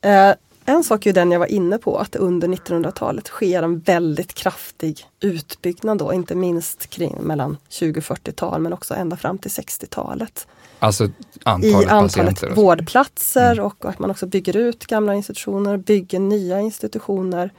Eh, 0.00 0.32
en 0.66 0.84
sak 0.84 1.06
är 1.06 1.10
ju 1.10 1.12
den 1.12 1.30
jag 1.30 1.38
var 1.38 1.46
inne 1.46 1.78
på, 1.78 1.98
att 1.98 2.16
under 2.16 2.48
1900-talet 2.48 3.26
sker 3.26 3.62
en 3.62 3.78
väldigt 3.78 4.34
kraftig 4.34 5.06
utbyggnad 5.20 5.98
då, 5.98 6.12
inte 6.12 6.34
minst 6.34 6.86
kring 6.86 7.16
mellan 7.20 7.56
20 7.68 8.00
och 8.00 8.04
40-tal 8.04 8.60
men 8.60 8.72
också 8.72 8.94
ända 8.94 9.16
fram 9.16 9.38
till 9.38 9.50
60-talet. 9.50 10.46
Alltså 10.78 11.04
I 11.04 11.10
antalet, 11.42 11.90
antalet 11.90 12.42
och 12.42 12.48
så. 12.48 12.54
vårdplatser 12.54 13.52
Mm. 13.52 13.64
och 13.64 13.84
att 13.84 13.98
man 13.98 14.10
också 14.10 14.26
bygger 14.26 14.56
ut 14.56 14.86
gamla 14.86 15.14
institutioner, 15.14 15.76
bygger 15.76 16.20
nya 16.20 16.60
institutioner. 16.60 17.50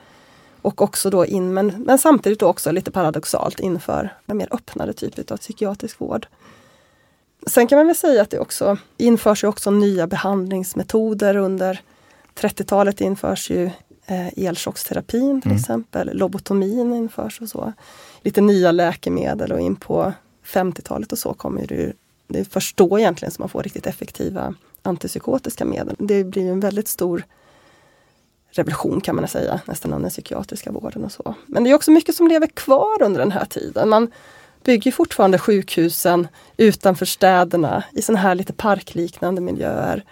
Och 0.61 0.81
också 0.81 1.09
då 1.09 1.25
in, 1.25 1.53
men, 1.53 1.67
men 1.67 1.97
samtidigt 1.97 2.41
också 2.41 2.71
lite 2.71 2.91
paradoxalt 2.91 3.59
inför 3.59 4.13
en 4.25 4.37
mer 4.37 4.47
öppnare 4.51 4.93
typ 4.93 5.31
av 5.31 5.37
psykiatrisk 5.37 6.01
vård. 6.01 6.27
Sen 7.47 7.67
kan 7.67 7.77
man 7.77 7.87
väl 7.87 7.95
säga 7.95 8.21
att 8.21 8.29
det 8.29 8.39
också 8.39 8.77
införs 8.97 9.43
också 9.43 9.71
nya 9.71 10.07
behandlingsmetoder 10.07 11.37
under 11.37 11.81
30-talet 12.39 13.01
införs 13.01 13.49
ju 13.51 13.69
Eh, 14.09 14.27
elchocksterapin 14.45 15.41
till 15.41 15.51
Mm. 15.51 15.59
exempel, 15.59 16.09
lobotomin 16.13 16.93
införs 16.93 17.41
och 17.41 17.49
så. 17.49 17.73
Lite 18.21 18.41
nya 18.41 18.71
läkemedel 18.71 19.51
och 19.51 19.59
in 19.59 19.75
på 19.75 20.13
50-talet 20.45 21.11
och 21.11 21.17
så 21.17 21.33
kommer 21.33 21.67
det 21.67 21.75
ju, 21.75 21.93
det 22.27 22.39
är 22.39 22.43
först 22.43 22.77
då 22.77 22.99
egentligen 22.99 23.31
som 23.31 23.41
man 23.41 23.49
får 23.49 23.63
riktigt 23.63 23.87
effektiva 23.87 24.53
antipsykotiska 24.81 25.65
medel. 25.65 25.95
Det 25.99 26.23
blir 26.23 26.51
en 26.51 26.59
väldigt 26.59 26.87
stor 26.87 27.23
revolution 28.51 29.01
kan 29.01 29.15
man 29.15 29.27
säga, 29.27 29.61
nästan 29.65 29.93
av 29.93 30.01
den 30.01 30.09
psykiatriska 30.09 30.71
vården 30.71 31.05
och 31.05 31.11
så. 31.11 31.35
Men 31.45 31.63
det 31.63 31.69
är 31.69 31.73
också 31.75 31.91
mycket 31.91 32.15
som 32.15 32.27
lever 32.27 32.47
kvar 32.47 33.01
under 33.01 33.19
den 33.19 33.31
här 33.31 33.45
tiden. 33.45 33.89
Man 33.89 34.11
bygger 34.63 34.91
fortfarande 34.91 35.39
sjukhusen 35.39 36.27
utanför 36.57 37.05
städerna 37.05 37.83
i 37.91 38.01
sådana 38.01 38.19
här 38.21 38.35
lite 38.35 38.53
parkliknande 38.53 39.41
miljöer. 39.41 40.03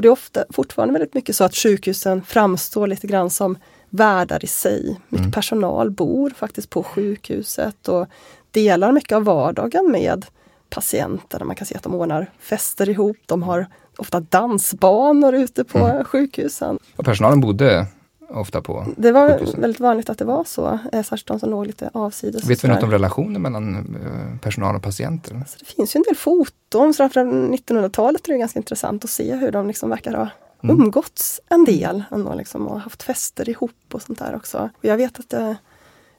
Och 0.00 0.02
det 0.02 0.08
är 0.08 0.12
ofta 0.12 0.44
fortfarande 0.50 0.92
väldigt 0.92 1.14
mycket 1.14 1.36
så 1.36 1.44
att 1.44 1.54
sjukhusen 1.54 2.22
framstår 2.22 2.86
lite 2.86 3.06
grann 3.06 3.30
som 3.30 3.58
världar 3.90 4.44
i 4.44 4.46
sig. 4.46 5.00
Mycket 5.08 5.20
Mm. 5.24 5.32
personal 5.32 5.90
bor 5.90 6.30
faktiskt 6.30 6.70
på 6.70 6.82
sjukhuset 6.82 7.88
och 7.88 8.06
delar 8.50 8.92
mycket 8.92 9.12
av 9.16 9.24
vardagen 9.24 9.90
med 9.92 10.26
patienter. 10.70 11.44
Man 11.44 11.56
kan 11.56 11.66
se 11.66 11.76
att 11.76 11.82
de 11.82 11.94
ordnar 11.94 12.30
fester 12.38 12.88
ihop. 12.88 13.16
De 13.26 13.42
har 13.42 13.66
ofta 13.96 14.20
dansbanor 14.20 15.34
ute 15.34 15.64
på 15.64 15.78
Mm. 15.78 16.04
sjukhusen. 16.04 16.78
Och 16.96 17.04
personalen 17.04 17.40
bodde 17.40 17.86
ofta 18.34 18.62
på... 18.62 18.86
Det 18.96 19.12
var 19.12 19.28
Sjukhusen. 19.28 19.60
väldigt 19.60 19.80
vanligt 19.80 20.10
att 20.10 20.18
det 20.18 20.24
var 20.24 20.44
så, 20.44 20.78
eh, 20.92 21.02
särskilt 21.02 21.26
de 21.26 21.40
som 21.40 21.50
låg 21.50 21.66
lite 21.66 21.90
avsides. 21.94 22.44
Vet 22.44 22.64
vi 22.64 22.68
något 22.68 22.82
om 22.82 22.90
relationen 22.90 23.42
mellan 23.42 23.76
eh, 23.76 24.38
personal 24.40 24.76
och 24.76 24.82
patienter? 24.82 25.42
Så 25.46 25.58
det 25.58 25.64
finns 25.64 25.96
ju 25.96 25.98
en 25.98 26.02
del 26.02 26.16
foton, 26.16 26.94
framförallt 26.94 27.30
1900-talet 27.32 28.28
är 28.28 28.32
det 28.32 28.38
ganska 28.38 28.58
intressant 28.58 29.04
att 29.04 29.10
se 29.10 29.34
hur 29.34 29.52
de 29.52 29.66
liksom 29.66 29.90
verkar 29.90 30.14
ha 30.14 30.28
Mm. 30.62 30.80
umgåtts 30.80 31.40
en 31.48 31.64
del 31.64 32.02
ändå 32.10 32.34
liksom, 32.34 32.68
och 32.68 32.80
haft 32.80 33.02
fester 33.02 33.48
ihop 33.48 33.72
och 33.92 34.02
sånt 34.02 34.18
där 34.18 34.34
också. 34.36 34.70
Och 34.78 34.84
jag 34.84 34.96
vet 34.96 35.18
att 35.20 35.32
jag 35.32 35.54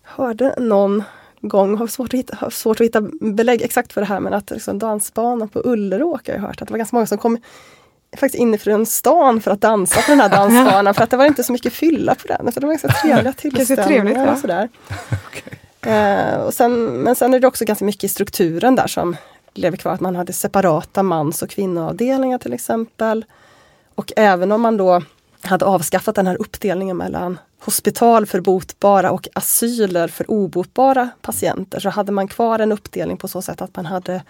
hörde 0.02 0.56
någon 0.60 1.04
gång, 1.42 1.78
har 1.78 1.88
svårt 1.88 2.14
att 2.14 2.20
hitta, 2.20 2.36
har 2.36 2.50
svårt 2.50 2.80
att 2.82 2.86
hitta 2.86 3.02
belägg 3.22 3.62
exakt 3.62 3.94
för 3.94 4.02
det 4.02 4.08
här, 4.08 4.20
men 4.20 4.34
att 4.34 4.50
liksom 4.52 4.80
dansbanan 4.80 5.50
på 5.50 5.62
Ulleråk 5.66 6.28
har 6.28 6.34
jag 6.36 6.42
hört 6.42 6.62
att 6.62 6.68
det 6.68 6.72
var 6.74 6.78
ganska 6.78 6.96
många 6.96 7.06
som 7.08 7.18
kom 7.18 7.38
faktiskt 8.18 8.42
inifrån 8.42 8.86
stan 8.86 9.42
för 9.42 9.52
att 9.52 9.62
dansa 9.62 10.02
på 10.02 10.12
den 10.12 10.20
här 10.20 10.30
dansbanan 10.30 10.94
för 10.94 11.04
att 11.04 11.10
det 11.10 11.18
var 11.18 11.26
inte 11.26 11.44
så 11.44 11.52
mycket 11.52 11.74
fylla 11.74 12.16
på 12.16 12.28
den. 12.28 12.52
För 12.52 12.62
det 12.62 12.68
var 12.68 12.74
ganska 12.74 12.88
trevliga 12.88 13.34
tillställningar 13.38 14.34
och 14.34 14.38
sådär. 14.38 14.70
Eh, 15.84 16.36
och 16.36 16.54
sen, 16.54 16.86
men 16.86 17.16
sen 17.16 17.34
är 17.34 17.40
det 17.40 17.48
också 17.48 17.66
ganska 17.66 17.86
mycket 17.86 18.04
i 18.04 18.08
strukturen 18.08 18.76
där 18.76 18.88
som 18.88 19.16
lever 19.54 19.78
kvar. 19.78 19.94
Att 19.94 20.00
man 20.00 20.16
hade 20.16 20.34
separata 20.34 21.04
mans 21.04 21.42
och 21.42 21.50
kvinnoavdelningar 21.50 22.38
till 22.38 22.54
exempel. 22.54 23.26
Och 23.96 24.12
även 24.16 24.52
om 24.52 24.62
man 24.62 24.78
då 24.78 25.02
hade 25.42 25.66
avskaffat 25.66 26.16
den 26.16 26.28
här 26.28 26.42
uppdelningen 26.42 26.98
mellan 26.98 27.40
hospital 27.60 28.26
för 28.26 28.42
botbara 28.42 29.12
och 29.12 29.28
asyler 29.34 30.08
för 30.08 30.32
obotbara 30.32 31.10
patienter 31.22 31.80
så 31.80 31.90
hade 31.90 32.12
man 32.12 32.28
kvar 32.28 32.60
en 32.60 32.72
uppdelning 32.72 33.18
på 33.18 33.28
så 33.28 33.42
sätt 33.42 33.62
att 33.62 33.76
man 33.76 33.86
hade 33.86 34.24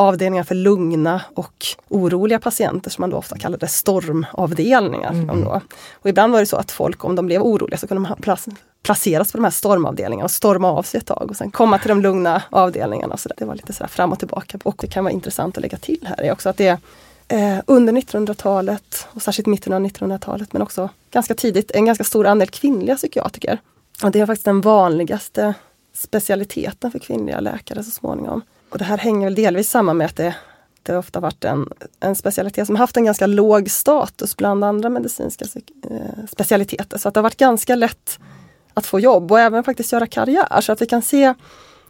avdelningar 0.00 0.44
för 0.44 0.54
lugna 0.54 1.22
och 1.34 1.66
oroliga 1.88 2.38
patienter 2.38 2.90
som 2.90 3.02
man 3.02 3.10
då 3.10 3.16
ofta 3.16 3.38
kallade 3.38 3.68
stormavdelningar. 3.68 5.12
Mm. 5.12 5.44
Då. 5.44 5.60
Och 5.92 6.08
ibland 6.08 6.32
var 6.32 6.40
det 6.40 6.46
så 6.46 6.56
att 6.56 6.70
folk, 6.70 7.04
om 7.04 7.14
de 7.14 7.26
blev 7.26 7.42
oroliga, 7.42 7.78
så 7.78 7.86
kunde 7.86 8.08
de 8.08 8.40
placeras 8.82 9.32
på 9.32 9.38
de 9.38 9.44
här 9.44 9.50
stormavdelningarna 9.50 10.24
och 10.24 10.30
storma 10.30 10.72
av 10.72 10.82
sig 10.82 10.98
ett 10.98 11.06
tag 11.06 11.26
och 11.30 11.36
sen 11.36 11.50
komma 11.50 11.78
till 11.78 11.88
de 11.88 12.02
lugna 12.02 12.42
avdelningarna. 12.50 13.16
Så 13.16 13.28
det 13.36 13.44
var 13.44 13.54
lite 13.54 13.72
så 13.72 13.86
fram 13.86 14.12
och 14.12 14.18
tillbaka. 14.18 14.58
Och 14.62 14.76
det 14.78 14.86
kan 14.86 15.04
vara 15.04 15.12
intressant 15.12 15.56
att 15.56 15.62
lägga 15.62 15.78
till 15.78 16.06
här 16.06 16.22
är 16.22 16.32
också 16.32 16.48
att 16.48 16.56
det 16.56 16.78
eh, 17.28 17.58
under 17.66 17.92
1900-talet 17.92 19.08
och 19.12 19.22
särskilt 19.22 19.46
mitten 19.46 19.72
av 19.72 19.80
1900-talet 19.80 20.52
men 20.52 20.62
också 20.62 20.88
ganska 21.10 21.34
tidigt 21.34 21.70
en 21.70 21.84
ganska 21.84 22.04
stor 22.04 22.26
andel 22.26 22.48
kvinnliga 22.48 22.96
psykiatriker. 22.96 23.58
Och 24.02 24.10
det 24.10 24.20
är 24.20 24.26
faktiskt 24.26 24.44
den 24.44 24.60
vanligaste 24.60 25.54
specialiteten 25.94 26.90
för 26.90 26.98
kvinnliga 26.98 27.40
läkare 27.40 27.84
så 27.84 27.90
småningom. 27.90 28.42
Och 28.70 28.78
det 28.78 28.84
här 28.84 28.98
hänger 28.98 29.26
väl 29.26 29.34
delvis 29.34 29.70
samman 29.70 29.96
med 29.96 30.04
att 30.06 30.16
det, 30.16 30.36
det 30.82 30.96
ofta 30.96 31.20
varit 31.20 31.44
en, 31.44 31.68
en 32.00 32.16
specialitet 32.16 32.66
som 32.66 32.76
haft 32.76 32.96
en 32.96 33.04
ganska 33.04 33.26
låg 33.26 33.70
status 33.70 34.36
bland 34.36 34.64
andra 34.64 34.88
medicinska 34.88 35.44
eh, 35.90 36.26
specialiteter. 36.30 36.98
Så 36.98 37.08
att 37.08 37.14
det 37.14 37.20
har 37.20 37.22
varit 37.22 37.36
ganska 37.36 37.74
lätt 37.74 38.18
att 38.74 38.86
få 38.86 39.00
jobb 39.00 39.32
och 39.32 39.40
även 39.40 39.64
faktiskt 39.64 39.92
göra 39.92 40.06
karriär. 40.06 40.60
Så 40.60 40.72
att 40.72 40.82
vi 40.82 40.86
kan 40.86 41.02
se 41.02 41.26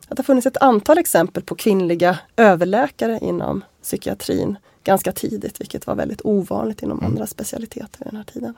att 0.09 0.17
det 0.17 0.19
har 0.19 0.25
funnits 0.25 0.47
ett 0.47 0.57
antal 0.57 0.99
exempel 0.99 1.43
på 1.43 1.55
kvinnliga 1.55 2.19
överläkare 2.37 3.19
inom 3.23 3.65
psykiatrin 3.83 4.59
ganska 4.85 5.13
tidigt, 5.13 5.61
vilket 5.61 5.87
var 5.87 5.95
väldigt 5.95 6.21
ovanligt 6.25 6.83
inom 6.83 6.99
Mm. 6.99 7.11
andra 7.11 7.27
specialiteter 7.27 8.01
i 8.01 8.05
den 8.05 8.17
här 8.17 8.25
tiden. 8.25 8.55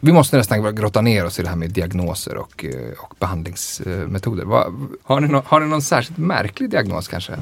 Vi 0.00 0.12
måste 0.12 0.36
nästan 0.36 0.74
grotta 0.74 1.00
ner 1.00 1.24
oss 1.26 1.38
i 1.38 1.42
det 1.42 1.48
här 1.48 1.56
med 1.56 1.70
diagnoser 1.70 2.36
och, 2.36 2.64
eh, 2.64 2.92
och 2.98 3.14
behandlingsmetoder. 3.18 4.44
Vad- 4.44 4.74
har, 5.02 5.20
ni 5.20 5.28
nå- 5.28 5.42
har 5.46 5.60
ni 5.60 5.66
någon 5.66 5.82
särskilt 5.82 6.18
märklig 6.18 6.70
diagnos 6.70 7.08
kanske? 7.08 7.32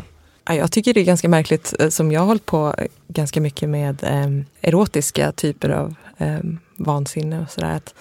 Ja, 0.47 0.55
Jag 0.55 0.73
tycker 0.73 0.95
det 0.95 1.01
är 1.01 1.05
ganska 1.05 1.29
märkligt, 1.29 1.75
eh, 1.79 1.89
som 1.89 2.13
jag 2.13 2.21
har 2.21 2.27
hållit 2.27 2.47
på 2.47 2.75
eh, 2.79 2.87
ganska 3.09 3.41
mycket 3.41 3.69
med 3.69 4.03
eh, 4.05 4.45
erotiska 4.69 5.33
typer 5.33 5.69
av 5.71 5.95
eh, 6.19 6.39
vansinne 6.77 7.41
och 7.41 7.51
sådär. 7.51 7.71
Att, 7.77 7.95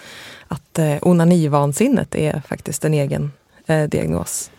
att 0.47 0.79
eh, 0.79 0.95
onanivansinnet 1.01 2.15
är 2.15 2.41
faktiskt 2.47 2.85
en 2.85 2.93
egen 2.93 3.31
eh, 3.67 3.83
diagnos. 3.83 4.51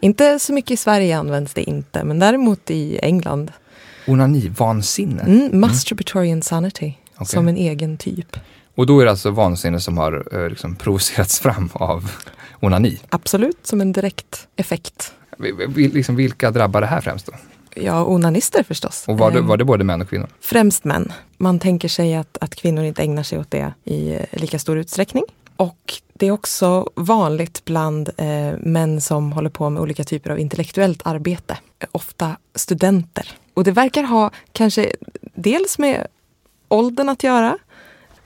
Inte 0.00 0.38
så 0.38 0.52
mycket 0.52 0.70
i 0.70 0.76
Sverige 0.76 1.18
används 1.18 1.54
det 1.54 1.62
inte, 1.62 2.04
men 2.04 2.18
däremot 2.18 2.70
i 2.70 2.98
England. 3.02 3.52
Onanivansinne. 4.06 5.22
Mm, 5.22 5.60
masturbatory 5.60 6.28
insanity, 6.28 6.92
Okej. 7.14 7.26
som 7.26 7.48
en 7.48 7.56
egen 7.56 7.96
typ. 7.96 8.36
Och 8.80 8.86
då 8.86 9.00
är 9.00 9.04
det 9.04 9.10
alltså 9.10 9.30
vansinne 9.30 9.80
som 9.80 9.98
har 9.98 10.28
eh, 10.32 10.48
liksom 10.48 10.76
provocerats 10.76 11.40
fram 11.40 11.70
av 11.72 12.10
onani. 12.60 12.98
Absolut, 13.08 13.66
som 13.66 13.80
en 13.80 13.92
direkt 13.92 14.48
effekt. 14.56 15.14
Liksom, 15.76 16.16
vilka 16.16 16.50
drabbar 16.50 16.80
det 16.80 16.86
här 16.86 17.00
främst 17.00 17.26
då? 17.26 17.32
Ja, 17.74 18.04
onanister 18.04 18.62
förstås. 18.62 19.04
Och 19.08 19.18
var 19.18 19.30
det, 19.30 19.38
Ehm, 19.38 19.46
var 19.46 19.56
det 19.56 19.64
både 19.64 19.84
män 19.84 20.00
och 20.00 20.08
kvinnor? 20.08 20.28
Främst 20.40 20.84
män. 20.84 21.12
Man 21.36 21.58
tänker 21.58 21.88
sig 21.88 22.14
att, 22.14 22.38
att 22.40 22.54
kvinnor 22.54 22.84
inte 22.84 23.02
ägnar 23.02 23.22
sig 23.22 23.38
åt 23.38 23.50
det 23.50 23.72
i 23.84 24.14
eh, 24.14 24.20
lika 24.32 24.58
stor 24.58 24.78
utsträckning. 24.78 25.24
Och 25.56 25.94
det 26.14 26.26
är 26.26 26.30
också 26.30 26.90
vanligt 26.94 27.64
bland 27.64 28.10
eh, 28.16 28.52
män 28.58 29.00
som 29.00 29.32
håller 29.32 29.50
på 29.50 29.70
med 29.70 29.82
olika 29.82 30.04
typer 30.04 30.30
av 30.30 30.38
intellektuellt 30.38 31.02
arbete. 31.04 31.58
Eh, 31.78 31.88
Ofta 31.92 32.36
studenter. 32.54 33.28
Och 33.54 33.64
det 33.64 33.72
verkar 33.72 34.02
ha 34.02 34.30
kanske 34.52 34.92
dels 35.34 35.78
med 35.78 36.06
åldern 36.68 37.08
att 37.08 37.22
göra, 37.24 37.58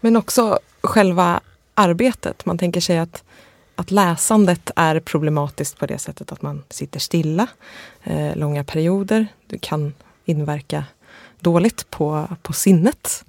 men 0.05 0.17
också 0.17 0.59
själva 0.83 1.41
arbetet. 1.75 2.47
Man 2.47 2.59
tänker 2.59 2.81
sig 2.81 2.99
att, 2.99 3.25
att 3.77 3.91
läsandet 3.91 4.71
är 4.77 5.01
problematiskt 5.01 5.79
på 5.79 5.87
det 5.87 5.99
sättet 5.99 6.33
att 6.33 6.43
man 6.43 6.63
sitter 6.71 7.01
stilla 7.01 7.47
eh, 8.03 8.37
långa 8.37 8.65
perioder. 8.65 9.27
Det 9.47 9.59
kan 9.59 9.95
inverka 10.25 10.85
dåligt 11.41 11.91
på, 11.91 12.29
på 12.43 12.53
sinnet. 12.53 13.25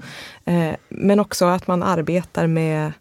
Eh, 0.45 0.71
men 0.89 1.19
också 1.19 1.45
att 1.45 1.67
man 1.67 1.84
arbetar 1.84 2.47
med, 2.47 2.91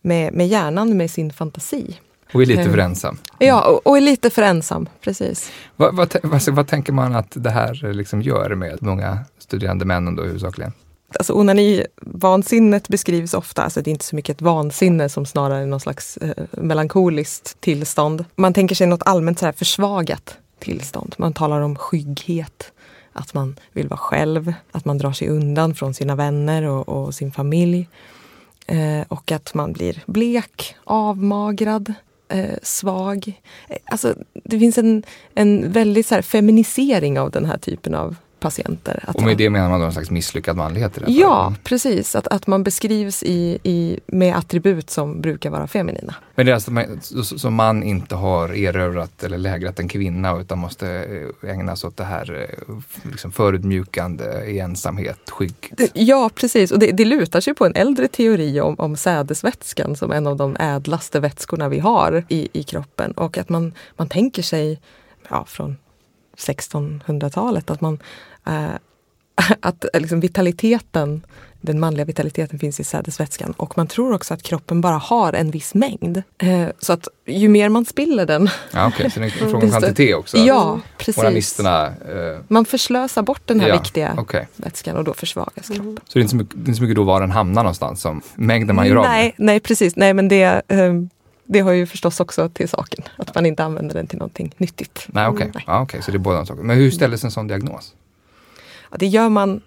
med, 0.00 0.32
med 0.32 0.48
hjärnan, 0.48 0.96
med 0.96 1.10
sin 1.10 1.32
fantasi. 1.32 2.00
Och 2.32 2.42
är 2.42 2.46
lite 2.46 2.62
Eh. 2.62 2.70
för 2.70 2.78
ensam. 2.78 3.18
Ja, 3.38 3.68
och, 3.68 3.86
och 3.86 3.96
är 3.96 4.00
lite 4.00 4.30
för 4.30 4.42
ensam, 4.42 4.88
precis. 5.00 5.52
Vad, 5.76 5.96
vad, 5.96 6.16
vad, 6.22 6.48
vad 6.48 6.66
tänker 6.66 6.92
man 6.92 7.14
att 7.14 7.32
det 7.34 7.50
här 7.50 7.84
eh, 7.84 7.92
liksom 7.92 8.22
gör 8.22 8.54
med 8.54 8.82
många 8.82 9.18
studerande 9.38 9.84
männen 9.84 10.16
då 10.16 10.22
huvudsakligen? 10.22 10.72
Alltså 11.14 11.32
onani-vansinnet 11.32 12.88
beskrivs 12.88 13.34
ofta, 13.34 13.62
alltså 13.62 13.82
det 13.82 13.90
är 13.90 13.92
inte 13.92 14.04
så 14.04 14.16
mycket 14.16 14.36
ett 14.36 14.42
vansinne 14.42 15.08
som 15.08 15.26
snarare 15.26 15.66
någon 15.66 15.80
slags 15.80 16.16
eh, 16.16 16.44
melankoliskt 16.50 17.60
tillstånd. 17.60 18.24
Man 18.36 18.54
tänker 18.54 18.74
sig 18.74 18.86
något 18.86 19.02
allmänt 19.04 19.38
så 19.38 19.44
här 19.44 19.52
försvagat 19.52 20.38
tillstånd. 20.58 21.14
Man 21.18 21.32
talar 21.32 21.60
om 21.60 21.76
skygghet, 21.76 22.72
att 23.12 23.34
man 23.34 23.56
vill 23.72 23.88
vara 23.88 23.98
själv, 23.98 24.52
att 24.72 24.84
man 24.84 24.98
drar 24.98 25.12
sig 25.12 25.28
undan 25.28 25.74
från 25.74 25.94
sina 25.94 26.14
vänner 26.14 26.62
och, 26.62 26.88
och 26.88 27.14
sin 27.14 27.32
familj. 27.32 27.88
Eh, 28.66 29.06
och 29.08 29.32
att 29.32 29.54
man 29.54 29.72
blir 29.72 30.02
blek, 30.06 30.76
avmagrad, 30.84 31.94
eh, 32.28 32.58
svag. 32.62 33.40
Eh, 33.68 33.76
alltså, 33.84 34.14
det 34.44 34.58
finns 34.58 34.78
en, 34.78 35.02
en 35.34 35.72
väldig 35.72 36.06
så 36.06 36.14
här 36.14 36.22
feminisering 36.22 37.18
av 37.20 37.30
den 37.30 37.44
här 37.44 37.58
typen 37.58 37.94
av 37.94 38.16
patienter. 38.40 39.04
Och 39.14 39.22
med 39.22 39.36
det 39.36 39.50
menar 39.50 39.68
man 39.68 39.80
då 39.80 39.86
en 39.86 39.92
slags 39.92 40.10
misslyckad 40.10 40.56
manlighet? 40.56 40.98
I 40.98 41.00
det 41.00 41.12
Ja, 41.12 41.44
fallet. 41.44 41.64
precis. 41.64 42.16
Att, 42.16 42.26
att 42.26 42.46
man 42.46 42.62
beskrivs 42.62 43.22
i, 43.22 43.58
i, 43.62 44.00
med 44.06 44.36
attribut 44.36 44.90
som 44.90 45.20
brukar 45.20 45.50
vara 45.50 45.66
feminina. 45.66 46.14
Men 46.34 46.46
det 46.46 46.52
är 46.52 46.54
alltså 46.54 46.70
man- 46.70 46.98
så- 47.02 47.22
så- 47.24 47.38
som 47.38 47.54
man 47.54 47.82
inte 47.82 48.14
har 48.14 48.48
erövrat 48.56 49.22
eller 49.22 49.38
lägrat 49.38 49.78
en 49.80 49.88
kvinna 49.88 50.40
utan 50.40 50.58
måste 50.58 50.88
eh, 51.44 51.50
ägna 51.50 51.76
sig 51.76 51.88
åt 51.88 51.96
det 51.96 52.04
här 52.04 52.48
eh, 52.68 52.74
liksom 53.10 53.32
förutmjukande 53.32 54.24
i 54.46 54.58
ensamhet, 54.58 55.30
skygg. 55.30 55.72
Ja, 55.94 56.30
precis. 56.34 56.70
Och 56.72 56.78
det, 56.78 56.92
det 56.92 57.04
lutar 57.04 57.40
sig 57.40 57.54
på 57.54 57.66
en 57.66 57.74
äldre 57.74 58.08
teori 58.08 58.60
om, 58.60 58.74
om 58.78 58.96
sädesvätskan 58.96 59.96
som 59.96 60.12
en 60.12 60.26
av 60.26 60.36
de 60.36 60.56
ädlaste 60.60 61.20
vätskorna 61.20 61.68
vi 61.68 61.78
har 61.78 62.24
i, 62.28 62.48
i 62.52 62.62
kroppen. 62.62 63.12
Och 63.12 63.38
att 63.38 63.48
man, 63.48 63.72
man 63.96 64.08
tänker 64.08 64.42
sig 64.42 64.80
ja, 65.30 65.44
från 65.48 65.76
1600-talet 66.36 67.70
att 67.70 67.80
man 67.80 67.98
eh, 68.48 68.70
att 69.60 69.84
eh, 69.94 70.00
liksom 70.00 70.20
vitaliteten 70.20 71.22
den 71.60 71.80
manliga 71.80 72.04
vitaliteten 72.04 72.58
finns 72.58 72.80
i 72.80 72.84
sädesvätskan 72.84 73.54
och 73.56 73.76
man 73.76 73.86
tror 73.86 74.14
också 74.14 74.34
att 74.34 74.42
kroppen 74.42 74.80
bara 74.80 74.96
har 74.96 75.32
en 75.32 75.50
viss 75.50 75.74
mängd. 75.74 76.22
Eh, 76.38 76.68
så 76.78 76.92
att 76.92 77.08
ju 77.26 77.48
mer 77.48 77.68
man 77.68 77.84
spiller 77.84 78.26
den. 78.26 78.50
Ja, 78.72 78.88
okay. 78.88 79.10
så 79.10 79.20
det 79.20 79.26
är 79.26 79.42
en 79.42 79.50
fråga 79.50 79.66
om 79.66 79.70
kvantitet 79.70 80.16
också? 80.16 80.38
Ja, 80.38 80.80
precis. 80.98 81.16
Moralisterna, 81.16 81.86
eh... 81.86 82.40
Man 82.48 82.64
förslösar 82.64 83.22
bort 83.22 83.42
den 83.44 83.60
här 83.60 83.68
Ja, 83.68 83.74
viktiga 83.74 84.14
okej. 84.18 84.48
vätskan 84.56 84.96
och 84.96 85.04
då 85.04 85.14
försvagas 85.14 85.68
kroppen. 85.68 86.00
Så 86.08 86.12
det 86.12 86.18
är 86.18 86.20
inte 86.20 86.30
så 86.30 86.36
mycket, 86.36 86.54
det 86.64 86.70
är 86.70 86.74
så 86.74 86.82
mycket 86.82 86.96
då 86.96 87.04
var 87.04 87.20
den 87.20 87.30
hamnar 87.30 87.62
någonstans 87.62 88.00
som 88.00 88.22
mängden 88.34 88.76
man 88.76 88.86
gör 88.86 88.96
av? 88.96 89.02
Nej, 89.02 89.34
nej, 89.38 89.60
precis. 89.60 89.96
Nej, 89.96 90.14
men 90.14 90.28
det, 90.28 90.62
eh, 90.68 90.92
det 91.44 91.60
har 91.60 91.72
ju 91.72 91.86
förstås 91.86 92.20
också 92.20 92.48
till 92.48 92.68
saken. 92.68 93.04
Att 93.16 93.34
man 93.34 93.46
inte 93.46 93.64
använder 93.64 93.94
den 93.94 94.06
till 94.06 94.18
någonting 94.18 94.54
nyttigt. 94.56 95.06
Nej, 95.06 95.26
okej. 95.26 95.50
Nej. 95.54 95.64
Ja, 95.66 95.80
okej, 95.80 96.02
så 96.02 96.10
det 96.10 96.16
är 96.16 96.18
båda 96.18 96.36
de 96.36 96.46
sakerna. 96.46 96.66
Men 96.66 96.76
hur 96.76 96.90
ställdes 96.90 97.24
en 97.24 97.30
sån 97.30 97.46
diagnos? 97.46 97.94
Det 98.96 99.06
gör 99.06 99.28
man 99.28 99.60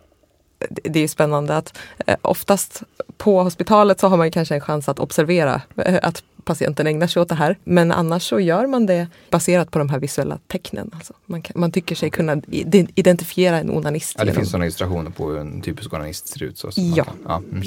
det 0.84 0.99
är 0.99 1.07
spännande 1.07 1.57
att 1.57 1.78
eh, 2.07 2.15
oftast 2.22 2.84
på 3.17 3.43
hospitalet 3.43 3.99
så 3.99 4.07
har 4.07 4.17
man 4.17 4.32
kanske 4.32 4.55
en 4.55 4.61
chans 4.61 4.89
att 4.89 4.99
observera 4.99 5.61
eh, 5.78 5.99
att 6.03 6.24
patienten 6.43 6.88
ägnar 6.88 7.07
sig 7.07 7.22
åt 7.22 7.30
det 7.30 7.36
här. 7.36 7.57
Men 7.63 7.91
annars 7.91 8.24
så 8.30 8.39
gör 8.39 8.67
man 8.67 8.86
det 8.86 9.07
baserat 9.30 9.72
på 9.72 9.80
de 9.80 9.89
här 9.89 9.99
visuella 9.99 10.39
tecknen. 10.47 10.91
Alltså 10.93 11.13
man, 11.26 11.41
kan, 11.41 11.59
man 11.59 11.72
tycker 11.72 11.95
sig 11.95 12.09
kunna 12.09 12.36
ide- 12.47 12.88
identifiera 12.95 13.57
en 13.59 13.69
onanist. 13.72 14.15
Ja, 14.17 14.24
det 14.24 14.30
genom- 14.30 14.39
finns 14.41 14.51
sådana 14.51 14.65
illustrationer 14.65 15.11
på 15.11 15.30
hur 15.30 15.38
en 15.39 15.61
typisk 15.61 15.93
onanist 15.93 16.28
ser 16.28 16.43
ut. 16.43 16.57
Så, 16.57 16.72
så 16.72 16.82
Ja, 16.82 17.03
kan- 17.03 17.13
ja 17.28 17.38
mm. 17.51 17.63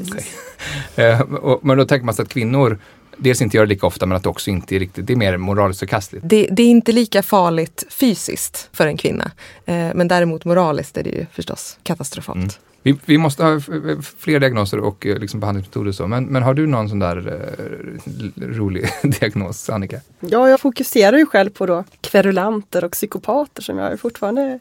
Eh, 0.97 1.57
Men 1.63 1.79
då 1.79 1.85
tänker 1.85 2.05
man 2.05 2.15
sig 2.15 2.23
att 2.23 2.29
kvinnor 2.29 2.79
dels 3.17 3.43
inte 3.43 3.57
gör 3.57 3.65
det 3.65 3.69
lika 3.69 3.87
ofta 3.87 4.07
men 4.07 4.17
att 4.17 4.23
det 4.23 4.29
också 4.29 4.51
inte 4.51 4.77
är 4.77 4.81
riktigt, 4.81 5.07
det 5.07 5.13
är 5.13 5.17
mer 5.17 5.37
moraliskt 5.37 5.81
förkastligt. 5.81 6.29
det, 6.29 6.49
det 6.51 6.63
är 6.63 6.67
inte 6.67 6.93
lika 6.93 7.23
farligt 7.23 7.85
fysiskt 7.91 8.69
för 8.73 8.87
en 8.87 8.97
kvinna. 8.97 9.31
Eh, 9.67 9.75
men 9.95 10.09
däremot 10.09 10.45
moraliskt 10.45 10.97
är 10.97 11.03
det 11.03 11.11
ju 11.11 11.27
förstås 11.33 11.79
katastrofalt. 11.83 12.37
Mm. 12.37 12.51
Vi, 12.83 12.99
vi 13.05 13.19
måste 13.19 13.45
ha 13.45 13.61
fler 14.19 14.41
diagnoser 14.41 14.79
och 14.79 15.07
eh, 15.07 15.19
liksom 15.19 15.41
behandlingsmetoder 15.41 15.89
och 15.89 15.95
så. 15.95 16.07
Men, 16.07 16.25
men 16.25 16.43
har 16.43 16.55
du 16.55 16.67
någon 16.67 16.89
sån 16.89 16.99
där 16.99 17.17
eh, 17.17 18.43
rolig 18.47 18.89
diagnos, 19.03 19.71
Annika? 19.71 20.01
Ja, 20.21 20.49
jag 20.49 20.61
fokuserar 20.61 21.17
ju 21.17 21.27
själv 21.27 21.51
på 21.51 21.67
då 21.67 21.85
kverulanter 22.01 22.85
och 22.85 22.93
psykopater 22.93 23.63
som 23.63 23.79
jag 23.79 23.93
är 23.93 23.97
fortfarande 23.97 24.59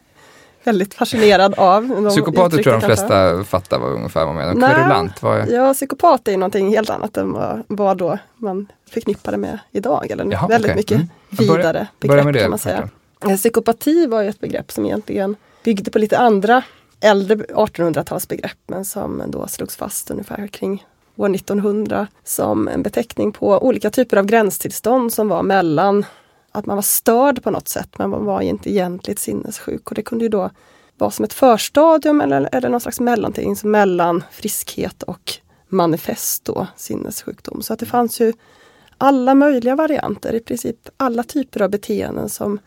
väldigt 0.64 0.94
fascinerad 0.94 1.54
av. 1.54 2.08
Psykopater 2.10 2.62
tror 2.62 2.74
jag 2.74 2.82
de 2.82 2.86
flesta 2.86 3.44
fattar 3.44 3.78
vad 3.78 3.92
ungefär 3.92 4.24
vad 4.24 4.34
man 4.34 4.46
menar. 4.46 4.54
Nej. 4.54 4.74
Kverulant, 4.74 5.22
vad 5.22 5.38
är... 5.38 5.54
Ja, 5.54 5.74
psykopat 5.74 6.28
är 6.28 6.36
någonting 6.36 6.68
helt 6.68 6.90
annat 6.90 7.16
än 7.16 7.32
vad, 7.32 7.62
vad 7.66 7.96
då 7.96 8.18
man 8.36 8.66
förknippar 8.90 9.32
det 9.32 9.38
med 9.38 9.58
idag. 9.70 10.10
Eller 10.10 10.32
Jaha, 10.32 10.48
väldigt 10.48 10.70
okej. 10.70 10.76
mycket 10.76 10.96
Mm. 10.96 11.56
Vidare 11.56 11.86
Börja 12.00 12.22
begrepp 12.22 12.34
det. 12.34 12.40
kan 12.40 12.50
man 12.50 12.58
säga. 12.58 12.82
först 13.20 13.30
Eh, 13.30 13.36
Psykopati 13.36 14.06
var 14.06 14.22
ju 14.22 14.28
ett 14.28 14.40
begrepp 14.40 14.72
som 14.72 14.84
egentligen 14.84 15.36
byggde 15.64 15.90
på 15.90 15.98
lite 15.98 16.18
andra 16.18 16.62
äldre 17.00 17.36
1800-talsbegrepp 17.36 18.58
men 18.66 18.84
som 18.84 19.22
då 19.26 19.46
slogs 19.46 19.76
fast 19.76 20.10
ungefär 20.10 20.46
kring 20.46 20.84
år 21.16 21.34
1900 21.34 22.06
som 22.24 22.68
en 22.68 22.82
beteckning 22.82 23.32
på 23.32 23.58
olika 23.58 23.90
typer 23.90 24.16
av 24.16 24.24
gränstillstånd 24.26 25.12
som 25.12 25.28
var 25.28 25.42
mellan 25.42 26.04
att 26.54 26.66
man 26.66 26.76
var 26.76 26.82
störd 26.82 27.42
på 27.42 27.50
något 27.50 27.68
sätt 27.68 27.98
men 27.98 28.10
man 28.10 28.24
var 28.24 28.40
inte 28.40 28.70
egentligt 28.70 29.18
sinnessjuk. 29.18 29.88
Och 29.88 29.94
det 29.94 30.02
kunde 30.02 30.24
ju 30.24 30.28
då 30.28 30.50
vara 30.98 31.10
som 31.10 31.24
ett 31.24 31.32
förstadium 31.32 32.20
eller, 32.20 32.48
eller 32.52 32.68
någon 32.68 32.80
slags 32.80 33.00
mellanting 33.00 33.56
mellan 33.62 34.24
friskhet 34.30 35.02
och 35.02 35.32
manifest 35.68 36.44
då, 36.44 36.66
sinnessjukdom. 36.76 37.62
Så 37.62 37.72
att 37.72 37.78
det 37.78 37.86
fanns 37.86 38.20
ju 38.20 38.32
alla 38.98 39.34
möjliga 39.34 39.76
varianter, 39.76 40.34
i 40.34 40.40
princip 40.40 40.88
alla 40.96 41.22
typer 41.22 41.62
av 41.62 41.70
beteenden 41.70 42.28
som 42.28 42.58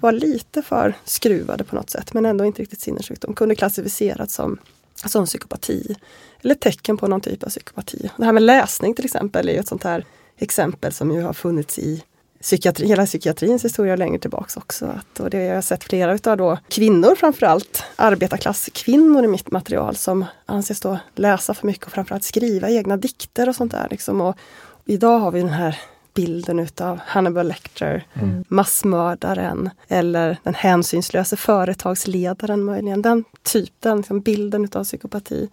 var 0.00 0.12
lite 0.12 0.62
för 0.62 0.94
skruvade 1.04 1.64
på 1.64 1.76
något 1.76 1.90
sätt 1.90 2.14
men 2.14 2.26
ändå 2.26 2.44
inte 2.44 2.62
riktigt 2.62 2.80
sinnessjukdom. 2.80 3.34
Kunde 3.34 3.54
klassificeras 3.54 4.34
som, 4.34 4.58
som 4.94 5.26
psykopati. 5.26 5.96
Eller 6.42 6.54
tecken 6.54 6.96
på 6.96 7.06
någon 7.06 7.20
typ 7.20 7.42
av 7.42 7.48
psykopati. 7.48 8.10
Det 8.16 8.24
här 8.24 8.32
med 8.32 8.42
läsning 8.42 8.94
till 8.94 9.04
exempel 9.04 9.48
är 9.48 9.52
ju 9.52 9.58
ett 9.58 9.68
sånt 9.68 9.84
här 9.84 10.04
exempel 10.36 10.92
som 10.92 11.10
ju 11.10 11.22
har 11.22 11.32
funnits 11.32 11.78
i 11.78 12.02
psykiatri, 12.42 12.86
hela 12.86 13.06
psykiatrins 13.06 13.64
historia 13.64 13.96
längre 13.96 14.18
tillbaks 14.18 14.56
också. 14.56 14.86
Att, 14.86 15.20
och 15.20 15.30
det 15.30 15.38
har 15.38 15.54
jag 15.54 15.64
sett 15.64 15.84
flera 15.84 16.14
utav 16.14 16.36
då 16.36 16.58
kvinnor 16.68 17.14
framförallt, 17.14 17.84
arbetarklasskvinnor 17.96 19.24
i 19.24 19.28
mitt 19.28 19.50
material 19.50 19.96
som 19.96 20.24
anses 20.46 20.80
då 20.80 20.98
läsa 21.14 21.54
för 21.54 21.66
mycket 21.66 21.86
och 21.86 21.92
framförallt 21.92 22.24
skriva 22.24 22.70
egna 22.70 22.96
dikter 22.96 23.48
och 23.48 23.56
sånt 23.56 23.72
där. 23.72 23.88
Liksom. 23.90 24.20
Och 24.20 24.36
idag 24.84 25.18
har 25.18 25.30
vi 25.30 25.40
den 25.40 25.48
här 25.48 25.78
bilden 26.14 26.58
utav 26.58 27.00
Hannibal 27.06 27.48
Lecter, 27.48 28.06
massmördaren 28.48 29.70
eller 29.88 30.36
den 30.42 30.54
hänsynslöse 30.54 31.36
företagsledaren 31.36 32.64
möjligen. 32.64 33.02
Den 33.02 33.24
typen, 33.42 33.96
liksom 33.96 34.20
bilden 34.20 34.64
utav 34.64 34.84
psykopati. 34.84 35.48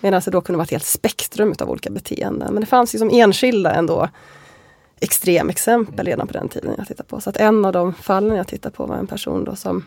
Medan 0.00 0.22
det 0.24 0.30
då 0.30 0.40
kunde 0.40 0.56
vara 0.56 0.64
ett 0.64 0.70
helt 0.70 0.84
spektrum 0.84 1.52
utav 1.52 1.70
olika 1.70 1.90
beteenden. 1.90 2.54
Men 2.54 2.60
det 2.60 2.66
fanns 2.66 2.94
ju 2.94 2.98
som 2.98 3.10
enskilda 3.12 3.74
ändå 3.74 4.08
extremexempel 5.02 6.06
redan 6.06 6.26
på 6.26 6.32
den 6.32 6.48
tiden 6.48 6.74
jag 6.78 6.86
tittade 6.86 7.08
på. 7.08 7.20
Så 7.20 7.30
att 7.30 7.36
en 7.36 7.64
av 7.64 7.72
de 7.72 7.94
fallen 7.94 8.36
jag 8.36 8.48
tittade 8.48 8.76
på 8.76 8.86
var 8.86 8.96
en 8.96 9.06
person 9.06 9.44
då 9.44 9.56
som 9.56 9.86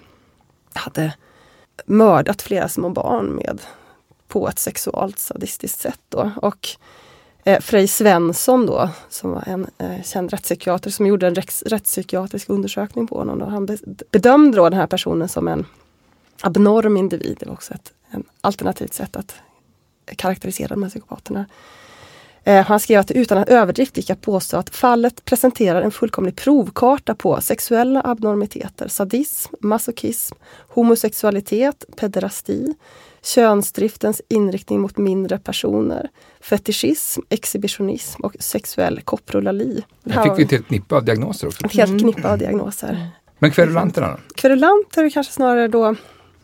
hade 0.74 1.13
mördat 1.86 2.41
flera 2.41 2.70
små 2.70 2.89
barn 2.89 3.26
med 3.26 3.61
på 4.28 4.49
ett 4.49 4.59
sexualt 4.59 5.20
sadistiskt 5.20 5.80
sätt. 5.80 5.99
Då. 6.09 6.32
Och 6.41 6.70
eh, 7.43 7.59
Frej 7.59 7.88
Svensson 7.88 8.66
då, 8.66 8.89
som 9.09 9.32
var 9.32 9.43
en 9.47 9.68
eh, 9.78 10.03
känd 10.03 10.32
rättspsykiater 10.32 10.89
som 10.89 11.07
gjorde 11.07 11.28
en 11.28 11.36
rätts, 11.36 11.63
rättspsykiatrisk 11.63 12.49
undersökning 12.49 13.07
på 13.07 13.18
honom. 13.18 13.39
Då. 13.39 13.45
Han 13.45 13.66
be, 13.66 13.78
bedömde 14.11 14.57
då 14.57 14.70
den 14.70 14.80
här 14.80 14.88
personen 14.88 15.30
som 15.30 15.47
en 15.47 15.66
abnorm 16.41 16.97
individ. 16.97 17.38
Det 17.39 17.45
var 17.45 17.53
också 17.53 17.74
ett 17.74 17.93
en 18.09 18.24
alternativt 18.41 18.93
sätt 18.93 19.16
att 19.16 19.36
karaktärisera 20.05 20.68
de 20.68 20.84
här 20.84 20.89
psykopaterna. 20.89 21.45
Eh, 22.47 22.65
han 22.65 22.79
skrev 22.79 22.99
att 22.99 23.11
utan 23.11 23.37
att 23.37 23.49
överdrift 23.49 23.97
gick 23.97 24.09
att 24.09 24.21
påstå 24.21 24.57
att 24.57 24.69
fallet 24.69 25.25
presenterar 25.25 25.81
en 25.81 25.91
fullkomlig 25.91 26.35
provkarta 26.35 27.15
på 27.15 27.41
sexuella 27.41 28.01
abnormiteter, 28.05 28.87
sadism, 28.87 29.53
masochism, 29.61 30.35
homosexualitet, 30.67 31.85
pederasti, 31.95 32.73
könsdriftens 33.23 34.21
inriktning 34.29 34.81
mot 34.81 34.97
mindre 34.97 35.39
personer, 35.39 36.09
fetischism, 36.41 37.21
exhibitionism 37.29 38.21
och 38.23 38.35
sexuell 38.39 39.01
koprolali. 39.01 39.83
Det 40.03 40.13
här 40.13 40.23
fick 40.23 40.39
vi 40.39 40.43
ett 40.43 40.51
helt 40.51 40.67
knippe 40.67 40.95
av 40.95 41.05
diagnoser 41.05 41.47
också. 41.47 41.65
ett 41.65 41.73
helt 41.73 42.01
knippe 42.01 42.31
av 42.31 42.37
diagnoser. 42.37 43.09
Men 43.39 43.51
kverulanterna 43.51 44.07
då? 44.07 44.17
Kverulanter 44.35 45.03
är 45.03 45.09
kanske 45.09 45.33
snarare 45.33 45.67
då 45.67 45.95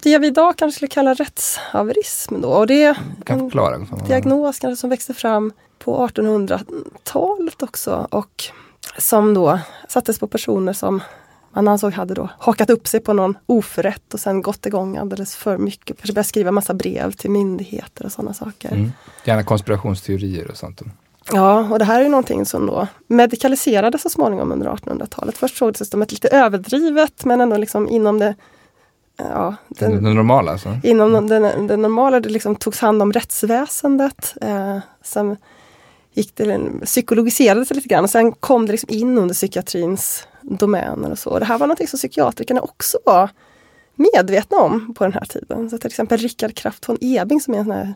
det 0.04 0.18
vi 0.18 0.28
idag 0.28 0.58
kanske 0.58 0.76
skulle 0.76 0.90
kalla 0.90 1.14
rättshaverism. 1.14 2.42
Då. 2.42 2.50
Och 2.50 2.68
det 2.68 2.84
är 2.84 2.94
Kan 3.24 3.40
en 3.40 3.46
förklara. 3.46 3.78
diagnos 4.08 4.60
kanske 4.60 4.82
som 4.82 4.90
växte 4.90 5.14
fram 5.14 5.54
på 5.84 6.08
1800-talet 6.08 7.64
också 7.64 8.08
och 8.12 8.44
som 8.98 9.34
då 9.34 9.60
sattes 9.88 10.20
på 10.20 10.28
personer 10.28 10.74
som 10.74 11.02
man 11.54 11.68
ansåg 11.68 11.94
hade 11.94 12.14
då 12.14 12.30
hakat 12.40 12.70
upp 12.70 12.88
sig 12.88 13.00
på 13.00 13.14
någon 13.14 13.38
oförrätt 13.46 14.14
och 14.14 14.20
sen 14.20 14.42
gått 14.42 14.66
igång 14.66 14.98
alldeles 14.98 15.36
för 15.36 15.58
mycket. 15.58 15.98
Kanske 15.98 16.14
börjat 16.14 16.28
skriva 16.28 16.52
massa 16.52 16.74
brev 16.74 17.12
till 17.12 17.32
myndigheter 17.32 18.06
och 18.06 18.12
sådana 18.12 18.34
saker. 18.34 18.72
Mm. 18.72 18.92
Gärna 19.24 19.44
konspirationsteorier 19.44 20.52
och 20.52 20.58
sånt. 20.58 20.82
Ja, 21.32 21.70
och 21.72 21.80
det 21.80 21.86
här 21.86 22.00
är 22.00 22.04
ju 22.04 22.10
någonting 22.10 22.46
som 22.46 22.66
då 22.66 22.88
medikaliserades 23.08 24.02
så 24.02 24.10
småningom 24.10 24.52
under 24.52 24.70
1800-talet. 24.70 25.38
Först 25.38 25.58
sågs 25.58 25.80
det 25.80 25.86
som 25.86 26.02
ett 26.02 26.12
lite 26.12 26.28
överdrivet 26.28 27.26
men 27.26 27.42
ändå 27.42 27.58
liksom 27.58 27.90
inom 27.90 28.20
det 28.20 28.36
Ja, 29.18 29.56
den, 29.68 30.04
det 30.04 30.14
normala 30.14 30.52
alltså? 30.52 30.78
inom 30.84 31.28
den, 31.28 31.68
den 31.68 31.82
normala, 31.82 32.20
det 32.20 32.30
liksom 32.30 32.56
togs 32.56 32.80
hand 32.80 33.02
om 33.02 33.14
rättsväsendet. 33.14 34.34
Eh, 34.42 34.78
sen 35.04 35.38
gick 36.14 36.36
det, 36.36 36.86
psykologiserades 36.86 37.72
lite 37.72 37.88
grann 37.88 38.04
och 38.04 38.10
sen 38.10 38.32
kom 38.32 38.66
det 38.66 38.72
liksom 38.72 38.90
in 38.90 39.18
under 39.18 39.34
psykiatrins 39.34 40.28
domäner 40.42 41.12
och 41.12 41.20
så. 41.20 41.40
Det 41.40 41.46
här 41.46 41.58
var 41.58 41.68
något 41.68 41.90
som 41.90 41.98
psykiatrikerna 41.98 42.62
också 42.62 42.98
var 43.06 43.30
medvetna 43.96 44.58
om 44.58 44.94
på 44.94 45.04
den 45.04 45.14
här 45.14 45.26
tiden. 45.26 45.70
Så 45.70 45.78
till 45.78 45.88
exempel 45.88 46.18
Richard 46.18 46.56
Kraft 46.56 46.90
von 46.90 46.98
Ebing 47.02 47.42
som 47.42 47.54
är 47.54 47.58
en 47.58 47.66
sån 47.66 47.74
här, 47.74 47.94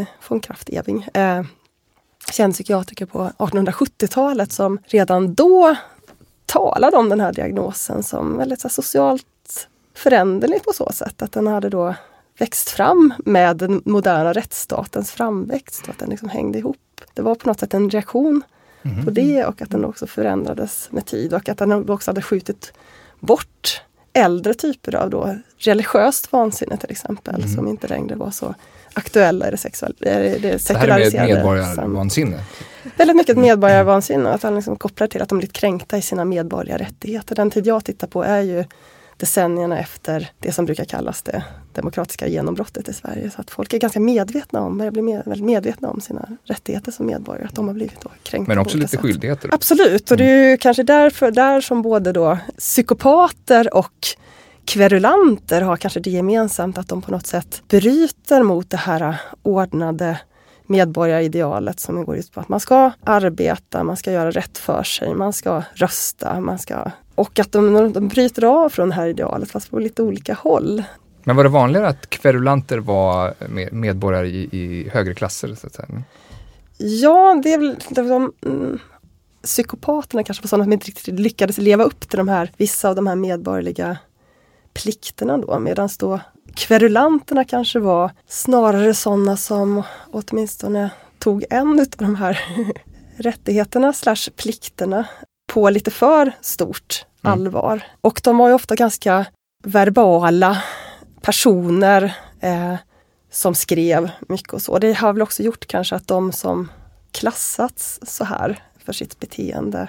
eh, 0.00 0.06
von 0.28 0.40
Kraft 0.40 0.68
Ebing, 0.72 1.06
eh, 1.14 1.42
känd 2.32 2.54
psykiatriker 2.54 3.06
på 3.06 3.30
1870-talet 3.38 4.52
som 4.52 4.78
redan 4.84 5.34
då 5.34 5.76
talade 6.46 6.96
om 6.96 7.08
den 7.08 7.20
här 7.20 7.32
diagnosen 7.32 8.02
som 8.02 8.36
väldigt 8.36 8.60
så 8.60 8.68
här, 8.68 8.72
socialt 8.72 9.68
föränderlig 9.94 10.64
på 10.64 10.72
så 10.72 10.92
sätt 10.92 11.22
att 11.22 11.32
den 11.32 11.46
hade 11.46 11.68
då 11.68 11.94
växt 12.38 12.70
fram 12.70 13.14
med 13.24 13.56
den 13.56 13.82
moderna 13.84 14.32
rättsstatens 14.32 15.10
framväxt. 15.10 15.82
Och 15.82 15.88
att 15.88 15.98
den 15.98 16.10
liksom 16.10 16.28
hängde 16.28 16.58
ihop. 16.58 16.76
Det 17.14 17.22
var 17.22 17.34
på 17.34 17.48
något 17.48 17.60
sätt 17.60 17.74
en 17.74 17.90
reaktion 17.90 18.42
Mhm. 18.82 19.04
på 19.04 19.10
det 19.10 19.44
och 19.44 19.62
att 19.62 19.70
den 19.70 19.84
också 19.84 20.06
förändrades 20.06 20.88
med 20.90 21.06
tid 21.06 21.34
och 21.34 21.48
att 21.48 21.58
den 21.58 21.90
också 21.90 22.10
hade 22.10 22.22
skjutit 22.22 22.72
bort 23.20 23.82
äldre 24.12 24.54
typer 24.54 24.94
av 24.94 25.10
då 25.10 25.36
religiöst 25.58 26.32
vansinne 26.32 26.76
till 26.76 26.90
exempel 26.90 27.38
Mhm. 27.40 27.48
som 27.54 27.68
inte 27.68 27.88
längre 27.88 28.14
var 28.14 28.30
så 28.30 28.54
aktuella 28.94 29.48
i 29.48 29.50
det, 29.50 29.56
sexuell, 29.56 29.94
i 30.00 30.04
det 30.04 30.10
Det 30.10 30.14
här 30.14 30.44
är 30.44 30.54
ett 30.54 30.62
sekulariserade 30.62 31.34
medborgarvansinne. 31.34 32.40
Väldigt 32.96 33.16
mycket 33.16 33.30
ett 33.32 33.38
medborgarvansinne, 33.38 34.30
att 34.30 34.42
han 34.42 34.54
liksom 34.54 34.76
kopplar 34.76 35.06
till 35.06 35.22
att 35.22 35.28
de 35.28 35.38
blivit 35.38 35.52
kränkta 35.56 35.98
i 35.98 36.02
sina 36.02 36.24
medborgarrättigheter. 36.24 37.34
Den 37.34 37.50
tid 37.50 37.66
jag 37.66 37.84
tittar 37.84 38.06
på 38.06 38.22
är 38.24 38.40
ju 38.40 38.64
decennierna 39.20 39.78
efter 39.78 40.30
det 40.38 40.52
som 40.52 40.64
brukar 40.64 40.84
kallas 40.84 41.22
det 41.22 41.44
demokratiska 41.72 42.28
genombrottet 42.28 42.88
i 42.88 42.92
Sverige. 42.92 43.30
Så 43.30 43.40
att 43.40 43.50
folk 43.50 43.72
är 43.72 43.78
ganska 43.78 44.00
medvetna 44.00 44.60
om, 44.60 44.78
börjar 44.78 44.92
bli 44.92 45.02
med, 45.02 45.22
väldigt 45.26 45.46
medvetna 45.46 45.90
om 45.90 46.00
sina 46.00 46.28
rättigheter 46.44 46.92
som 46.92 47.06
medborgare, 47.06 47.46
att 47.46 47.54
de 47.54 47.66
har 47.68 47.74
blivit 47.74 48.00
då 48.00 48.10
kränkta. 48.22 48.50
Men 48.50 48.58
också 48.58 48.76
lite 48.76 48.88
sätt. 48.88 49.00
skyldigheter. 49.00 49.50
Absolut, 49.54 50.10
och 50.10 50.16
det 50.16 50.24
är 50.24 50.50
ju 50.50 50.56
kanske 50.56 50.82
därför 50.82 51.30
där 51.30 51.60
som 51.60 51.82
både 51.82 52.12
då 52.12 52.38
psykopater 52.58 53.74
och 53.74 54.06
kverulanter 54.64 55.62
har 55.62 55.76
kanske 55.76 56.00
det 56.00 56.10
gemensamt 56.10 56.78
att 56.78 56.88
de 56.88 57.02
på 57.02 57.10
något 57.10 57.26
sätt 57.26 57.62
bryter 57.68 58.42
mot 58.42 58.70
det 58.70 58.76
här 58.76 59.16
ordnade 59.42 60.18
medborgaridealet 60.66 61.80
som 61.80 62.04
går 62.04 62.16
ut 62.16 62.32
på 62.32 62.40
att 62.40 62.48
man 62.48 62.60
ska 62.60 62.90
arbeta, 63.04 63.84
man 63.84 63.96
ska 63.96 64.12
göra 64.12 64.30
rätt 64.30 64.58
för 64.58 64.82
sig, 64.82 65.14
man 65.14 65.32
ska 65.32 65.62
rösta, 65.74 66.40
man 66.40 66.58
ska... 66.58 66.90
Och 67.20 67.38
att 67.38 67.52
de, 67.52 67.92
de 67.92 68.08
bryter 68.08 68.44
av 68.44 68.68
från 68.68 68.88
det 68.88 68.94
här 68.94 69.06
idealet 69.06 69.50
fast 69.50 69.70
på 69.70 69.78
lite 69.78 70.02
olika 70.02 70.34
håll. 70.34 70.82
Men 71.24 71.36
var 71.36 71.44
det 71.44 71.50
vanligare 71.50 71.88
att 71.88 72.10
kverulanter 72.10 72.78
var 72.78 73.34
med- 73.48 73.72
medborgare 73.72 74.28
i, 74.28 74.48
i 74.52 74.88
högre 74.88 75.14
klasser? 75.14 75.54
Så 75.54 75.66
att 75.66 75.74
säga? 75.74 75.88
Ja, 76.78 77.40
det 77.42 77.52
är 77.52 77.58
väl 77.58 77.76
väl 77.90 78.08
de, 78.08 78.32
mm, 78.46 78.78
psykopaterna 79.42 80.24
kanske 80.24 80.42
var 80.44 80.48
sådana 80.48 80.64
som 80.64 80.72
inte 80.72 80.86
riktigt 80.86 81.20
lyckades 81.20 81.58
leva 81.58 81.84
upp 81.84 82.08
till 82.08 82.16
de 82.18 82.28
här, 82.28 82.52
vissa 82.56 82.88
av 82.88 82.94
de 82.94 83.06
här 83.06 83.16
medborgerliga 83.16 83.98
plikterna 84.74 85.38
då, 85.38 85.58
medan 85.58 85.88
då 85.98 86.20
kverulanterna 86.54 87.44
kanske 87.44 87.78
var 87.78 88.10
snarare 88.28 88.94
sådana 88.94 89.36
som 89.36 89.82
åtminstone 90.10 90.90
tog 91.18 91.44
en 91.50 91.80
av 91.80 91.86
de 91.96 92.14
här 92.14 92.40
rättigheterna 93.16 93.92
slash 93.92 94.30
plikterna 94.36 95.06
på 95.52 95.70
lite 95.70 95.90
för 95.90 96.32
stort 96.40 97.04
Mm. 97.24 97.32
allvar. 97.32 97.80
Och 98.00 98.20
de 98.24 98.38
var 98.38 98.48
ju 98.48 98.54
ofta 98.54 98.74
ganska 98.74 99.26
verbala 99.64 100.62
personer 101.22 102.16
eh, 102.40 102.74
som 103.30 103.54
skrev 103.54 104.10
mycket 104.28 104.52
och 104.52 104.62
så. 104.62 104.78
Det 104.78 104.92
har 104.92 105.12
väl 105.12 105.22
också 105.22 105.42
gjort 105.42 105.66
kanske 105.66 105.94
att 105.96 106.08
de 106.08 106.32
som 106.32 106.68
klassats 107.12 108.00
så 108.02 108.24
här 108.24 108.58
för 108.84 108.92
sitt 108.92 109.20
beteende. 109.20 109.88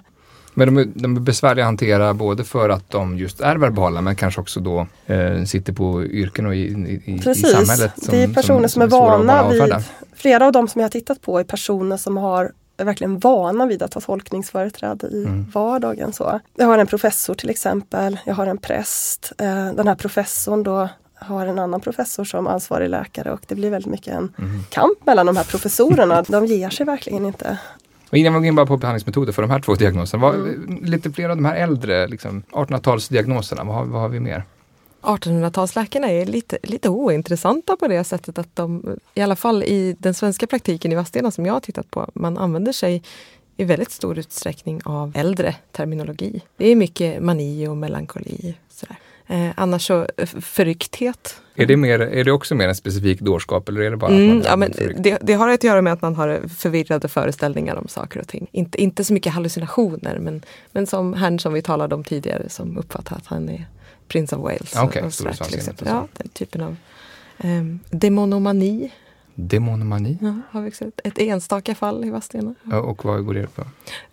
Men 0.53 0.67
de, 0.67 0.77
är- 0.81 0.91
de 0.95 1.15
är 1.15 1.19
besvärliga 1.19 1.65
att 1.65 1.67
hantera 1.67 2.13
både 2.13 2.43
för 2.43 2.69
att 2.69 2.89
de 2.89 3.17
just 3.17 3.41
är 3.41 3.55
verbala 3.55 4.01
men 4.01 4.15
kanske 4.15 4.41
också 4.41 4.59
då 4.59 4.87
eh, 5.05 5.43
sitter 5.43 5.73
på 5.73 6.03
yrken 6.03 6.45
och 6.45 6.55
i, 6.55 6.59
i, 6.59 7.01
i, 7.05 7.15
i 7.15 7.19
Precis, 7.19 7.51
samhället. 7.51 7.93
det 8.09 8.23
är 8.23 8.33
personer 8.33 8.67
som, 8.67 8.81
är 8.81 8.89
svåra 8.89 9.13
att 9.13 9.25
vana 9.25 9.49
vid, 9.49 9.73
flera 10.15 10.45
av 10.45 10.51
de 10.51 10.67
som 10.67 10.81
jag 10.81 10.85
har 10.85 10.91
tittat 10.91 11.21
på 11.21 11.39
är 11.39 11.43
personer 11.43 11.97
som 11.97 12.17
har 12.17 12.45
är 12.45 12.51
verkligen 12.77 13.19
vana 13.19 13.65
vid 13.65 13.83
att 13.83 13.93
ha 13.93 14.01
tolkningsföreträde 14.01 15.07
i 15.07 15.23
Mm. 15.25 15.45
vardagen. 15.53 16.13
Så. 16.13 16.39
Jag 16.55 16.65
har 16.67 16.77
en 16.77 16.87
professor 16.87 17.33
till 17.33 17.49
exempel, 17.49 18.19
jag 18.25 18.35
har 18.35 18.47
en 18.47 18.57
präst. 18.57 19.31
Eh, 19.37 19.71
den 19.73 19.87
här 19.87 19.95
professorn 19.95 20.63
då 20.63 20.89
har 21.15 21.45
en 21.45 21.59
annan 21.59 21.81
professor 21.81 22.23
som 22.23 22.47
ansvarig 22.47 22.89
läkare 22.89 23.31
och 23.31 23.39
det 23.47 23.55
blir 23.55 23.69
väldigt 23.69 23.91
mycket 23.91 24.13
en 24.13 24.33
Mm. 24.37 24.63
kamp 24.69 25.05
mellan 25.05 25.25
de 25.25 25.37
här 25.37 25.43
professorerna. 25.43 26.21
De 26.27 26.45
ger 26.45 26.69
sig 26.69 26.85
verkligen 26.85 27.25
inte. 27.25 27.57
Och 28.09 28.17
innan 28.17 28.33
vi 28.33 28.39
går 28.39 28.45
in 28.47 28.55
bara 28.55 28.65
på 28.65 28.77
behandlingsmetoder 28.77 29.33
för 29.33 29.41
de 29.41 29.51
här 29.51 29.59
två 29.59 29.73
diagnoserna. 29.75 30.21
Vad, 30.23 30.35
Mm. 30.35 30.79
Lite 30.83 31.11
fler 31.11 31.29
av 31.29 31.35
de 31.35 31.45
här 31.45 31.55
äldre 31.55 32.07
liksom, 32.07 32.43
1800-talsdiagnoserna, 32.51 33.63
vad, 33.63 33.87
vad 33.87 34.01
har 34.01 34.09
vi 34.09 34.19
mer? 34.19 34.43
1800-talsläkarna 35.01 36.07
är 36.07 36.25
lite, 36.25 36.57
lite 36.63 36.89
ointressanta 36.89 37.75
på 37.75 37.87
det 37.87 38.03
sättet 38.03 38.39
att 38.39 38.55
de, 38.55 38.97
i 39.13 39.21
alla 39.21 39.35
fall 39.35 39.63
i 39.63 39.95
den 39.99 40.13
svenska 40.13 40.47
praktiken 40.47 40.91
i 40.91 40.95
Vadstena 40.95 41.31
som 41.31 41.45
jag 41.45 41.53
har 41.53 41.59
tittat 41.59 41.91
på, 41.91 42.11
man 42.13 42.37
använder 42.37 42.71
sig 42.71 43.03
i 43.57 43.63
väldigt 43.63 43.91
stor 43.91 44.19
utsträckning 44.19 44.81
av 44.85 45.11
äldre 45.15 45.55
terminologi. 45.71 46.41
Det 46.57 46.67
är 46.67 46.75
mycket 46.75 47.23
mani 47.23 47.67
och 47.67 47.77
melankoli. 47.77 48.55
Sådär. 48.69 48.97
Eh, 49.27 49.49
annars 49.55 49.87
så 49.87 50.07
eh, 50.17 50.25
förryckthet. 50.25 51.41
Är 51.55 51.65
det, 51.65 51.77
mer, 51.77 51.99
är 51.99 52.23
det 52.23 52.31
också 52.31 52.55
mer 52.55 52.67
en 52.67 52.75
specifik 52.75 53.19
dårskap 53.19 53.69
eller 53.69 53.81
är 53.81 53.91
det 53.91 53.97
bara 53.97 54.11
Mm, 54.11 54.41
ja, 54.45 54.55
men 54.55 54.71
det, 54.97 55.17
det 55.21 55.33
har 55.33 55.49
att 55.49 55.63
göra 55.63 55.81
med 55.81 55.93
att 55.93 56.01
man 56.01 56.15
har 56.15 56.41
förvirrade 56.47 57.07
föreställningar 57.07 57.75
om 57.75 57.87
saker 57.87 58.19
och 58.19 58.27
ting. 58.27 58.47
Inte, 58.51 58.81
inte 58.81 59.03
så 59.03 59.13
mycket 59.13 59.33
hallucinationer 59.33 60.19
men, 60.19 60.41
men 60.71 60.87
som 60.87 61.13
herrn 61.13 61.39
som 61.39 61.53
vi 61.53 61.61
talade 61.61 61.95
om 61.95 62.03
tidigare 62.03 62.49
som 62.49 62.77
uppfattar 62.77 63.15
att 63.15 63.27
han 63.27 63.49
är 63.49 63.65
Prince 64.11 64.35
of 64.35 64.43
Wales. 64.43 64.71
Ja, 64.75 64.83
okej, 64.83 65.03
och 65.03 65.13
sådär, 65.13 65.33
till 65.33 65.55
exempel. 65.55 65.87
Ja, 65.87 66.07
den 66.17 66.27
typen 66.27 66.61
av 66.61 66.75
um, 67.43 67.79
demonomani. 67.89 68.91
Demonomani? 69.35 70.17
Ja, 70.21 70.41
har 70.49 70.61
vi 70.61 70.69
också 70.69 70.85
ett, 70.85 71.01
ett 71.03 71.19
enstaka 71.19 71.75
fall 71.75 72.05
i 72.05 72.09
Vadstena. 72.09 72.55
Ja, 72.63 72.79
Och 72.79 73.05
vad 73.05 73.25
går 73.25 73.33
det 73.33 73.39
ut 73.39 73.55
på? 73.55 73.63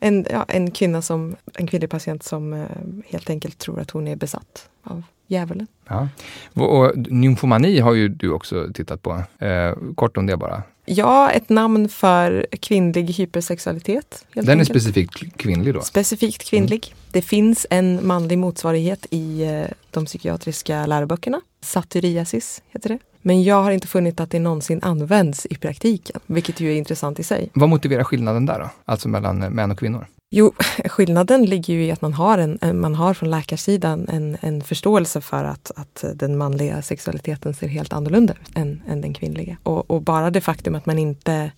En, 0.00 0.26
ja, 0.30 0.44
en 0.48 0.70
kvinna 0.70 1.02
som, 1.02 1.36
en 1.54 1.66
kvinnlig 1.66 1.90
patient 1.90 2.22
som 2.22 2.52
eh, 2.52 2.66
helt 3.06 3.30
enkelt 3.30 3.58
tror 3.58 3.80
att 3.80 3.90
hon 3.90 4.08
är 4.08 4.16
besatt 4.16 4.68
av 4.82 5.02
djävulen. 5.26 5.66
Ja. 5.88 6.08
Och, 6.54 6.78
och 6.78 6.96
nymfomani 6.96 7.80
har 7.80 7.94
ju 7.94 8.08
du 8.08 8.30
också 8.30 8.68
tittat 8.74 9.02
på. 9.02 9.22
Eh, 9.38 9.74
kort 9.94 10.16
om 10.16 10.26
det 10.26 10.36
bara. 10.36 10.62
Ja, 10.90 11.30
ett 11.30 11.48
namn 11.48 11.88
för 11.88 12.46
kvinnlig 12.60 13.12
hypersexualitet. 13.12 14.24
Den 14.34 14.48
är 14.48 14.52
enkelt. 14.52 14.68
specifikt 14.68 15.36
kvinnlig 15.36 15.74
då? 15.74 15.80
Specifikt 15.80 16.44
kvinnlig. 16.50 16.94
Det 17.12 17.22
finns 17.22 17.66
en 17.70 18.06
manlig 18.06 18.38
motsvarighet 18.38 19.06
i 19.10 19.42
eh, 19.42 19.64
de 19.90 20.06
psykiatriska 20.06 20.86
läroböckerna. 20.86 21.40
Satyriasis 21.60 22.62
heter 22.68 22.88
det. 22.88 22.98
Men 23.22 23.42
jag 23.42 23.62
har 23.62 23.70
inte 23.70 23.86
funnit 23.86 24.20
att 24.20 24.30
det 24.30 24.38
någonsin 24.38 24.80
används 24.82 25.46
i 25.46 25.54
praktiken, 25.54 26.20
vilket 26.26 26.60
ju 26.60 26.72
är 26.72 26.76
intressant 26.76 27.18
i 27.18 27.22
sig. 27.22 27.50
Vad 27.54 27.68
motiverar 27.68 28.04
skillnaden 28.04 28.46
där 28.46 28.58
då? 28.58 28.70
Alltså 28.84 29.08
mellan 29.08 29.38
män 29.38 29.70
och 29.70 29.78
kvinnor? 29.78 30.06
Jo, 30.30 30.52
skillnaden 30.84 31.44
ligger 31.44 31.74
ju 31.74 31.84
i 31.84 31.90
att 31.90 32.02
man 32.02 32.12
har, 32.12 32.38
en, 32.38 32.58
en, 32.60 32.80
man 32.80 32.94
har 32.94 33.14
från 33.14 33.30
läkarsidan 33.30 34.08
en, 34.08 34.36
en 34.40 34.60
förståelse 34.62 35.20
för 35.20 35.44
att, 35.44 35.70
att 35.76 36.04
den 36.14 36.38
manliga 36.38 36.82
sexualiteten 36.82 37.54
ser 37.54 37.68
helt 37.68 37.92
annorlunda 37.92 38.32
ut 38.32 38.56
än, 38.56 38.82
än 38.88 39.00
den 39.00 39.14
kvinnliga. 39.14 39.56
Och, 39.62 39.90
och 39.90 40.02
bara 40.02 40.30
det 40.30 40.40
faktum 40.40 40.74
att 40.74 40.86
man 40.86 40.98
inte 40.98 41.52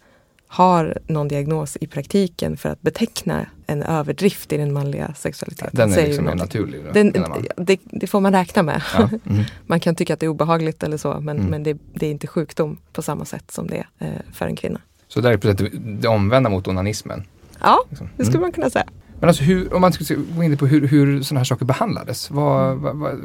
har 0.46 0.98
någon 1.06 1.28
diagnos 1.28 1.76
i 1.80 1.86
praktiken 1.86 2.56
för 2.56 2.68
att 2.68 2.82
beteckna 2.82 3.46
en 3.66 3.82
överdrift 3.82 4.52
i 4.52 4.56
den 4.56 4.72
manliga 4.72 5.14
sexualiteten. 5.14 5.70
Den 5.72 5.92
är 5.92 6.06
liksom 6.06 6.24
någonting. 6.24 6.44
naturlig? 6.44 6.84
Då, 6.84 6.92
Den, 6.92 7.12
det, 7.56 7.80
det 7.84 8.06
får 8.06 8.20
man 8.20 8.32
räkna 8.32 8.62
med. 8.62 8.82
Ja. 8.98 9.08
Mm. 9.30 9.44
Man 9.66 9.80
kan 9.80 9.94
tycka 9.94 10.14
att 10.14 10.20
det 10.20 10.26
är 10.26 10.30
obehagligt 10.30 10.82
eller 10.82 10.96
så 10.96 11.20
men, 11.20 11.36
Mm. 11.38 11.50
men 11.50 11.62
det, 11.62 11.78
det 11.94 12.06
är 12.06 12.10
inte 12.10 12.26
sjukdom 12.26 12.78
på 12.92 13.02
samma 13.02 13.24
sätt 13.24 13.50
som 13.50 13.66
det 13.66 13.76
är 13.98 14.06
eh, 14.06 14.14
för 14.32 14.46
en 14.46 14.56
kvinna. 14.56 14.80
Så 15.08 15.20
där 15.20 15.30
är 15.30 16.00
det 16.00 16.08
omvända 16.08 16.50
mot 16.50 16.68
onanismen. 16.68 17.24
Ja, 17.60 17.84
Liksom. 17.90 18.08
det 18.16 18.24
skulle 18.24 18.38
Mm. 18.38 18.42
man 18.42 18.52
kunna 18.52 18.70
säga. 18.70 18.84
Men 19.20 19.28
alltså 19.28 19.42
hur, 19.44 19.74
om 19.74 19.80
man 19.80 19.92
skulle 19.92 20.20
gå 20.36 20.42
in 20.42 20.56
på 20.56 20.66
hur, 20.66 20.86
hur 20.88 21.22
sådana 21.22 21.40
här 21.40 21.44
saker 21.44 21.64
behandlades. 21.64 22.30
Vad, 22.30 22.66
Mm. 22.70 22.82
vad, 22.82 22.96
vad, 22.96 23.20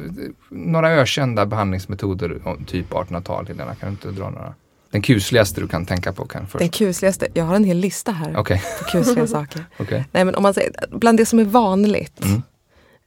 några 0.49 0.91
ökända 0.91 1.45
behandlingsmetoder, 1.45 2.41
typ 2.67 2.93
1800-tal, 2.93 3.47
Helena, 3.47 3.75
kan 3.75 3.89
du 3.89 3.91
inte 3.91 4.21
dra 4.21 4.29
några? 4.29 4.53
Den 4.91 5.01
kusligaste 5.01 5.61
du 5.61 5.67
kan 5.67 5.85
tänka 5.85 6.13
på 6.13 6.25
kan 6.25 6.47
först. 6.47 6.59
Den 6.59 6.69
kusligaste, 6.69 7.27
jag 7.33 7.45
har 7.45 7.55
en 7.55 7.63
hel 7.63 7.77
lista 7.77 8.11
här 8.11 8.33
Okej, 8.37 8.61
på 8.79 8.85
kusliga 8.85 9.27
saker. 9.27 9.65
okej. 9.79 10.05
Nej 10.11 10.25
men 10.25 10.35
om 10.35 10.43
man 10.43 10.53
säger, 10.53 10.71
bland 10.91 11.17
det 11.17 11.25
som 11.25 11.39
är 11.39 11.43
vanligt 11.43 12.21
Mm. 12.25 12.41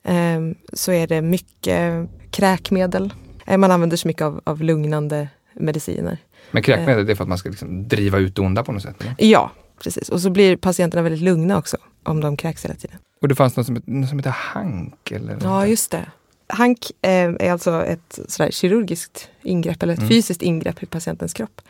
ehm, 0.05 0.55
så 0.73 0.93
är 0.93 1.07
det 1.07 1.23
mycket 1.23 2.09
kräkmedel. 2.31 3.13
Eh, 3.47 3.57
man 3.59 3.71
använder 3.71 3.97
så 3.97 4.09
mycket 4.09 4.23
av, 4.23 4.41
av 4.45 4.63
lugnande 4.63 5.29
mediciner. 5.55 6.19
Men 6.51 6.63
kräkmedel, 6.63 7.07
det 7.07 7.13
är 7.13 7.17
för 7.17 7.25
att 7.25 7.29
man 7.29 7.39
ska 7.39 7.49
liksom 7.49 7.89
driva 7.89 8.19
ut 8.19 8.35
det 8.37 8.43
onda 8.43 8.65
på 8.65 8.73
något 8.73 8.83
sätt? 8.83 8.97
Eller? 9.01 9.15
Ja, 9.19 9.51
precis. 9.83 10.09
Och 10.09 10.21
så 10.21 10.31
blir 10.31 10.57
patienterna 10.57 11.03
väldigt 11.03 11.23
lugna 11.23 11.59
också 11.59 11.77
om 12.03 12.21
de 12.21 12.37
kräks 12.37 12.65
hela 12.65 12.75
tiden. 12.75 12.97
Och 13.23 13.29
det 13.29 13.35
fanns 13.35 13.57
något 13.57 13.67
som, 13.67 13.83
något 13.87 14.09
som 14.09 14.19
heter 14.19 14.31
hank? 14.31 15.11
Eller 15.11 15.39
Ja, 15.43 15.67
just 15.67 15.91
det. 15.91 16.07
Hank 16.47 16.91
eh, 17.03 17.11
är 17.41 17.53
alltså 17.53 17.85
ett 17.85 18.19
sådär 18.29 18.51
kirurgiskt 18.51 19.29
ingrepp 19.43 19.83
eller 19.83 19.93
ett 19.93 19.99
Mm. 19.99 20.09
fysiskt 20.09 20.43
ingrepp 20.43 20.83
i 20.83 20.87
patientens 20.87 21.33
kropp. 21.35 21.61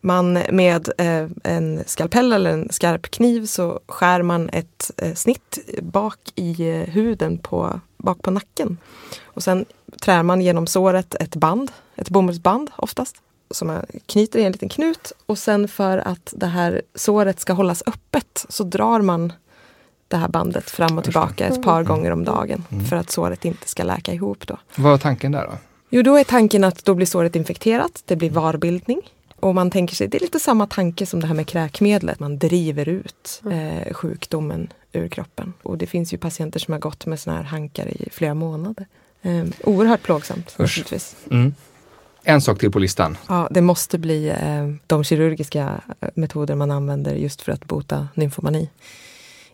Man 0.00 0.32
med 0.50 0.88
eh, 0.98 1.26
en 1.44 1.82
skalpell 1.86 2.32
eller 2.32 2.50
en 2.50 2.68
skarp 2.72 3.10
kniv 3.10 3.46
så 3.46 3.80
skär 3.88 4.22
man 4.22 4.48
ett 4.52 4.90
eh, 4.96 5.14
snitt 5.14 5.58
bak 5.82 6.18
i 6.34 6.68
eh, 6.70 6.76
huden 6.80 7.38
på, 7.38 7.80
bak 7.96 8.22
på 8.22 8.30
nacken. 8.30 8.76
Och 9.24 9.42
sen 9.42 9.64
trär 10.02 10.22
man 10.22 10.40
genom 10.40 10.66
såret 10.66 11.14
ett 11.14 11.36
band, 11.36 11.70
ett 11.96 12.10
bomullsband 12.10 12.70
oftast. 12.76 13.16
Som 13.50 13.68
man 13.68 13.86
knyter 14.06 14.38
i 14.38 14.44
en 14.44 14.52
liten 14.52 14.68
knut 14.68 15.12
och 15.26 15.38
sen 15.38 15.68
för 15.68 15.98
att 15.98 16.34
det 16.36 16.46
här 16.46 16.82
såret 16.94 17.40
ska 17.40 17.52
hållas 17.52 17.82
öppet 17.86 18.46
så 18.48 18.64
drar 18.64 19.00
man 19.00 19.32
det 20.08 20.16
här 20.16 20.28
bandet 20.28 20.70
fram 20.70 20.98
och 20.98 21.04
tillbaka 21.04 21.46
ett 21.46 21.62
par 21.62 21.82
gånger 21.82 22.10
om 22.10 22.24
dagen 22.24 22.64
Mm. 22.72 22.84
för 22.84 22.96
att 22.96 23.10
såret 23.10 23.44
inte 23.44 23.68
ska 23.68 23.82
läka 23.82 24.12
ihop. 24.12 24.46
Då. 24.46 24.58
Vad 24.76 24.90
var 24.90 24.98
tanken 24.98 25.32
där 25.32 25.44
då? 25.46 25.52
Jo, 25.90 26.02
då 26.02 26.16
är 26.16 26.24
tanken 26.24 26.64
att 26.64 26.84
då 26.84 26.94
blir 26.94 27.06
såret 27.06 27.36
infekterat, 27.36 28.02
det 28.06 28.16
blir 28.16 28.30
varbildning. 28.30 29.00
Och 29.40 29.54
man 29.54 29.70
tänker 29.70 29.94
sig, 29.94 30.08
det 30.08 30.18
är 30.18 30.20
lite 30.20 30.40
samma 30.40 30.66
tanke 30.66 31.06
som 31.06 31.20
det 31.20 31.26
här 31.26 31.34
med 31.34 31.46
kräkmedlet, 31.46 32.20
man 32.20 32.38
driver 32.38 32.88
ut 32.88 33.42
eh, 33.50 33.94
sjukdomen 33.94 34.72
ur 34.92 35.08
kroppen. 35.08 35.52
Och 35.62 35.78
det 35.78 35.86
finns 35.86 36.12
ju 36.12 36.18
patienter 36.18 36.60
som 36.60 36.72
har 36.72 36.78
gått 36.78 37.06
med 37.06 37.20
såna 37.20 37.36
här 37.36 37.42
hankar 37.44 37.86
i 37.88 38.08
flera 38.12 38.34
månader. 38.34 38.86
Eh, 39.22 39.44
oerhört 39.64 40.02
plågsamt 40.02 40.46
Usch. 40.48 40.60
naturligtvis. 40.60 41.16
Mm. 41.30 41.54
En 42.24 42.40
sak 42.40 42.58
till 42.58 42.70
på 42.70 42.78
listan. 42.78 43.16
Ja, 43.28 43.48
det 43.50 43.60
måste 43.60 43.98
bli 43.98 44.28
eh, 44.28 44.68
de 44.86 45.04
kirurgiska 45.04 45.80
eh, 46.00 46.08
metoder 46.14 46.54
man 46.54 46.70
använder 46.70 47.14
just 47.14 47.42
för 47.42 47.52
att 47.52 47.64
bota 47.64 48.08
nymfomani. 48.14 48.70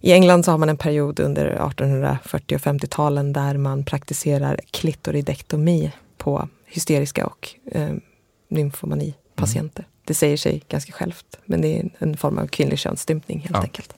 I 0.00 0.12
England 0.12 0.44
så 0.44 0.50
har 0.50 0.58
man 0.58 0.68
en 0.68 0.76
period 0.76 1.20
under 1.20 1.46
1840 1.46 2.54
och 2.54 2.60
50-talen 2.60 3.32
där 3.32 3.56
man 3.56 3.84
praktiserar 3.84 4.60
klitoridektomi 4.70 5.92
på 6.18 6.48
hysteriska 6.66 7.26
och 7.26 7.48
eh, 7.72 7.94
nymfomanipatienter. 8.48 9.82
Mm. 9.82 9.90
Det 10.04 10.14
säger 10.14 10.36
sig 10.36 10.62
ganska 10.68 10.92
självt, 10.92 11.38
men 11.44 11.60
det 11.60 11.78
är 11.78 11.90
en 11.98 12.16
form 12.16 12.38
av 12.38 12.46
kvinnlig 12.46 12.78
könsstympning 12.78 13.38
helt 13.38 13.54
ja. 13.54 13.62
enkelt. 13.62 13.94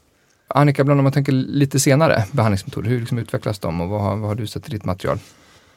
Annika, 0.49 0.83
om 0.83 1.03
man 1.03 1.12
tänker 1.12 1.33
lite 1.33 1.81
senare 1.81 2.25
behandlingsmetoder, 2.33 2.91
hur 2.91 3.01
liksom 3.01 3.18
utvecklas 3.18 3.59
de 3.59 3.81
och 3.81 3.89
vad 3.89 4.01
har, 4.01 4.16
vad 4.16 4.29
har 4.29 4.35
du 4.35 4.47
sett 4.47 4.68
i 4.68 4.70
ditt 4.70 4.85
material? 4.85 5.18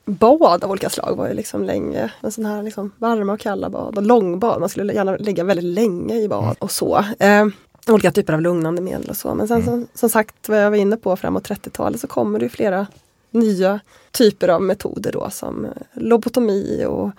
Bad 0.05 0.63
av 0.63 0.71
olika 0.71 0.89
slag 0.89 1.15
var 1.15 1.27
ju 1.27 1.33
liksom 1.33 1.63
länge, 1.63 2.11
en 2.21 2.31
sån 2.31 2.45
här 2.45 2.63
liksom 2.63 2.91
varma 2.97 3.33
och 3.33 3.39
kalla 3.39 3.69
bad 3.69 3.97
och 3.97 4.03
långbad. 4.03 4.59
Man 4.59 4.69
skulle 4.69 4.93
gärna 4.93 5.15
ligga 5.15 5.43
väldigt 5.43 5.65
länge 5.65 6.15
i 6.15 6.27
bad 6.27 6.43
mm. 6.43 6.55
och 6.59 6.71
så. 6.71 7.05
Eh, 7.19 7.45
olika 7.87 8.11
typer 8.11 8.33
av 8.33 8.41
lugnande 8.41 8.81
medel 8.81 9.09
och 9.09 9.17
så. 9.17 9.35
Men 9.35 9.47
sen 9.47 9.61
mm. 9.61 9.65
som, 9.65 9.87
som, 9.93 10.09
sagt, 10.09 10.49
vad 10.49 10.63
jag 10.63 10.69
var 10.69 10.77
inne 10.77 10.97
på 10.97 11.15
framåt 11.15 11.49
30-talet 11.49 12.01
så 12.01 12.07
kommer 12.07 12.39
det 12.39 12.49
flera 12.49 12.87
nya 13.31 13.79
typer 14.11 14.47
av 14.47 14.61
metoder 14.61 15.11
då 15.11 15.29
som 15.29 15.67
lobotomi 15.93 16.85
och 16.85 17.11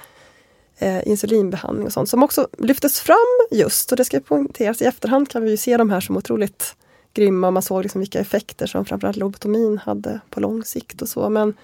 eh, 0.78 1.08
insulinbehandling 1.08 1.86
och 1.86 1.92
sånt 1.92 2.08
som 2.08 2.22
också 2.22 2.48
lyftes 2.58 3.00
fram 3.00 3.16
just, 3.50 3.90
och 3.90 3.96
det 3.96 4.04
ska 4.04 4.20
poängteras 4.20 4.82
i 4.82 4.84
efterhand 4.84 5.28
kan 5.28 5.42
vi 5.42 5.50
ju 5.50 5.56
se 5.56 5.76
de 5.76 5.90
här 5.90 6.00
som 6.00 6.16
otroligt 6.16 6.76
grymma. 7.14 7.50
Man 7.50 7.62
såg 7.62 7.82
liksom 7.82 7.98
vilka 7.98 8.20
effekter 8.20 8.66
som 8.66 8.84
framförallt 8.84 9.16
lobotomin 9.16 9.78
hade 9.78 10.20
på 10.30 10.40
lång 10.40 10.64
sikt 10.64 11.02
och 11.02 11.08
så. 11.08 11.28
Men 11.30 11.54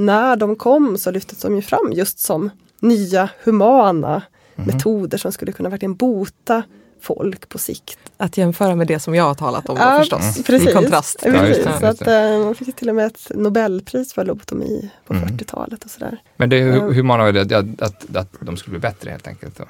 när 0.00 0.36
de 0.36 0.56
kom 0.56 0.98
så 0.98 1.10
lyftes 1.10 1.38
de 1.38 1.56
ju 1.56 1.62
fram 1.62 1.92
just 1.92 2.18
som 2.18 2.50
nya 2.80 3.28
humana 3.44 4.22
mm. 4.56 4.66
metoder 4.66 5.18
som 5.18 5.32
skulle 5.32 5.52
kunna 5.52 5.68
verkligen 5.68 5.94
bota 5.94 6.62
folk 7.00 7.48
på 7.48 7.58
sikt. 7.58 7.98
Att 8.16 8.36
jämföra 8.36 8.76
med 8.76 8.86
det 8.86 9.00
som 9.00 9.14
jag 9.14 9.24
har 9.24 9.34
talat 9.34 9.68
om 9.68 9.76
ja, 9.76 9.98
förstås, 9.98 10.42
precis. 10.46 10.68
i 10.68 10.72
kontrast. 10.72 11.22
Ja, 11.24 11.32
precis. 11.32 11.64
Ja, 11.64 11.80
så 11.80 11.86
att, 11.86 12.06
äh, 12.06 12.44
man 12.44 12.54
fick 12.54 12.76
till 12.76 12.88
och 12.88 12.94
med 12.94 13.06
ett 13.06 13.30
Nobelpris 13.34 14.12
för 14.12 14.24
lobotomi 14.24 14.90
på 15.06 15.14
mm. 15.14 15.28
40-talet. 15.28 15.84
och 15.84 15.90
sådär. 15.90 16.22
Men 16.36 16.50
det, 16.50 16.60
hur, 16.60 16.92
hur 16.92 17.02
man 17.02 17.34
det 17.34 17.52
att, 17.52 17.82
att, 17.82 18.16
att 18.16 18.32
de 18.40 18.56
skulle 18.56 18.70
bli 18.70 18.80
bättre 18.80 19.10
helt 19.10 19.26
enkelt? 19.26 19.58
Då? 19.58 19.64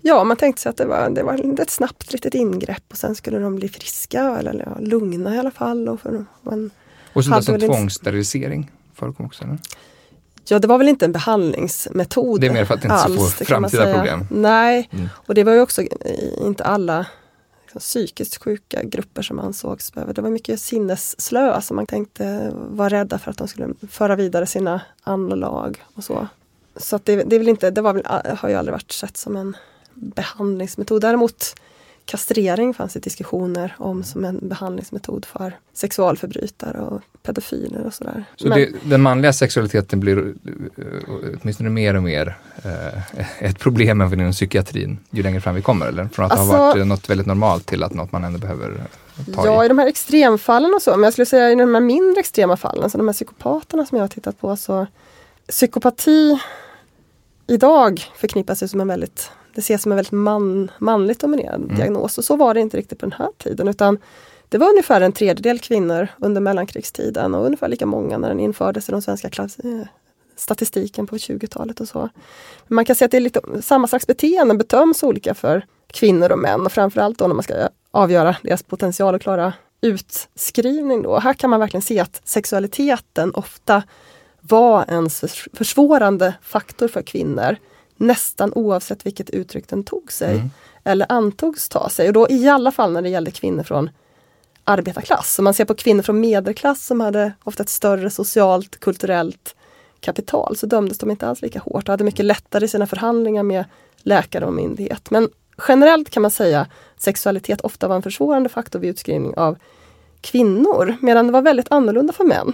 Ja, 0.00 0.24
man 0.24 0.36
tänkte 0.36 0.62
sig 0.62 0.70
att 0.70 0.76
det 0.76 0.86
var, 0.86 1.10
det 1.10 1.22
var 1.22 1.60
ett 1.60 1.70
snabbt 1.70 2.12
litet 2.12 2.34
ingrepp 2.34 2.84
och 2.90 2.96
sen 2.96 3.14
skulle 3.14 3.38
de 3.38 3.56
bli 3.56 3.68
friska 3.68 4.36
eller 4.38 4.62
ja, 4.66 4.76
lugna 4.80 5.34
i 5.34 5.38
alla 5.38 5.50
fall. 5.50 5.88
Och, 5.88 6.00
för, 6.00 6.24
man 6.42 6.70
och 7.12 7.24
så 7.24 7.42
som 7.42 7.60
tvångssterilisering 7.60 8.70
förekom 8.94 9.26
också? 9.26 9.44
Eller? 9.44 9.58
Ja, 10.48 10.58
det 10.58 10.66
var 10.66 10.78
väl 10.78 10.88
inte 10.88 11.04
en 11.04 11.12
behandlingsmetod 11.12 12.40
Det 12.40 12.46
är 12.46 12.52
mer 12.52 12.64
för 12.64 12.74
att 12.74 12.84
inte 12.84 12.94
alls, 12.94 13.34
få 13.34 13.44
framtida 13.44 13.94
problem? 13.94 14.26
Nej, 14.30 14.88
mm. 14.92 15.08
och 15.14 15.34
det 15.34 15.44
var 15.44 15.52
ju 15.52 15.60
också 15.60 15.82
inte 16.40 16.64
alla 16.64 17.06
liksom, 17.62 17.80
psykiskt 17.80 18.44
sjuka 18.44 18.82
grupper 18.82 19.22
som 19.22 19.38
ansågs 19.38 19.92
behöva. 19.92 20.12
Det 20.12 20.22
var 20.22 20.30
mycket 20.30 20.60
sinnesslöa 20.60 21.60
som 21.60 21.76
man 21.76 21.86
tänkte 21.86 22.52
var 22.54 22.90
rädda 22.90 23.18
för 23.18 23.30
att 23.30 23.38
de 23.38 23.48
skulle 23.48 23.74
föra 23.90 24.16
vidare 24.16 24.46
sina 24.46 24.80
anlag 25.02 25.84
och 25.94 26.04
så. 26.04 26.28
Så 26.76 27.00
det, 27.04 27.22
det, 27.22 27.36
är 27.36 27.38
väl 27.38 27.48
inte, 27.48 27.70
det 27.70 27.80
var 27.80 27.92
väl, 27.92 28.06
har 28.38 28.48
ju 28.48 28.54
aldrig 28.54 28.72
varit 28.72 28.92
sett 28.92 29.16
som 29.16 29.36
en 29.36 29.56
behandlingsmetod. 29.94 31.02
Däremot 31.02 31.54
kastrering 32.06 32.74
fanns 32.74 32.92
det 32.92 33.00
diskussioner 33.00 33.74
om 33.78 34.04
som 34.04 34.24
en 34.24 34.48
behandlingsmetod 34.48 35.24
för 35.24 35.58
sexualförbrytare 35.72 36.80
och 36.80 37.00
pedofiler 37.22 37.86
och 37.86 37.94
sådär. 37.94 38.24
Så 38.36 38.48
Men, 38.48 38.58
det, 38.58 38.72
den 38.82 39.02
manliga 39.02 39.32
sexualiteten 39.32 40.00
blir 40.00 40.18
uh, 40.18 40.34
åtminstone 41.42 41.70
mer 41.70 41.94
och 41.94 42.02
mer 42.02 42.38
uh, 42.66 43.44
ett 43.44 43.58
problem 43.58 44.00
även 44.00 44.20
inom 44.20 44.32
psykiatrin 44.32 44.98
ju 45.10 45.22
längre 45.22 45.40
fram 45.40 45.54
vi 45.54 45.62
kommer? 45.62 45.86
Eller? 45.86 46.08
Från 46.08 46.24
att 46.24 46.32
alltså, 46.32 46.56
ha 46.56 46.58
varit 46.58 46.86
något 46.86 47.10
väldigt 47.10 47.26
normalt 47.26 47.66
till 47.66 47.82
att 47.82 47.94
något 47.94 48.12
man 48.12 48.24
ändå 48.24 48.38
behöver 48.38 48.80
ta 49.34 49.46
Ja, 49.46 49.62
i. 49.62 49.66
i 49.66 49.68
de 49.68 49.78
här 49.78 49.86
extremfallen 49.86 50.74
och 50.74 50.82
så, 50.82 50.90
men 50.90 51.02
jag 51.02 51.12
skulle 51.12 51.26
säga 51.26 51.50
i 51.50 51.54
de 51.54 51.74
här 51.74 51.80
mindre 51.80 52.20
extrema 52.20 52.56
fallen, 52.56 52.90
så 52.90 52.98
de 52.98 53.08
här 53.08 53.14
psykopaterna 53.14 53.86
som 53.86 53.98
jag 53.98 54.02
har 54.02 54.08
tittat 54.08 54.40
på, 54.40 54.56
så 54.56 54.86
psykopati 55.48 56.38
idag 57.46 58.04
förknippas 58.16 58.62
ju 58.62 58.68
som 58.68 58.80
en 58.80 58.88
väldigt 58.88 59.30
det 59.54 59.60
ses 59.60 59.82
som 59.82 59.92
en 59.92 59.96
väldigt 59.96 60.12
man, 60.12 60.70
manligt 60.78 61.20
dominerad 61.20 61.62
mm. 61.62 61.76
diagnos 61.76 62.18
och 62.18 62.24
så 62.24 62.36
var 62.36 62.54
det 62.54 62.60
inte 62.60 62.76
riktigt 62.76 62.98
på 62.98 63.06
den 63.06 63.14
här 63.18 63.28
tiden 63.38 63.68
utan 63.68 63.98
det 64.48 64.58
var 64.58 64.68
ungefär 64.68 65.00
en 65.00 65.12
tredjedel 65.12 65.58
kvinnor 65.58 66.08
under 66.18 66.40
mellankrigstiden 66.40 67.34
och 67.34 67.46
ungefär 67.46 67.68
lika 67.68 67.86
många 67.86 68.18
när 68.18 68.28
den 68.28 68.40
infördes 68.40 68.88
i 68.88 68.92
de 68.92 69.02
svenska 69.02 69.30
klass, 69.30 69.58
eh, 69.58 69.86
statistiken 70.36 71.06
på 71.06 71.16
20-talet 71.16 71.80
och 71.80 71.88
så. 71.88 72.08
Men 72.66 72.74
man 72.74 72.84
kan 72.84 72.96
säga 72.96 73.06
att 73.06 73.10
det 73.10 73.18
är 73.18 73.20
lite 73.20 73.40
samma 73.62 73.86
slags 73.86 74.06
beteenden 74.06 74.58
bedöms 74.58 75.02
olika 75.02 75.34
för 75.34 75.66
kvinnor 75.86 76.32
och 76.32 76.38
män 76.38 76.66
och 76.66 76.72
framförallt 76.72 77.18
då 77.18 77.26
när 77.26 77.34
man 77.34 77.42
ska 77.42 77.68
avgöra 77.90 78.36
deras 78.42 78.62
potential 78.62 79.14
att 79.14 79.22
klara 79.22 79.52
utskrivning. 79.80 81.02
Då. 81.02 81.18
Här 81.18 81.34
kan 81.34 81.50
man 81.50 81.60
verkligen 81.60 81.82
se 81.82 82.00
att 82.00 82.20
sexualiteten 82.24 83.34
ofta 83.34 83.82
var 84.40 84.84
en 84.88 85.10
försvårande 85.52 86.34
faktor 86.42 86.88
för 86.88 87.02
kvinnor 87.02 87.56
nästan 87.96 88.52
oavsett 88.54 89.06
vilket 89.06 89.30
uttryck 89.30 89.68
den 89.68 89.84
tog 89.84 90.12
sig 90.12 90.34
mm. 90.34 90.50
eller 90.84 91.06
antogs 91.08 91.68
ta 91.68 91.88
sig. 91.88 92.06
Och 92.06 92.12
då 92.12 92.26
i 92.30 92.48
alla 92.48 92.72
fall 92.72 92.92
när 92.92 93.02
det 93.02 93.08
gällde 93.08 93.30
kvinnor 93.30 93.62
från 93.62 93.90
arbetarklass. 94.64 95.38
Om 95.38 95.44
man 95.44 95.54
ser 95.54 95.64
på 95.64 95.74
kvinnor 95.74 96.02
från 96.02 96.20
medelklass 96.20 96.86
som 96.86 97.00
hade 97.00 97.32
ofta 97.44 97.62
ett 97.62 97.68
större 97.68 98.10
socialt, 98.10 98.80
kulturellt 98.80 99.54
kapital 100.00 100.56
så 100.56 100.66
dömdes 100.66 100.98
de 100.98 101.10
inte 101.10 101.26
alls 101.26 101.42
lika 101.42 101.58
hårt 101.58 101.88
och 101.88 101.92
hade 101.92 102.04
mycket 102.04 102.24
lättare 102.24 102.64
i 102.64 102.68
sina 102.68 102.86
förhandlingar 102.86 103.42
med 103.42 103.64
läkare 103.96 104.46
och 104.46 104.52
myndighet. 104.52 105.10
Men 105.10 105.28
generellt 105.68 106.10
kan 106.10 106.22
man 106.22 106.30
säga 106.30 106.60
att 106.60 106.68
sexualitet 107.02 107.60
ofta 107.60 107.88
var 107.88 107.96
en 107.96 108.02
försvårande 108.02 108.48
faktor 108.48 108.78
vid 108.78 108.90
utskrivning 108.90 109.34
av 109.36 109.58
kvinnor 110.20 110.96
medan 111.00 111.26
det 111.26 111.32
var 111.32 111.42
väldigt 111.42 111.72
annorlunda 111.72 112.12
för 112.12 112.24
män. 112.24 112.52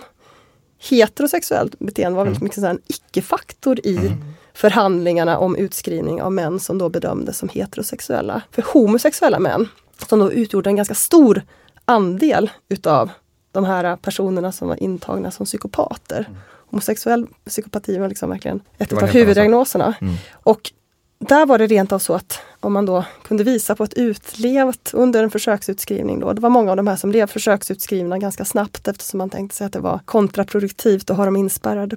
Heterosexuellt 0.78 1.78
beteende 1.78 2.16
var 2.16 2.24
väldigt 2.24 2.42
mm. 2.42 2.46
mycket 2.46 2.64
en 2.64 2.80
icke-faktor 2.86 3.80
i 3.86 3.96
mm 3.96 4.34
förhandlingarna 4.60 5.38
om 5.38 5.56
utskrivning 5.56 6.22
av 6.22 6.32
män 6.32 6.60
som 6.60 6.78
då 6.78 6.88
bedömdes 6.88 7.38
som 7.38 7.48
heterosexuella. 7.48 8.42
För 8.50 8.64
homosexuella 8.72 9.38
män, 9.38 9.68
som 10.08 10.18
då 10.18 10.32
utgjorde 10.32 10.70
en 10.70 10.76
ganska 10.76 10.94
stor 10.94 11.42
andel 11.84 12.50
utav 12.68 13.10
de 13.52 13.64
här 13.64 13.96
personerna 13.96 14.52
som 14.52 14.68
var 14.68 14.82
intagna 14.82 15.30
som 15.30 15.46
psykopater. 15.46 16.24
Mm. 16.28 16.40
Homosexuell 16.70 17.26
psykopati 17.44 17.98
var 17.98 18.08
liksom 18.08 18.30
verkligen 18.30 18.60
ett 18.78 18.92
av 18.92 19.08
huvuddiagnoserna. 19.08 19.94
Mm. 20.00 20.14
Och 20.32 20.72
där 21.18 21.46
var 21.46 21.58
det 21.58 21.66
rent 21.66 21.92
av 21.92 21.98
så 21.98 22.14
att 22.14 22.40
om 22.60 22.72
man 22.72 22.86
då 22.86 23.04
kunde 23.28 23.44
visa 23.44 23.76
på 23.76 23.84
ett 23.84 23.94
utlevt 23.94 24.90
under 24.94 25.22
en 25.22 25.30
försöksutskrivning 25.30 26.20
då, 26.20 26.32
det 26.32 26.40
var 26.40 26.50
många 26.50 26.70
av 26.70 26.76
de 26.76 26.86
här 26.86 26.96
som 26.96 27.10
blev 27.10 27.26
försöksutskrivna 27.26 28.18
ganska 28.18 28.44
snabbt 28.44 28.88
eftersom 28.88 29.18
man 29.18 29.30
tänkte 29.30 29.56
sig 29.56 29.66
att 29.66 29.72
det 29.72 29.80
var 29.80 30.00
kontraproduktivt 30.04 31.10
att 31.10 31.16
ha 31.16 31.24
dem 31.24 31.36
inspärrade. 31.36 31.96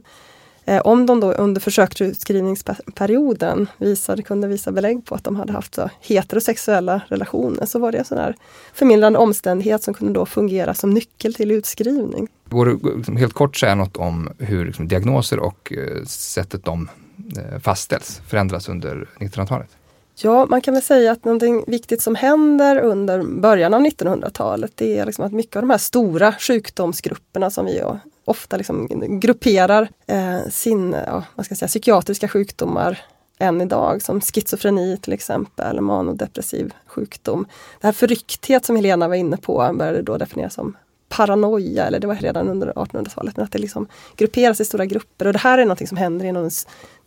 Eh, 0.66 0.82
om 0.82 1.06
de 1.06 1.20
då 1.20 1.32
under 1.32 1.62
försöksutskrivningsperioden 1.62 3.68
visade, 3.78 4.24
kunde 4.24 4.48
visa 4.48 4.72
belägg 4.72 5.06
på 5.06 5.16
att 5.16 5.24
de 5.24 5.36
hade 5.36 5.54
haft 5.54 5.76
så 5.76 5.90
heterosexuella 6.02 7.02
relationer 7.08 7.66
så 7.66 7.80
var 7.80 7.92
det 7.92 7.98
en 7.98 8.06
sån 8.06 8.18
här 8.18 8.36
förmildrande 8.74 9.20
omständighet 9.20 9.84
som 9.84 9.94
kunde 9.94 10.14
då 10.14 10.26
fungera 10.26 10.74
som 10.74 10.90
nyckel 10.90 11.34
till 11.34 11.52
utskrivning. 11.52 12.28
Går 12.50 12.66
det 12.66 12.98
liksom 12.98 13.18
helt 13.18 13.34
kort 13.34 13.58
säga 13.58 13.76
något 13.76 13.98
om 13.98 14.30
hur 14.40 14.66
liksom, 14.66 14.88
diagnoser 14.88 15.40
och 15.40 15.74
eh, 15.74 16.04
sättet 16.06 16.66
de 16.66 16.90
eh, 17.38 17.60
fastställs 17.60 18.22
förändras 18.28 18.70
under 18.70 19.08
1900-talet? 19.20 19.70
Ja, 20.16 20.46
man 20.46 20.62
kan 20.62 20.74
väl 20.74 20.84
säga 20.84 21.12
att 21.12 21.26
någonting 21.26 21.64
viktigt 21.68 22.02
som 22.02 22.16
händer 22.16 22.78
under 22.78 23.24
början 23.24 23.74
av 23.74 23.82
1900-talet 23.82 24.72
det 24.76 24.98
är 24.98 25.06
liksom 25.06 25.26
att 25.26 25.32
mycket 25.32 25.56
av 25.56 25.62
de 25.62 25.70
här 25.70 25.78
stora 25.78 26.32
sjukdomsgrupperna 26.32 27.50
som 27.50 27.66
vi 27.66 27.82
ofta 28.26 28.58
liksom 28.58 28.88
grupperar 29.20 29.90
eh, 30.08 30.40
sin, 30.50 30.96
ja, 31.08 31.24
vad 31.36 31.46
ska 31.46 31.52
jag 31.52 31.60
säga, 31.60 31.68
psykiatriska 31.68 32.28
sjukdomar 32.28 33.02
än 33.40 33.62
idag, 33.62 34.02
som 34.02 34.22
schizofreni 34.22 34.98
till 34.98 35.14
exempel, 35.14 35.82
manodepressiv 35.82 36.74
sjukdom. 36.86 37.46
Det 37.82 37.88
här 37.88 37.94
förryckthet 37.94 38.66
som 38.66 38.76
Helena 38.76 39.08
var 39.08 39.16
inne 39.16 39.38
på 39.38 39.76
började 39.78 40.02
då 40.02 40.18
definieras 40.18 40.54
som 40.54 40.78
paranoia, 41.10 41.86
eller 41.86 42.00
det 42.00 42.08
var 42.08 42.16
redan 42.16 42.50
under 42.50 42.74
1800-talet, 42.74 43.38
men 43.38 43.46
att 43.46 43.52
det 43.52 43.60
liksom 43.60 43.88
grupperas 44.18 44.62
i 44.62 44.66
stora 44.66 44.86
grupper. 44.86 45.28
Och 45.28 45.34
det 45.34 45.40
här 45.40 45.58
är 45.58 45.66
något 45.66 45.88
som 45.88 45.98
händer 45.98 46.26
inom 46.26 46.42
den 46.42 46.52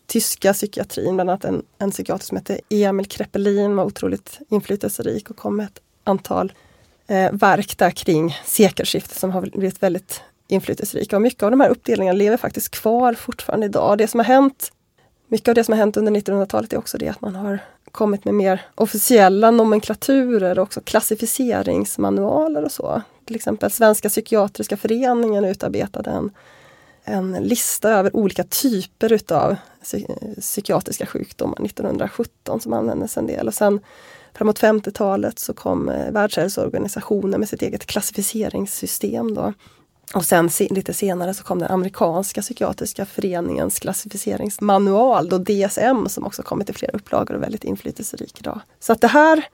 tyska 0.07 0.53
psykiatrin, 0.53 1.15
bland 1.15 1.31
annat 1.31 1.45
en, 1.45 1.63
en 1.79 1.91
psykiater 1.91 2.25
som 2.25 2.37
hette 2.37 2.61
Emil 2.69 3.07
Kreppelin, 3.07 3.77
var 3.77 3.85
otroligt 3.85 4.39
inflytelserik 4.49 5.31
och 5.31 5.37
kom 5.37 5.57
med 5.57 5.67
ett 5.67 5.81
antal 6.05 6.53
eh, 7.07 7.33
verk 7.33 7.79
där 7.79 7.91
kring 7.91 8.37
sekelskiftet 8.45 9.19
som 9.19 9.31
har 9.31 9.41
blivit 9.41 9.83
väldigt 9.83 10.23
inflytelserika. 10.49 11.17
Och 11.17 11.23
mycket 11.23 11.43
av 11.43 11.51
de 11.51 11.61
här 11.61 11.69
uppdelningarna 11.69 12.19
lever 12.19 12.37
faktiskt 12.37 12.71
kvar 12.71 13.15
fortfarande 13.15 13.67
idag. 13.67 13.99
Det 13.99 14.09
som 14.09 14.21
har 14.21 14.25
hänt, 14.25 14.73
mycket 15.29 15.49
av 15.49 15.55
det 15.55 15.65
som 15.65 15.73
har 15.73 15.79
hänt 15.79 15.97
under 15.97 16.13
1900-talet 16.13 16.73
är 16.73 16.79
också 16.79 16.99
det 16.99 17.09
att 17.09 17.21
man 17.21 17.35
har 17.35 17.59
kommit 17.91 18.25
med 18.25 18.35
mer 18.35 18.67
officiella 18.75 19.51
nomenklaturer 19.51 20.59
och 20.59 20.63
också 20.63 20.81
klassificeringsmanualer 20.81 22.65
och 22.65 22.73
så. 22.73 23.03
Till 23.25 23.37
exempel 23.37 23.71
Svenska 23.71 24.09
psykiatriska 24.09 24.77
föreningen 24.77 25.45
utarbetade 25.45 26.11
en, 26.11 26.31
en 27.07 27.33
lista 27.33 27.91
över 27.91 28.17
olika 28.17 28.45
typer 28.45 29.13
utav 29.13 29.57
psykiatriska 30.41 31.07
sjukdomar 31.07 31.65
1917 31.65 32.61
som 32.61 32.73
användes 32.73 33.17
en 33.17 33.27
del. 33.27 33.49
Och 33.49 33.55
sen 33.55 33.81
Framåt 34.35 34.61
50-talet 34.61 35.39
så 35.39 35.55
kom 35.55 35.89
eh, 35.89 36.11
Världshälsoorganisationen 36.11 37.41
med 37.41 37.49
sitt 37.49 37.63
eget 37.63 37.87
klassificeringssystem. 37.87 39.35
Då. 39.35 39.53
Och 40.15 40.25
sen 40.25 40.51
lite 40.71 40.95
senare 40.95 41.35
så 41.35 41.45
kom 41.45 41.59
den 41.59 41.71
amerikanska 41.71 42.43
psykiatriska 42.43 43.07
föreningens 43.07 43.79
klassificeringsmanual, 43.79 45.29
då 45.29 45.39
DSM, 45.39 46.09
som 46.09 46.25
också 46.27 46.43
kommit 46.43 46.71
i 46.71 46.73
flera 46.73 46.93
upplagor 46.93 47.31
och 47.31 47.37
är 47.37 47.43
väldigt 47.43 47.65
inflytelserik 47.65 48.41
idag. 48.41 48.61
Så 48.81 48.93
att 48.93 49.01
det 49.01 49.09
här 49.09 49.45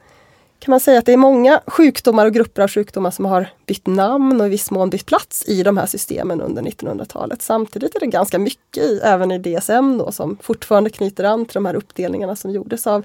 kan 0.62 0.72
man 0.72 0.80
säga 0.80 0.98
att 0.98 1.06
det 1.06 1.12
är 1.12 1.16
många 1.16 1.60
sjukdomar 1.66 2.26
och 2.26 2.32
grupper 2.32 2.62
av 2.62 2.68
sjukdomar 2.68 3.10
som 3.10 3.24
har 3.24 3.48
bytt 3.66 3.86
namn 3.86 4.40
och 4.40 4.46
i 4.46 4.50
viss 4.50 4.70
mån 4.70 4.90
bytt 4.90 5.06
plats 5.06 5.48
i 5.48 5.62
de 5.62 5.76
här 5.76 5.86
systemen 5.86 6.40
under 6.40 6.62
1900-talet. 6.62 7.42
Samtidigt 7.42 7.94
är 7.94 8.00
det 8.00 8.06
ganska 8.06 8.38
mycket 8.38 8.82
i, 8.84 9.00
även 9.04 9.30
i 9.30 9.38
DSM 9.38 9.98
då, 9.98 10.12
som 10.12 10.36
fortfarande 10.40 10.90
knyter 10.90 11.24
an 11.24 11.46
till 11.46 11.54
de 11.54 11.66
här 11.66 11.74
uppdelningarna 11.74 12.36
som 12.36 12.50
gjordes 12.50 12.86
av 12.86 13.04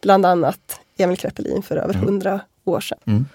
bland 0.00 0.26
annat 0.26 0.80
Emil 0.98 1.16
Kreppelin 1.16 1.62
för 1.62 1.76
över 1.76 1.94
hundra 1.94 2.30
mm. 2.30 2.42
år 2.64 2.80
sedan. 2.80 2.98
Mm. 3.04 3.26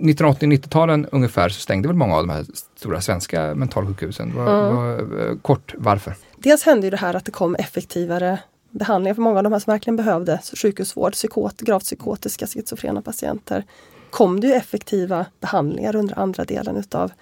1980-90-talen 0.00 1.06
ungefär 1.12 1.48
så 1.48 1.60
stängde 1.60 1.88
väl 1.88 1.96
många 1.96 2.16
av 2.16 2.26
de 2.26 2.32
här 2.32 2.44
stora 2.76 3.00
svenska 3.00 3.54
mentalsjukhusen. 3.54 4.34
Var, 4.34 4.64
mm. 4.64 4.76
var, 4.76 5.36
kort, 5.42 5.74
varför? 5.78 6.14
Dels 6.36 6.62
hände 6.62 6.86
ju 6.86 6.90
det 6.90 6.96
här 6.96 7.14
att 7.14 7.24
det 7.24 7.32
kom 7.32 7.54
effektivare 7.54 8.38
behandlingar 8.78 9.14
för 9.14 9.22
många 9.22 9.36
av 9.38 9.42
de 9.42 9.52
här 9.52 9.60
som 9.60 9.70
verkligen 9.70 9.96
behövde 9.96 10.40
sjukhusvård, 10.62 11.12
psykot, 11.12 11.60
gravt 11.60 11.84
psykotiska 11.84 12.46
schizofrena 12.46 13.02
patienter. 13.02 13.64
kom 14.10 14.40
det 14.40 14.46
ju 14.46 14.52
effektiva 14.52 15.26
behandlingar 15.40 15.96
under 15.96 16.18
andra 16.18 16.44
delen 16.44 16.76
utav 16.76 17.12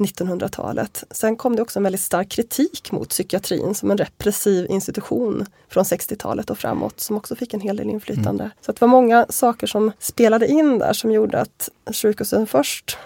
1900-talet. 0.00 1.04
Sen 1.10 1.36
kom 1.36 1.56
det 1.56 1.62
också 1.62 1.78
en 1.78 1.82
väldigt 1.82 2.00
stark 2.00 2.28
kritik 2.28 2.92
mot 2.92 3.08
psykiatrin 3.08 3.74
som 3.74 3.90
en 3.90 3.98
repressiv 3.98 4.66
institution 4.70 5.46
från 5.68 5.84
60-talet 5.84 6.50
och 6.50 6.58
framåt 6.58 7.00
som 7.00 7.16
också 7.16 7.36
fick 7.36 7.54
en 7.54 7.60
hel 7.60 7.76
del 7.76 7.90
inflytande. 7.90 8.44
Mm. 8.44 8.54
Så 8.60 8.72
det 8.72 8.80
var 8.80 8.88
många 8.88 9.26
saker 9.28 9.66
som 9.66 9.92
spelade 9.98 10.46
in 10.46 10.78
där 10.78 10.92
som 10.92 11.12
gjorde 11.12 11.40
att 11.40 11.68
sjukhusen 11.94 12.46
först, 12.46 12.98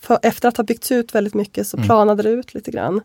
för, 0.00 0.18
efter 0.22 0.48
att 0.48 0.56
ha 0.56 0.64
byggts 0.64 0.92
ut 0.92 1.14
väldigt 1.14 1.34
mycket, 1.34 1.66
så 1.66 1.76
mm. 1.76 1.86
planade 1.86 2.22
det 2.22 2.30
ut 2.30 2.54
lite 2.54 2.70
grann. 2.70 3.00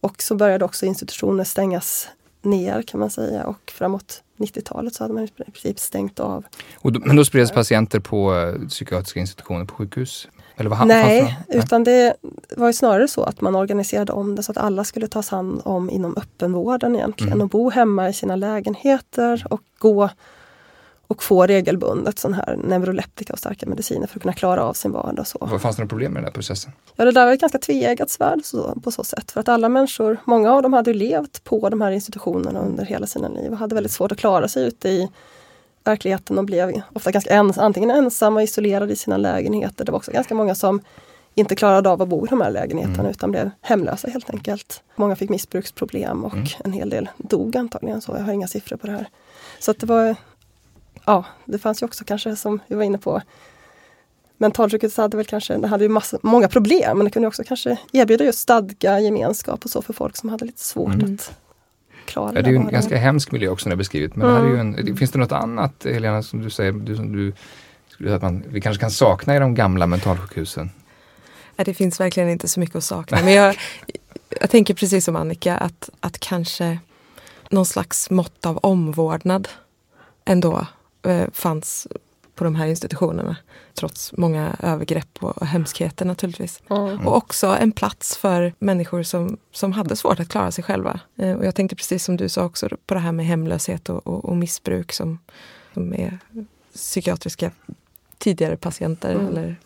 Och 0.00 0.22
så 0.22 0.34
började 0.34 0.64
också 0.64 0.86
institutioner 0.86 1.44
stängas 1.44 2.08
ner 2.42 2.82
kan 2.82 3.00
man 3.00 3.10
säga 3.10 3.46
och 3.46 3.70
framåt 3.70 4.22
90-talet 4.36 4.94
så 4.94 5.04
hade 5.04 5.14
man 5.14 5.24
i 5.24 5.28
princip 5.28 5.78
stängt 5.78 6.20
av. 6.20 6.44
Då, 6.82 7.00
men 7.04 7.16
då 7.16 7.24
spreds 7.24 7.52
patienter 7.52 8.00
på 8.00 8.36
eh, 8.36 8.68
psykiatriska 8.68 9.20
institutioner 9.20 9.64
på 9.64 9.74
sjukhus? 9.74 10.28
Eller 10.56 10.70
vad 10.70 10.86
Nej, 10.86 11.38
utan 11.48 11.84
det 11.84 12.14
var 12.56 12.66
ju 12.66 12.72
snarare 12.72 13.08
så 13.08 13.22
att 13.22 13.40
man 13.40 13.56
organiserade 13.56 14.12
om 14.12 14.34
det 14.34 14.42
så 14.42 14.52
att 14.52 14.58
alla 14.58 14.84
skulle 14.84 15.08
tas 15.08 15.28
hand 15.28 15.60
om 15.64 15.90
inom 15.90 16.16
öppenvården 16.16 16.96
egentligen 16.96 17.32
mm. 17.32 17.42
och 17.42 17.48
bo 17.48 17.70
hemma 17.70 18.08
i 18.08 18.12
sina 18.12 18.36
lägenheter 18.36 19.46
och 19.50 19.60
gå 19.78 20.10
och 21.10 21.22
få 21.22 21.46
regelbundet 21.46 22.18
sån 22.18 22.34
här 22.34 22.56
neuroleptika 22.64 23.32
och 23.32 23.38
starka 23.38 23.66
mediciner 23.66 24.06
för 24.06 24.18
att 24.18 24.22
kunna 24.22 24.32
klara 24.32 24.64
av 24.64 24.72
sin 24.72 24.92
vardag. 24.92 25.26
Så. 25.26 25.38
Vad 25.40 25.62
fanns 25.62 25.76
det 25.76 25.82
några 25.82 25.88
problem 25.88 26.12
med 26.12 26.22
den 26.22 26.24
här 26.24 26.32
processen? 26.32 26.72
Ja, 26.96 27.04
det 27.04 27.12
där 27.12 27.26
var 27.26 27.32
ett 27.32 27.40
ganska 27.40 27.58
tveeggat 27.58 28.10
svärd 28.10 28.40
så, 28.44 28.80
på 28.82 28.90
så 28.90 29.04
sätt. 29.04 29.30
För 29.30 29.40
att 29.40 29.48
alla 29.48 29.68
människor, 29.68 30.16
många 30.24 30.52
av 30.52 30.62
dem 30.62 30.72
hade 30.72 30.94
levt 30.94 31.44
på 31.44 31.68
de 31.68 31.80
här 31.80 31.90
institutionerna 31.90 32.60
under 32.60 32.84
hela 32.84 33.06
sina 33.06 33.28
liv 33.28 33.52
och 33.52 33.58
hade 33.58 33.74
väldigt 33.74 33.92
svårt 33.92 34.12
att 34.12 34.18
klara 34.18 34.48
sig 34.48 34.66
ute 34.66 34.88
i 34.88 35.08
verkligheten 35.84 36.38
och 36.38 36.44
blev 36.44 36.82
ofta 36.92 37.10
ganska 37.10 37.30
ens, 37.30 37.58
antingen 37.58 37.90
ensamma, 37.90 38.42
isolerade 38.42 38.92
i 38.92 38.96
sina 38.96 39.16
lägenheter. 39.16 39.84
Det 39.84 39.92
var 39.92 39.98
också 39.98 40.12
ganska 40.12 40.34
många 40.34 40.54
som 40.54 40.80
inte 41.34 41.56
klarade 41.56 41.90
av 41.90 42.02
att 42.02 42.08
bo 42.08 42.26
i 42.26 42.28
de 42.28 42.40
här 42.40 42.50
lägenheterna 42.50 42.98
mm. 42.98 43.10
utan 43.10 43.30
blev 43.30 43.50
hemlösa 43.60 44.08
helt 44.08 44.30
enkelt. 44.30 44.82
Många 44.96 45.16
fick 45.16 45.30
missbruksproblem 45.30 46.24
och 46.24 46.34
mm. 46.34 46.46
en 46.64 46.72
hel 46.72 46.90
del 46.90 47.08
dog 47.16 47.56
antagligen 47.56 48.00
så. 48.00 48.12
Jag 48.16 48.22
har 48.22 48.32
inga 48.32 48.48
siffror 48.48 48.76
på 48.76 48.86
det 48.86 48.92
här. 48.92 49.08
Så 49.58 49.72
det 49.72 49.86
var 49.86 50.16
Ja, 51.04 51.24
det 51.44 51.58
fanns 51.58 51.82
ju 51.82 51.86
också 51.86 52.04
kanske 52.04 52.36
som 52.36 52.60
vi 52.66 52.76
var 52.76 52.82
inne 52.82 52.98
på 52.98 53.22
Mentalsjukhuset 54.38 54.96
hade 54.96 55.16
väl 55.16 55.26
kanske, 55.26 55.56
det 55.56 55.68
hade 55.68 55.84
ju 55.84 55.88
massa, 55.88 56.18
många 56.22 56.48
problem 56.48 56.98
men 56.98 57.04
det 57.04 57.10
kunde 57.10 57.28
också 57.28 57.44
kanske 57.44 57.76
erbjuda 57.92 58.24
just 58.24 58.38
stadga, 58.38 59.00
gemenskap 59.00 59.64
och 59.64 59.70
så 59.70 59.82
för 59.82 59.92
folk 59.92 60.16
som 60.16 60.28
hade 60.28 60.44
lite 60.44 60.64
svårt 60.64 60.94
mm. 60.94 61.14
att 61.14 61.32
klara 62.04 62.32
ja, 62.34 62.42
det. 62.42 62.48
är 62.48 62.50
ju 62.50 62.56
en 62.56 62.68
ganska 62.68 62.96
hemsk 62.96 63.32
miljö 63.32 63.48
också 63.48 63.68
när 63.68 63.76
beskrivit. 63.76 64.16
Men 64.16 64.28
mm. 64.28 64.42
det 64.42 64.48
här 64.48 64.54
är 64.54 64.64
ju 64.64 64.88
en, 64.90 64.96
finns 64.96 65.10
det 65.10 65.18
något 65.18 65.32
annat 65.32 65.84
Helena 65.84 66.22
som 66.22 66.42
du 66.42 66.50
säger, 66.50 66.72
du, 66.72 66.96
som 66.96 67.12
du, 67.12 68.14
att 68.14 68.22
man, 68.22 68.44
vi 68.48 68.60
kanske 68.60 68.80
kan 68.80 68.90
sakna 68.90 69.36
i 69.36 69.38
de 69.38 69.54
gamla 69.54 69.86
mentalsjukhusen? 69.86 70.70
Nej, 71.56 71.64
det 71.64 71.74
finns 71.74 72.00
verkligen 72.00 72.28
inte 72.28 72.48
så 72.48 72.60
mycket 72.60 72.76
att 72.76 72.84
sakna. 72.84 73.18
Men 73.24 73.32
jag, 73.32 73.56
jag 74.40 74.50
tänker 74.50 74.74
precis 74.74 75.04
som 75.04 75.16
Annika 75.16 75.56
att, 75.56 75.90
att 76.00 76.18
kanske 76.20 76.78
någon 77.50 77.66
slags 77.66 78.10
mått 78.10 78.46
av 78.46 78.56
omvårdnad 78.56 79.48
ändå 80.24 80.66
fanns 81.32 81.86
på 82.40 82.44
de 82.44 82.54
här 82.54 82.66
institutionerna. 82.66 83.36
Trots 83.74 84.12
många 84.16 84.56
övergrepp 84.62 85.24
och 85.24 85.46
hemskheter 85.46 86.04
naturligtvis. 86.04 86.62
Mm. 86.70 87.06
Och 87.06 87.16
också 87.16 87.46
en 87.46 87.72
plats 87.72 88.16
för 88.16 88.54
människor 88.58 89.02
som, 89.02 89.38
som 89.52 89.72
hade 89.72 89.96
svårt 89.96 90.20
att 90.20 90.28
klara 90.28 90.50
sig 90.50 90.64
själva. 90.64 91.00
Eh, 91.16 91.36
och 91.36 91.46
jag 91.46 91.54
tänkte 91.54 91.76
precis 91.76 92.04
som 92.04 92.16
du 92.16 92.28
sa 92.28 92.44
också 92.44 92.68
på 92.86 92.94
det 92.94 93.00
här 93.00 93.12
med 93.12 93.26
hemlöshet 93.26 93.88
och, 93.88 94.06
och, 94.06 94.24
och 94.24 94.36
missbruk 94.36 94.92
som, 94.92 95.18
som 95.74 95.94
är 95.94 96.18
psykiatriska 96.74 97.50
tidigare 98.18 98.56
patienter 98.56 99.14
mm. 99.14 99.26
eller 99.26 99.56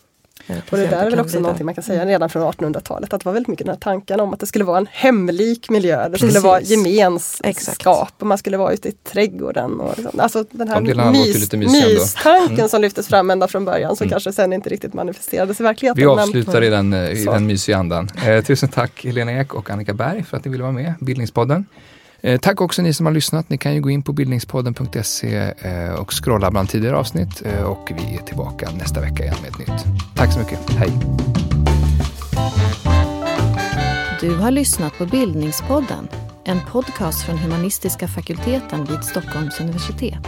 och 0.71 0.77
det 0.79 0.87
där 0.87 1.07
är 1.07 1.11
väl 1.11 1.21
också 1.21 1.41
någonting 1.41 1.67
man 1.67 1.75
kan 1.75 1.85
säga 1.85 2.07
redan 2.07 2.31
från 2.31 2.53
1800-talet, 2.53 3.13
att 3.13 3.21
det 3.21 3.25
var 3.27 3.33
väldigt 3.33 3.49
mycket 3.49 3.67
den 3.67 3.75
här 3.75 3.81
tanken 3.81 4.21
om 4.21 4.33
att 4.35 4.41
det 4.41 4.47
skulle 4.47 4.65
vara 4.65 4.79
en 4.79 4.89
hemlik 4.91 5.71
miljö, 5.71 6.05
det 6.05 6.11
Precis. 6.11 6.31
skulle 6.31 6.49
vara 6.49 6.61
gemenskap 6.61 8.13
och 8.19 8.27
man 8.27 8.39
skulle 8.39 8.57
vara 8.57 8.73
ute 8.73 8.89
i 8.89 8.93
trädgården. 8.93 9.81
Och 9.81 9.99
liksom. 9.99 10.21
Alltså 10.21 10.45
den 10.51 10.69
här 10.69 11.11
mys, 11.11 11.53
mystanken 11.53 12.55
mm. 12.55 12.69
som 12.69 12.81
lyftes 12.81 13.09
fram 13.09 13.31
ända 13.31 13.49
från 13.49 13.65
början 13.65 13.97
som 13.97 14.05
mm. 14.05 14.11
kanske 14.11 14.33
sen 14.33 14.53
inte 14.53 14.71
riktigt 14.71 14.95
manifesterades 14.95 15.61
i 15.61 15.63
verkligheten. 15.63 16.01
Vi 16.01 16.07
avslutar 16.07 16.63
i 16.63 16.71
den, 16.71 16.93
eh, 16.93 17.11
i 17.11 17.25
den 17.25 17.47
mysiga 17.47 17.77
andan. 17.77 18.11
Eh, 18.27 18.45
tusen 18.45 18.69
tack 18.69 19.05
Helena 19.05 19.33
Ek 19.33 19.55
och 19.55 19.71
Annika 19.71 19.95
Berg 19.95 20.25
för 20.25 20.37
att 20.37 20.45
ni 20.45 20.51
ville 20.51 20.63
vara 20.63 20.73
med, 20.73 20.95
Bildningspodden. 21.01 21.67
Eh, 22.25 22.41
tack 22.41 22.61
också 22.61 22.83
ni 22.83 22.93
som 22.93 23.07
har 23.07 23.13
lyssnat. 23.13 23.49
Ni 23.49 23.59
kan 23.59 23.75
ju 23.75 23.81
gå 23.81 23.91
in 23.91 24.03
på 24.03 24.13
bildningspodden.se 24.13 25.37
eh, 25.59 25.95
och 25.95 26.25
scrolla 26.25 26.51
bland 26.51 26.69
tidigare 26.69 26.97
avsnitt 26.97 27.43
eh, 27.45 27.63
och 27.63 27.93
vi 27.97 28.17
är 28.17 28.23
tillbaka 28.23 28.71
nästa 28.79 29.01
vecka 29.01 29.23
igen 29.23 29.37
med 29.43 29.51
ett 29.51 29.59
nytt. 29.59 29.85
Tack 30.15 30.33
så 30.33 30.39
mycket. 30.39 30.71
Hej! 30.71 30.91
Du 34.21 34.37
har 34.37 34.51
lyssnat 34.51 34.99
på 34.99 35.07
Bildningspodden, 35.07 36.09
en 36.45 36.61
podcast 36.71 37.27
från 37.27 37.39
humanistiska 37.39 38.09
fakulteten 38.09 38.85
vid 38.85 39.05
Stockholms 39.05 39.61
universitet. 39.61 40.27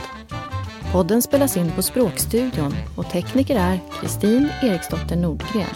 Podden 0.92 1.22
spelas 1.22 1.56
in 1.56 1.70
på 1.70 1.82
Språkstudion 1.82 2.74
och 2.96 3.10
tekniker 3.10 3.56
är 3.56 3.80
Kristin 4.00 4.48
Eriksdotter 4.62 5.16
Nordgren. 5.16 5.66